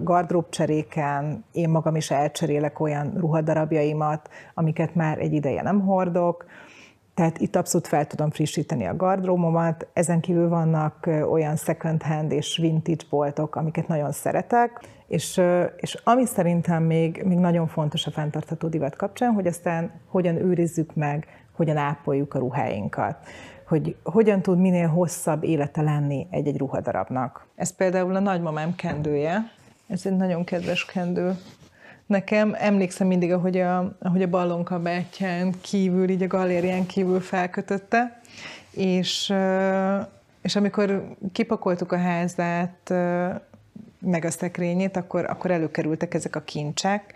gardróbcseréken, 0.03 1.45
én 1.53 1.69
magam 1.69 1.97
is 1.97 2.11
elcserélek 2.11 2.81
olyan 2.81 3.13
ruhadarabjaimat, 3.17 4.31
amiket 4.55 4.95
már 4.95 5.19
egy 5.19 5.33
ideje 5.33 5.63
nem 5.63 5.81
hordok, 5.81 6.45
Tehát 7.15 7.39
itt 7.39 7.57
abszolút 7.57 7.87
fel 7.87 8.07
tudom 8.07 8.31
frissíteni 8.31 8.87
a 8.87 8.97
gardrómomat. 8.97 9.87
Ezen 9.93 10.21
kívül 10.21 10.49
vannak 10.49 11.09
olyan 11.31 11.57
second 11.57 12.03
hand 12.03 12.33
és 12.33 12.57
vintage 12.57 13.05
boltok, 13.11 13.57
amiket 13.57 13.89
nagyon 13.89 14.13
szeretek, 14.13 14.81
és, 15.07 15.41
és 15.77 16.01
ami 16.05 16.25
szerintem 16.25 16.83
még, 16.83 17.23
még 17.25 17.39
nagyon 17.39 17.67
fontos 17.67 18.07
a 18.07 18.11
fenntartható 18.11 18.69
divat 18.69 18.97
kapcsán, 18.97 19.33
hogy 19.33 19.47
aztán 19.47 19.91
hogyan 20.07 20.37
őrizzük 20.37 20.95
meg, 20.95 21.27
hogyan 21.53 21.77
ápoljuk 21.77 22.35
a 22.35 22.39
ruháinkat 22.39 23.17
hogy 23.73 23.97
hogyan 24.03 24.43
tud 24.43 24.59
minél 24.59 24.89
hosszabb 24.89 25.45
élete 25.45 25.83
lenni 25.83 26.27
egy-egy 26.31 26.59
ruhadarabnak. 26.59 27.47
Ez 27.55 27.77
például 27.77 28.17
a 28.17 28.21
nagymamám 28.21 28.75
kendője. 28.75 29.53
Ez 29.89 30.07
egy 30.07 30.17
nagyon 30.17 30.45
kedves 30.45 30.85
kendő. 30.85 31.37
Nekem 32.07 32.55
emlékszem 32.59 33.07
mindig, 33.07 33.33
ahogy 33.33 33.59
a, 33.59 33.97
ahogy 34.01 34.23
a 34.23 34.29
ballonkabátján 34.29 35.55
kívül, 35.61 36.09
így 36.09 36.23
a 36.23 36.27
galérián 36.27 36.87
kívül 36.87 37.21
felkötötte, 37.21 38.21
és, 38.71 39.33
és 40.43 40.57
amikor 40.57 41.17
kipakoltuk 41.33 41.93
a 41.93 41.99
házát, 41.99 42.93
meg 43.99 44.25
a 44.25 44.31
szekrényét, 44.31 44.97
akkor, 44.97 45.25
akkor 45.25 45.51
előkerültek 45.51 46.15
ezek 46.15 46.37
a 46.37 46.41
kincsek, 46.41 47.15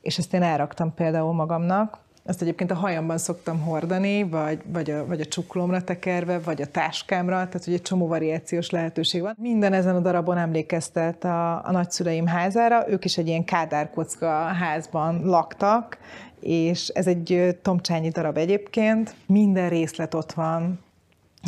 és 0.00 0.18
ezt 0.18 0.34
én 0.34 0.42
elraktam 0.42 0.94
például 0.94 1.32
magamnak, 1.32 1.98
ezt 2.28 2.42
egyébként 2.42 2.70
a 2.70 2.74
hajamban 2.74 3.18
szoktam 3.18 3.60
hordani, 3.60 4.22
vagy, 4.22 4.58
vagy, 4.72 4.90
a, 4.90 5.06
vagy 5.06 5.20
a 5.20 5.24
csuklomra 5.24 5.84
tekerve, 5.84 6.38
vagy 6.38 6.62
a 6.62 6.66
táskámra, 6.66 7.34
tehát 7.34 7.64
hogy 7.64 7.74
egy 7.74 7.82
csomó 7.82 8.06
variációs 8.06 8.70
lehetőség 8.70 9.20
van. 9.20 9.34
Minden 9.38 9.72
ezen 9.72 9.96
a 9.96 10.00
darabon 10.00 10.38
emlékeztet 10.38 11.24
a, 11.24 11.64
a 11.64 11.70
nagyszüleim 11.70 12.26
házára, 12.26 12.90
ők 12.90 13.04
is 13.04 13.18
egy 13.18 13.26
ilyen 13.26 13.44
kádárkocka 13.44 14.28
házban 14.42 15.20
laktak, 15.24 15.98
és 16.40 16.88
ez 16.88 17.06
egy 17.06 17.58
tomcsányi 17.62 18.08
darab 18.08 18.36
egyébként. 18.36 19.14
Minden 19.26 19.68
részlet 19.68 20.14
ott 20.14 20.32
van, 20.32 20.80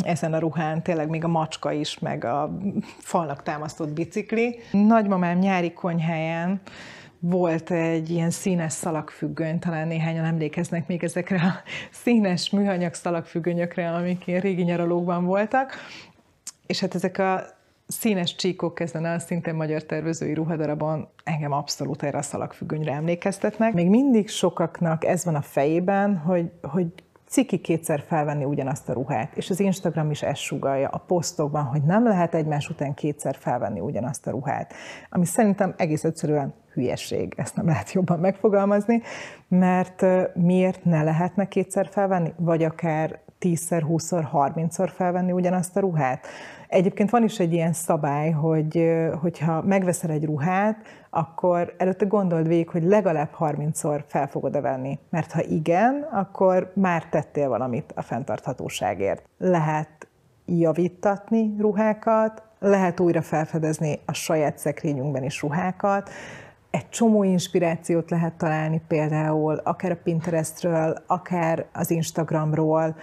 ezen 0.03 0.33
a 0.33 0.39
ruhán, 0.39 0.81
tényleg 0.81 1.09
még 1.09 1.23
a 1.23 1.27
macska 1.27 1.71
is, 1.71 1.99
meg 1.99 2.23
a 2.23 2.57
falnak 2.97 3.43
támasztott 3.43 3.93
bicikli. 3.93 4.59
Nagymamám 4.71 5.37
nyári 5.37 5.73
konyháján 5.73 6.61
volt 7.23 7.71
egy 7.71 8.09
ilyen 8.09 8.29
színes 8.29 8.73
szalagfüggöny, 8.73 9.59
talán 9.59 9.87
néhányan 9.87 10.25
emlékeznek 10.25 10.87
még 10.87 11.03
ezekre 11.03 11.41
a 11.41 11.53
színes 11.91 12.49
műanyag 12.49 12.93
szalagfüggönyökre, 12.93 13.91
amik 13.91 14.27
ilyen 14.27 14.41
régi 14.41 14.63
nyaralókban 14.63 15.25
voltak, 15.25 15.73
és 16.65 16.79
hát 16.79 16.95
ezek 16.95 17.17
a 17.17 17.43
színes 17.87 18.35
csíkok 18.35 18.79
ezen 18.79 19.05
a 19.05 19.19
szintén 19.19 19.55
magyar 19.55 19.83
tervezői 19.83 20.33
ruhadarabon 20.33 21.07
engem 21.23 21.51
abszolút 21.51 22.03
erre 22.03 22.17
a 22.17 22.21
szalagfüggönyre 22.21 22.93
emlékeztetnek. 22.93 23.73
Még 23.73 23.89
mindig 23.89 24.29
sokaknak 24.29 25.05
ez 25.05 25.25
van 25.25 25.35
a 25.35 25.41
fejében, 25.41 26.17
hogy, 26.17 26.51
hogy 26.61 26.87
ciki 27.31 27.57
kétszer 27.57 28.03
felvenni 28.07 28.43
ugyanazt 28.43 28.89
a 28.89 28.93
ruhát, 28.93 29.37
és 29.37 29.49
az 29.49 29.59
Instagram 29.59 30.11
is 30.11 30.21
ezt 30.21 30.41
sugalja 30.41 30.89
a 30.89 30.97
posztokban, 30.97 31.63
hogy 31.63 31.83
nem 31.83 32.07
lehet 32.07 32.35
egymás 32.35 32.69
után 32.69 32.93
kétszer 32.93 33.35
felvenni 33.39 33.79
ugyanazt 33.79 34.27
a 34.27 34.31
ruhát, 34.31 34.73
ami 35.09 35.25
szerintem 35.25 35.73
egész 35.77 36.03
egyszerűen 36.03 36.53
hülyeség, 36.73 37.33
ezt 37.37 37.55
nem 37.55 37.65
lehet 37.65 37.91
jobban 37.91 38.19
megfogalmazni, 38.19 39.01
mert 39.47 40.05
miért 40.33 40.85
ne 40.85 41.03
lehetne 41.03 41.47
kétszer 41.47 41.87
felvenni, 41.91 42.33
vagy 42.37 42.63
akár 42.63 43.19
10-szer, 43.39 43.83
20-szor, 43.89 44.27
30-szor 44.33 44.89
felvenni 44.95 45.31
ugyanazt 45.31 45.77
a 45.77 45.79
ruhát. 45.79 46.27
Egyébként 46.71 47.09
van 47.09 47.23
is 47.23 47.39
egy 47.39 47.53
ilyen 47.53 47.73
szabály, 47.73 48.31
hogy 48.31 48.89
hogyha 49.21 49.61
megveszel 49.61 50.09
egy 50.09 50.25
ruhát, 50.25 50.77
akkor 51.09 51.73
előtte 51.77 52.05
gondold 52.05 52.47
végig, 52.47 52.69
hogy 52.69 52.83
legalább 52.83 53.29
30-szor 53.39 54.03
fel 54.07 54.27
fogod-e 54.27 54.61
venni. 54.61 54.99
Mert 55.09 55.31
ha 55.31 55.43
igen, 55.43 56.07
akkor 56.11 56.71
már 56.75 57.05
tettél 57.05 57.49
valamit 57.49 57.91
a 57.95 58.01
fenntarthatóságért. 58.01 59.29
Lehet 59.37 60.07
javítatni 60.45 61.55
ruhákat, 61.59 62.43
lehet 62.59 62.99
újra 62.99 63.21
felfedezni 63.21 63.99
a 64.05 64.13
saját 64.13 64.57
szekrényünkben 64.57 65.23
is 65.23 65.41
ruhákat, 65.41 66.09
egy 66.69 66.89
csomó 66.89 67.23
inspirációt 67.23 68.09
lehet 68.09 68.33
találni 68.33 68.81
például 68.87 69.55
akár 69.55 69.91
a 69.91 69.97
Pinterestről, 70.03 70.95
akár 71.07 71.65
az 71.73 71.91
Instagramról, 71.91 72.95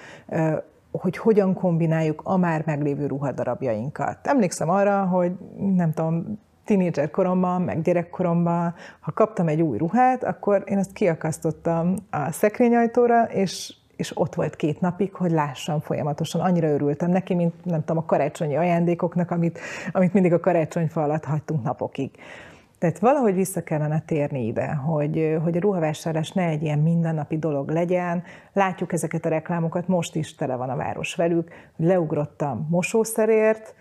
hogy 0.93 1.16
hogyan 1.16 1.55
kombináljuk 1.55 2.20
a 2.24 2.36
már 2.36 2.62
meglévő 2.66 3.07
ruhadarabjainkat. 3.07 4.18
Emlékszem 4.22 4.68
arra, 4.70 5.05
hogy 5.05 5.32
nem 5.74 5.93
tudom, 5.93 6.39
tínédzser 6.64 7.11
koromban, 7.11 7.62
meg 7.62 7.82
gyerekkoromban, 7.82 8.74
ha 9.01 9.12
kaptam 9.12 9.49
egy 9.49 9.61
új 9.61 9.78
ruhát, 9.78 10.24
akkor 10.24 10.62
én 10.66 10.78
ezt 10.78 10.93
kiakasztottam 10.93 11.95
a 12.11 12.32
szekrényajtóra, 12.32 13.24
és, 13.24 13.74
és 13.97 14.18
ott 14.18 14.34
volt 14.34 14.57
két 14.57 14.80
napig, 14.80 15.14
hogy 15.14 15.30
lássam 15.30 15.80
folyamatosan. 15.80 16.41
Annyira 16.41 16.68
örültem 16.68 17.11
neki, 17.11 17.34
mint 17.34 17.64
nem 17.64 17.80
tudom, 17.80 17.97
a 17.97 18.05
karácsonyi 18.05 18.57
ajándékoknak, 18.57 19.30
amit, 19.30 19.59
amit 19.93 20.12
mindig 20.12 20.32
a 20.32 20.41
karácsonyfa 20.41 21.03
alatt 21.03 21.24
hagytunk 21.24 21.62
napokig. 21.62 22.11
Tehát 22.79 22.99
valahogy 22.99 23.35
vissza 23.35 23.62
kellene 23.62 24.03
térni 24.07 24.47
ide, 24.47 24.66
hogy, 24.66 25.39
hogy 25.43 25.57
a 25.57 25.61
ruhavásárlás 25.61 26.31
ne 26.31 26.45
egy 26.47 26.62
ilyen 26.62 26.79
mindennapi 26.79 27.39
dolog 27.39 27.70
legyen. 27.70 28.22
Látjuk 28.53 28.93
ezeket 28.93 29.24
a 29.24 29.29
reklámokat, 29.29 29.89
most 29.89 30.14
is 30.14 30.35
tele 30.35 30.57
van 30.57 30.70
a 30.70 30.76
város 30.76 31.14
velük, 31.14 31.49
hogy 31.76 31.87
leugrottam 31.87 32.66
mosószerért, 32.70 33.74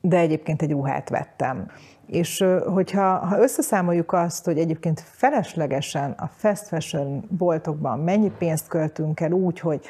de 0.00 0.18
egyébként 0.18 0.62
egy 0.62 0.70
ruhát 0.70 1.08
vettem. 1.08 1.70
És 2.06 2.44
hogyha 2.66 3.16
ha 3.16 3.38
összeszámoljuk 3.38 4.12
azt, 4.12 4.44
hogy 4.44 4.58
egyébként 4.58 5.00
feleslegesen 5.00 6.10
a 6.10 6.26
fast 6.26 6.66
fashion 6.66 7.24
boltokban 7.38 7.98
mennyi 7.98 8.32
pénzt 8.38 8.68
költünk 8.68 9.20
el 9.20 9.32
úgy, 9.32 9.60
hogy 9.60 9.84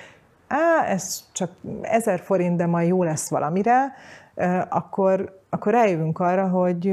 á, 0.50 0.84
ez 0.86 1.24
csak 1.32 1.50
ezer 1.82 2.20
forint, 2.20 2.56
de 2.56 2.66
majd 2.66 2.88
jó 2.88 3.02
lesz 3.02 3.30
valamire, 3.30 3.92
akkor, 4.68 5.40
akkor 5.50 5.72
rájövünk 5.72 6.18
arra, 6.18 6.48
hogy, 6.48 6.92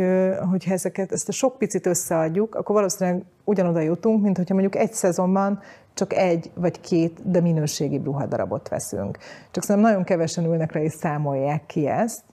hogy 0.49 0.65
ezeket, 0.69 1.11
ezt 1.11 1.29
a 1.29 1.31
sok 1.31 1.57
picit 1.57 1.85
összeadjuk, 1.85 2.55
akkor 2.55 2.75
valószínűleg 2.75 3.23
ugyanoda 3.43 3.79
jutunk, 3.79 4.23
mint 4.23 4.37
hogyha 4.37 4.53
mondjuk 4.53 4.75
egy 4.75 4.93
szezonban 4.93 5.59
csak 5.93 6.13
egy 6.13 6.51
vagy 6.53 6.81
két, 6.81 7.29
de 7.29 7.41
minőségi 7.41 8.01
ruhadarabot 8.03 8.69
veszünk. 8.69 9.17
Csak 9.51 9.63
szerintem 9.63 9.91
nagyon 9.91 10.05
kevesen 10.05 10.45
ülnek 10.45 10.73
le 10.73 10.83
és 10.83 10.93
számolják 10.93 11.65
ki 11.65 11.87
ezt, 11.87 12.23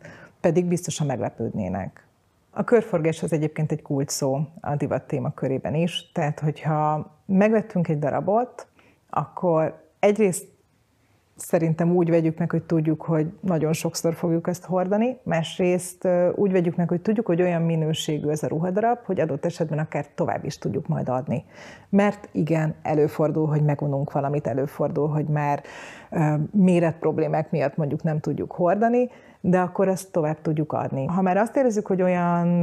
pedig 0.41 0.65
biztosan 0.65 1.07
meglepődnének. 1.07 2.07
A 2.51 2.65
körforgás 2.65 3.23
az 3.23 3.33
egyébként 3.33 3.73
egy 3.73 3.83
kult 3.83 4.09
szó 4.09 4.41
a 4.61 4.77
divat 4.77 5.03
téma 5.03 5.35
körében 5.35 5.75
is, 5.75 6.11
tehát 6.13 6.41
hogyha 6.41 7.13
megvettünk 7.27 7.89
egy 7.89 7.99
darabot, 7.99 8.67
akkor 9.11 9.83
egyrészt 9.99 10.54
szerintem 11.37 11.95
úgy 11.97 12.11
vegyük 12.11 12.39
meg, 12.39 12.51
hogy 12.51 12.63
tudjuk, 12.63 13.03
hogy 13.03 13.33
nagyon 13.41 13.73
sokszor 13.73 14.15
fogjuk 14.15 14.49
ezt 14.49 14.65
hordani, 14.65 15.17
másrészt 15.23 16.09
úgy 16.35 16.53
vegyük 16.53 16.77
meg, 16.77 16.89
hogy 16.89 17.01
tudjuk, 17.01 17.27
hogy 17.27 17.43
olyan 17.43 17.63
minőségű 17.63 18.29
ez 18.29 18.43
a 18.43 18.49
ruhadarab, 18.49 18.99
hogy 19.05 19.21
adott 19.21 19.45
esetben 19.45 19.79
akár 19.79 20.07
tovább 20.15 20.45
is 20.45 20.59
tudjuk 20.59 20.87
majd 20.87 21.09
adni. 21.09 21.45
Mert 21.89 22.29
igen, 22.33 22.75
előfordul, 22.83 23.47
hogy 23.47 23.63
megununk 23.63 24.13
valamit, 24.13 24.47
előfordul, 24.47 25.09
hogy 25.09 25.27
már 25.27 25.63
méret 26.51 26.99
problémák 26.99 27.51
miatt 27.51 27.77
mondjuk 27.77 28.03
nem 28.03 28.21
tudjuk 28.21 28.53
hordani, 28.53 29.09
de 29.41 29.61
akkor 29.61 29.89
ezt 29.89 30.13
tovább 30.13 30.41
tudjuk 30.43 30.73
adni. 30.73 31.07
Ha 31.07 31.23
már 31.23 31.37
azt 31.37 31.57
érezzük, 31.57 31.87
hogy 31.87 32.03
olyan, 32.03 32.63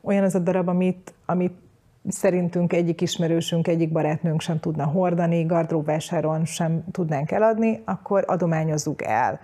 olyan 0.00 0.24
az 0.24 0.34
a 0.34 0.38
darab, 0.38 0.68
amit, 0.68 1.14
amit 1.26 1.64
szerintünk 2.08 2.72
egyik 2.72 3.00
ismerősünk, 3.00 3.68
egyik 3.68 3.92
barátnőnk 3.92 4.40
sem 4.40 4.60
tudna 4.60 4.84
hordani, 4.84 5.44
gardróbvásáron 5.44 6.44
sem 6.44 6.84
tudnánk 6.90 7.30
eladni, 7.30 7.82
akkor 7.84 8.24
adományozzuk 8.26 9.02
el. 9.04 9.40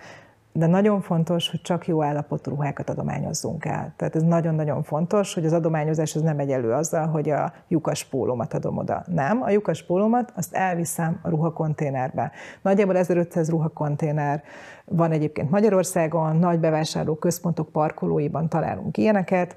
De 0.55 0.67
nagyon 0.67 1.01
fontos, 1.01 1.51
hogy 1.51 1.61
csak 1.61 1.87
jó 1.87 2.03
állapotú 2.03 2.51
ruhákat 2.51 2.91
adományozzunk 2.91 3.65
el. 3.65 3.93
Tehát 3.97 4.17
ez 4.17 4.23
nagyon-nagyon 4.23 4.83
fontos, 4.83 5.35
hogy 5.35 5.45
az 5.45 5.53
adományozás 5.53 6.15
az 6.15 6.23
nem 6.23 6.37
megy 6.37 6.51
elő 6.51 6.73
azzal, 6.73 7.07
hogy 7.07 7.31
a 7.31 7.53
lyukas 7.69 8.05
pólómat 8.05 8.55
adom 8.55 8.79
oda. 8.79 9.05
Nem, 9.07 9.43
a 9.43 9.51
lyukas 9.51 9.83
pólómat 9.85 10.33
azt 10.37 10.55
elviszem 10.55 11.19
a 11.23 11.29
ruhakonténerbe. 11.29 12.31
Nagyjából 12.63 12.97
1500 12.97 13.51
ruhakonténer 13.51 14.43
van 14.85 15.11
egyébként 15.11 15.51
Magyarországon, 15.51 16.37
nagy 16.37 16.59
bevásárló 16.59 17.15
központok 17.15 17.69
parkolóiban 17.69 18.49
találunk 18.49 18.97
ilyeneket, 18.97 19.57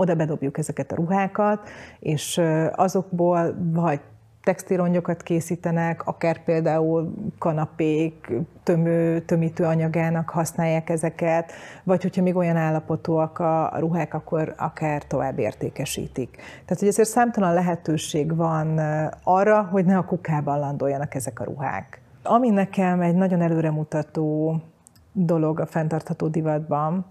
oda 0.00 0.14
bedobjuk 0.14 0.58
ezeket 0.58 0.92
a 0.92 0.94
ruhákat, 0.94 1.68
és 1.98 2.40
azokból 2.74 3.54
vagy 3.72 4.00
textilongyokat 4.42 5.22
készítenek, 5.22 6.06
akár 6.06 6.44
például 6.44 7.14
kanapék 7.38 8.32
tömő, 8.62 9.20
tömítő 9.20 9.64
anyagának 9.64 10.30
használják 10.30 10.90
ezeket, 10.90 11.52
vagy 11.84 12.02
hogyha 12.02 12.22
még 12.22 12.36
olyan 12.36 12.56
állapotúak 12.56 13.38
a, 13.38 13.72
ruhák, 13.78 14.14
akkor 14.14 14.54
akár 14.56 15.06
tovább 15.06 15.38
értékesítik. 15.38 16.36
Tehát, 16.36 16.78
hogy 16.78 16.88
ezért 16.88 17.08
számtalan 17.08 17.54
lehetőség 17.54 18.36
van 18.36 18.78
arra, 19.22 19.62
hogy 19.62 19.84
ne 19.84 19.96
a 19.96 20.04
kukában 20.04 20.58
landoljanak 20.58 21.14
ezek 21.14 21.40
a 21.40 21.44
ruhák. 21.44 22.00
Ami 22.22 22.48
nekem 22.48 23.00
egy 23.00 23.14
nagyon 23.14 23.40
előremutató 23.40 24.56
dolog 25.12 25.60
a 25.60 25.66
fenntartható 25.66 26.28
divatban, 26.28 27.06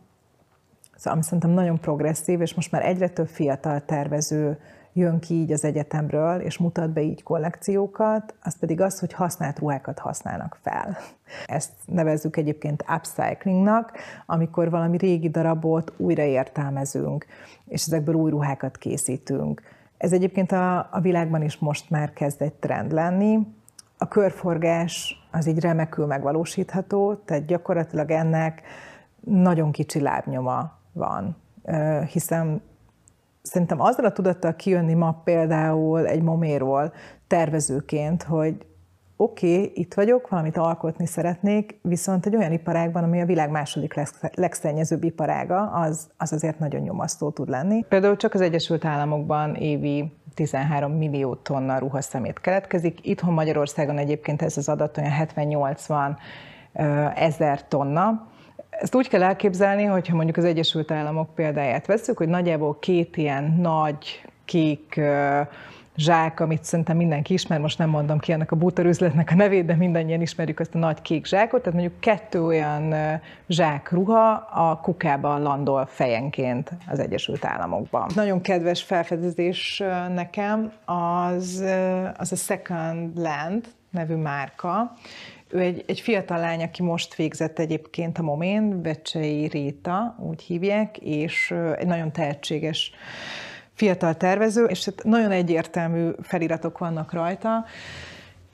ami 1.06 1.24
szerintem 1.24 1.50
nagyon 1.50 1.80
progresszív, 1.80 2.42
és 2.42 2.54
most 2.54 2.72
már 2.72 2.86
egyre 2.86 3.10
több 3.10 3.28
fiatal 3.28 3.86
tervező 3.86 4.58
jön 4.98 5.20
ki 5.20 5.34
így 5.34 5.52
az 5.52 5.64
egyetemről, 5.64 6.40
és 6.40 6.58
mutat 6.58 6.90
be 6.90 7.02
így 7.02 7.24
kollekciókat, 7.24 8.34
az 8.44 8.60
pedig 8.60 8.82
az, 8.82 9.00
hogy 9.00 9.14
használt 9.14 9.60
ruhákat 9.60 10.00
használnak 10.00 10.58
fel. 10.62 10.98
Ezt 11.46 11.72
nevezzük 11.86 12.38
egyébként 12.38 12.86
upcyclingnak, 12.96 13.92
amikor 14.26 14.70
valami 14.70 14.98
régi 14.98 15.30
darabot 15.30 15.94
újra 15.98 16.24
értelmezünk, 16.24 17.26
és 17.68 17.86
ezekből 17.86 18.16
új 18.16 18.30
ruhákat 18.30 18.78
készítünk. 18.78 19.62
Ez 19.98 20.14
egyébként 20.14 20.52
a, 20.52 20.78
a 20.92 21.00
világban 21.02 21.42
is 21.42 21.58
most 21.58 21.90
már 21.90 22.14
kezd 22.14 22.42
egy 22.42 22.54
trend 22.54 22.92
lenni. 22.92 23.40
A 23.98 24.08
körforgás 24.08 25.26
az 25.32 25.48
így 25.48 25.60
remekül 25.60 26.06
megvalósítható, 26.06 27.14
tehát 27.14 27.46
gyakorlatilag 27.46 28.12
ennek 28.12 28.62
nagyon 29.20 29.72
kicsi 29.72 30.00
lábnyoma 30.00 30.77
van, 30.98 31.36
hiszen 32.12 32.62
szerintem 33.42 33.82
azzal 33.82 34.06
a 34.06 34.12
tudattal 34.12 34.56
kijönni 34.56 34.94
ma 34.94 35.22
például 35.24 36.08
egy 36.08 36.22
moméról 36.22 36.94
tervezőként, 37.28 38.24
hogy 38.24 38.66
oké, 39.18 39.54
okay, 39.54 39.72
itt 39.74 39.94
vagyok, 39.94 40.30
valamit 40.30 40.58
alkotni 40.58 41.06
szeretnék, 41.06 41.80
viszont 41.82 42.26
egy 42.26 42.36
olyan 42.36 42.52
iparágban, 42.52 43.04
ami 43.04 43.22
a 43.22 43.26
világ 43.26 43.50
második 43.50 43.94
legszennyezőbb 44.34 45.04
iparága, 45.04 45.62
az, 45.72 46.10
az 46.18 46.34
azért 46.34 46.60
nagyon 46.60 46.82
nyomasztó 46.82 47.30
tud 47.30 47.50
lenni. 47.50 47.86
Például 47.90 48.16
csak 48.16 48.34
az 48.34 48.42
Egyesült 48.42 48.86
Államokban 48.86 49.56
évi 49.56 50.12
13 50.34 50.92
millió 50.92 51.36
tonna 51.36 51.78
ruhaszemét 51.78 52.40
keletkezik. 52.40 53.06
Itthon 53.08 53.34
Magyarországon 53.34 53.98
egyébként 53.98 54.42
ez 54.42 54.58
az 54.58 54.70
adat 54.70 54.98
olyan 54.98 55.12
70-80 55.36 56.18
ezer 57.16 57.68
tonna. 57.68 58.28
Ezt 58.80 58.96
úgy 58.96 59.08
kell 59.08 59.24
elképzelni, 59.24 59.84
hogyha 59.84 60.16
mondjuk 60.16 60.38
az 60.38 60.44
Egyesült 60.44 60.92
Államok 60.92 61.36
példáját 61.36 61.86
veszük, 61.86 62.18
hogy 62.18 62.28
nagyjából 62.28 62.80
két 62.80 63.18
ilyen 63.18 63.58
nagy, 63.62 64.22
kék 64.46 65.02
zsák, 65.96 66.40
amit 66.40 66.64
szerintem 66.64 66.98
mindenki 66.98 67.34
ismer, 67.34 67.60
most 67.60 67.78
nem 67.78 67.90
mondom 67.90 68.20
ki 68.20 68.32
ennek 68.32 68.52
a 68.52 68.56
bútorüzletnek 68.56 69.30
a 69.32 69.36
nevét, 69.36 69.66
de 69.66 69.76
mindannyian 69.76 70.22
ismerjük 70.22 70.60
azt 70.60 70.76
a 70.76 70.78
nagy 70.78 71.02
kék 71.02 71.26
zsákot, 71.26 71.62
tehát 71.62 71.80
mondjuk 71.80 72.00
kettő 72.00 72.44
olyan 72.44 72.94
zsák 73.48 73.92
ruha 73.92 74.32
a 74.54 74.80
kukában 74.82 75.42
landol 75.42 75.86
fejenként 75.86 76.72
az 76.88 77.00
Egyesült 77.00 77.46
Államokban. 77.46 78.10
Nagyon 78.16 78.42
kedves 78.42 78.84
felfedezés 78.84 79.84
nekem 80.14 80.72
az, 80.86 81.64
az 82.18 82.32
a 82.32 82.36
Second 82.36 83.18
Land 83.18 83.66
nevű 83.90 84.16
márka, 84.16 84.94
ő 85.50 85.60
egy, 85.60 85.84
egy 85.88 86.00
fiatal 86.00 86.40
lány, 86.40 86.64
aki 86.64 86.84
most 86.84 87.16
végzett 87.16 87.60
egyébként 87.60 88.18
a 88.18 88.22
Momén, 88.22 88.82
Becsei 88.82 89.48
Réta, 89.48 90.16
úgy 90.20 90.42
hívják, 90.42 90.98
és 90.98 91.54
egy 91.78 91.88
nagyon 91.88 92.12
tehetséges 92.12 92.92
fiatal 93.74 94.16
tervező, 94.16 94.64
és 94.64 94.86
hát 94.86 95.04
nagyon 95.04 95.32
egyértelmű 95.32 96.10
feliratok 96.22 96.78
vannak 96.78 97.14
rajta, 97.14 97.66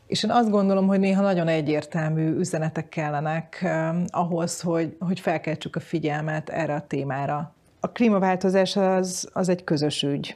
és 0.07 0.23
én 0.23 0.31
azt 0.31 0.49
gondolom, 0.49 0.87
hogy 0.87 0.99
néha 0.99 1.21
nagyon 1.21 1.47
egyértelmű 1.47 2.35
üzenetek 2.37 2.89
kellenek 2.89 3.65
ahhoz, 4.07 4.61
hogy, 4.61 4.95
hogy 4.99 5.19
felkeltsük 5.19 5.75
a 5.75 5.79
figyelmet 5.79 6.49
erre 6.49 6.73
a 6.73 6.87
témára. 6.87 7.53
A 7.79 7.91
klímaváltozás 7.91 8.75
az, 8.75 9.29
az 9.33 9.49
egy 9.49 9.63
közös 9.63 10.03
ügy 10.03 10.35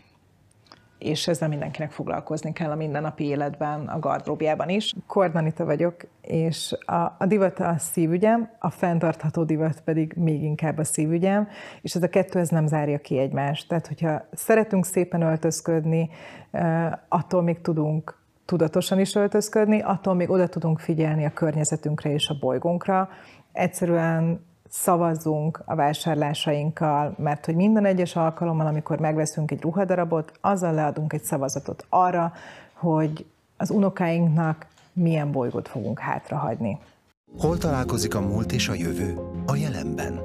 és 1.00 1.28
ezzel 1.28 1.48
mindenkinek 1.48 1.92
foglalkozni 1.92 2.54
kell 2.54 2.72
a 2.72 2.76
mindennapi 2.76 3.24
életben, 3.24 3.88
a 3.88 4.00
gardróbjában 4.00 4.70
is. 4.70 4.94
Kordanita 5.08 5.66
vagyok, 5.66 5.96
és 6.22 6.76
a, 6.86 7.16
a 7.18 7.26
divat 7.28 7.60
a 7.60 7.76
szívügyem, 7.78 8.50
a 8.60 8.70
fenntartható 8.70 9.44
divat 9.44 9.82
pedig 9.82 10.14
még 10.16 10.44
inkább 10.44 10.78
a 10.78 10.84
szívügyem, 10.84 11.48
és 11.82 11.96
ez 11.96 12.04
a 12.04 12.10
kettő 12.10 12.40
ez 12.40 12.50
nem 12.50 12.68
zárja 12.68 12.98
ki 12.98 13.18
egymást. 13.18 13.68
Tehát, 13.68 13.88
hogyha 13.88 14.26
szeretünk 14.32 14.86
szépen 14.86 15.22
öltözködni, 15.22 16.10
attól 17.08 17.42
még 17.42 17.62
tudunk 17.62 18.16
tudatosan 18.46 19.00
is 19.00 19.16
öltözködni, 19.16 19.82
attól 19.82 20.14
még 20.14 20.30
oda 20.30 20.48
tudunk 20.48 20.80
figyelni 20.80 21.26
a 21.26 21.34
környezetünkre 21.34 22.12
és 22.12 22.30
a 22.30 22.38
bolygónkra. 22.40 23.10
Egyszerűen 23.52 24.46
szavazzunk 24.70 25.62
a 25.66 25.76
vásárlásainkkal, 25.76 27.16
mert 27.18 27.46
hogy 27.46 27.56
minden 27.56 27.86
egyes 27.86 28.16
alkalommal, 28.16 28.68
amikor 28.68 29.00
megveszünk 29.00 29.52
egy 29.52 29.62
ruhadarabot, 29.62 30.32
azzal 30.42 30.74
leadunk 30.74 31.14
egy 31.14 31.24
szavazatot 31.24 31.86
arra, 31.90 32.34
hogy 32.74 33.26
az 33.58 33.70
unokáinknak 33.70 34.66
milyen 34.94 35.32
bolygót 35.32 35.68
fogunk 35.68 36.00
hátrahagyni. 36.00 36.78
Hol 37.40 37.58
találkozik 37.58 38.16
a 38.16 38.22
múlt 38.22 38.52
és 38.52 38.70
a 38.70 38.74
jövő? 38.74 39.18
A 39.46 39.56
jelenben. 39.56 40.20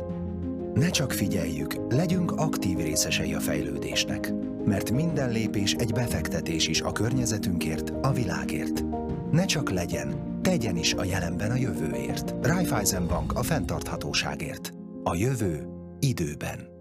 Ne 0.74 0.90
csak 0.90 1.12
figyeljük, 1.12 1.74
legyünk 1.88 2.32
aktív 2.32 2.78
részesei 2.78 3.34
a 3.34 3.40
fejlődésnek, 3.40 4.32
mert 4.64 4.90
minden 4.90 5.30
lépés 5.30 5.74
egy 5.74 5.92
befektetés 5.92 6.68
is 6.68 6.80
a 6.80 6.92
környezetünkért, 6.92 7.92
a 8.02 8.12
világért. 8.12 8.84
Ne 9.30 9.44
csak 9.44 9.70
legyen, 9.70 10.31
Tegyen 10.42 10.76
is 10.76 10.94
a 10.94 11.04
jelenben 11.04 11.50
a 11.50 11.54
jövőért. 11.54 12.34
Raiffeisen 12.42 13.06
Bank 13.06 13.32
a 13.32 13.42
fenntarthatóságért. 13.42 14.72
A 15.02 15.14
jövő 15.14 15.66
időben. 15.98 16.71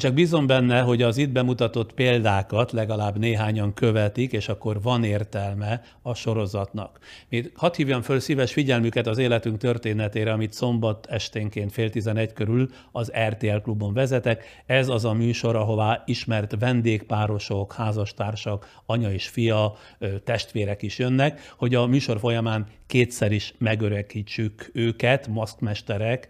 Csak 0.00 0.14
bízom 0.14 0.46
benne, 0.46 0.80
hogy 0.80 1.02
az 1.02 1.16
itt 1.16 1.30
bemutatott 1.30 1.92
példákat 1.92 2.72
legalább 2.72 3.18
néhányan 3.18 3.74
követik, 3.74 4.32
és 4.32 4.48
akkor 4.48 4.82
van 4.82 5.04
értelme 5.04 5.82
a 6.02 6.14
sorozatnak. 6.14 6.98
Még 7.28 7.52
hadd 7.54 7.76
hívjam 7.76 8.02
föl 8.02 8.20
szíves 8.20 8.52
figyelmüket 8.52 9.06
az 9.06 9.18
életünk 9.18 9.58
történetére, 9.58 10.32
amit 10.32 10.52
szombat 10.52 11.06
esténként 11.06 11.72
fél 11.72 11.90
tizenegy 11.90 12.32
körül 12.32 12.68
az 12.92 13.12
RTL 13.28 13.56
klubon 13.56 13.94
vezetek. 13.94 14.62
Ez 14.66 14.88
az 14.88 15.04
a 15.04 15.12
műsor, 15.12 15.56
ahová 15.56 16.02
ismert 16.06 16.56
vendégpárosok, 16.58 17.72
házastársak, 17.72 18.80
anya 18.86 19.12
és 19.12 19.28
fia, 19.28 19.76
testvérek 20.24 20.82
is 20.82 20.98
jönnek, 20.98 21.54
hogy 21.56 21.74
a 21.74 21.86
műsor 21.86 22.18
folyamán 22.18 22.66
kétszer 22.86 23.32
is 23.32 23.54
megöregítsük 23.58 24.70
őket, 24.72 25.28
maszkmesterek, 25.28 26.28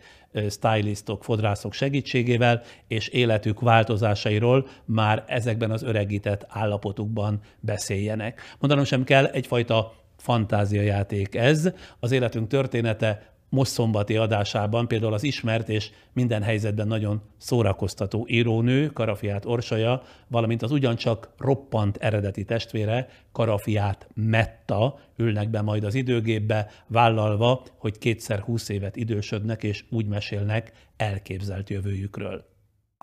stylistok, 0.49 1.25
fodrászok 1.25 1.73
segítségével, 1.73 2.63
és 2.89 3.09
életük 3.09 3.61
változásairól 3.61 4.67
már 4.85 5.25
ezekben 5.27 5.71
az 5.71 5.83
öregített 5.83 6.47
állapotukban 6.49 7.41
beszéljenek. 7.61 8.41
Mondanom 8.59 8.85
sem 8.85 9.05
kell, 9.05 9.25
egyfajta 9.25 9.93
fantáziajáték 10.17 11.35
ez. 11.35 11.73
Az 12.01 12.13
életünk 12.13 12.49
története 12.49 13.33
most 13.51 13.73
szombati 13.73 14.17
adásában 14.17 14.89
például 14.89 15.13
az 15.13 15.23
ismert 15.23 15.69
és 15.69 15.91
minden 16.13 16.43
helyzetben 16.43 16.87
nagyon 16.87 17.23
szórakoztató 17.39 18.27
írónő, 18.29 18.87
Karafiát 18.87 19.45
Orsolya, 19.45 20.03
valamint 20.27 20.63
az 20.63 20.71
ugyancsak 20.71 21.29
roppant 21.39 21.97
eredeti 21.97 22.45
testvére, 22.45 23.09
Karafiát 23.33 24.09
Metta 24.15 24.99
ülnek 25.17 25.49
be 25.49 25.63
majd 25.63 25.85
az 25.85 25.95
időgépbe, 25.95 26.71
vállalva, 26.87 27.63
hogy 27.79 27.99
kétszer 27.99 28.41
húsz 28.41 28.69
évet 28.69 28.97
idősödnek 28.97 29.63
és 29.63 29.85
úgy 29.91 30.07
mesélnek 30.07 30.73
elképzelt 30.97 31.71
jövőjükről. 31.71 32.49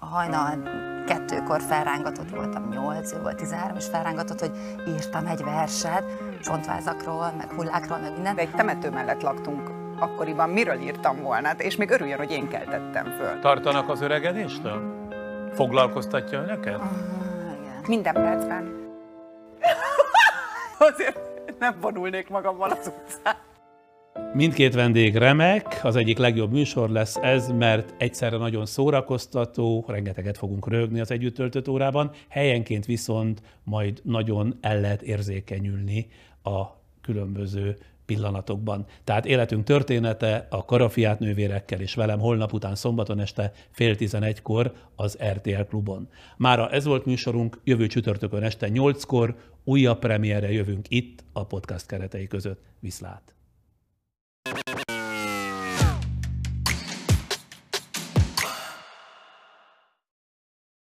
A 0.02 0.06
hajnal 0.06 0.64
kettőkor 1.06 1.62
felrángatott 1.62 2.30
voltam, 2.30 2.70
nyolc, 2.70 3.14
ő 3.14 3.22
volt 3.22 3.36
13, 3.36 3.78
és 3.78 3.86
felrángatott, 3.86 4.40
hogy 4.40 4.52
írtam 4.88 5.26
egy 5.26 5.44
verset, 5.44 6.04
csontvázakról, 6.44 7.32
meg 7.38 7.52
hullákról, 7.52 8.00
meg 8.00 8.14
minden. 8.14 8.36
De 8.36 8.42
egy 8.42 8.52
temető 8.52 8.90
mellett 8.90 9.22
laktunk 9.22 9.87
akkoriban 10.00 10.50
miről 10.50 10.82
írtam 10.82 11.22
volna, 11.22 11.52
és 11.58 11.76
még 11.76 11.90
örüljön, 11.90 12.18
hogy 12.18 12.32
én 12.32 12.48
keltettem 12.48 13.06
föl. 13.06 13.40
Tartanak 13.40 13.90
az 13.90 14.02
öregedéstől? 14.02 14.96
Foglalkoztatja 15.54 16.42
önöket? 16.42 16.76
Uh, 16.76 16.84
igen. 17.62 17.82
Minden 17.88 18.14
percben. 18.14 18.76
Azért 20.90 21.20
nem 21.60 21.76
vonulnék 21.82 22.30
magammal 22.30 22.70
az 22.70 22.92
utcán. 23.04 23.36
Mindkét 24.34 24.74
vendég 24.74 25.16
remek, 25.16 25.80
az 25.84 25.96
egyik 25.96 26.18
legjobb 26.18 26.52
műsor 26.52 26.90
lesz 26.90 27.16
ez, 27.16 27.48
mert 27.48 27.94
egyszerre 27.98 28.38
nagyon 28.38 28.66
szórakoztató, 28.66 29.86
rengeteget 29.88 30.38
fogunk 30.38 30.68
rögni 30.68 31.00
az 31.00 31.12
együtt 31.12 31.36
töltött 31.36 31.68
órában, 31.68 32.12
helyenként 32.28 32.86
viszont 32.86 33.42
majd 33.64 34.00
nagyon 34.04 34.58
el 34.62 34.80
lehet 34.80 35.02
érzékenyülni 35.02 36.08
a 36.44 36.62
különböző 37.02 37.78
pillanatokban. 38.08 38.86
Tehát 39.04 39.26
életünk 39.26 39.64
története 39.64 40.48
a 40.50 40.66
Karafiát 40.66 41.20
nővérekkel 41.20 41.82
és 41.82 41.94
velem 41.94 42.20
holnap 42.20 42.54
után 42.54 42.76
szombaton 42.76 43.20
este 43.20 43.52
fél 43.72 43.96
tizenegykor 43.96 44.74
az 44.96 45.18
RTL 45.34 45.62
klubon. 45.62 46.10
Mára 46.38 46.70
ez 46.70 46.86
volt 46.86 47.06
műsorunk, 47.06 47.60
jövő 47.64 47.88
csütörtökön 47.88 48.44
este 48.44 48.68
nyolckor 48.68 49.36
újabb 49.64 50.00
premierre 50.00 50.52
jövünk 50.52 50.86
itt 50.90 51.24
a 51.34 51.46
podcast 51.46 51.86
keretei 51.86 52.28
között. 52.28 52.62
Viszlát! 52.80 53.36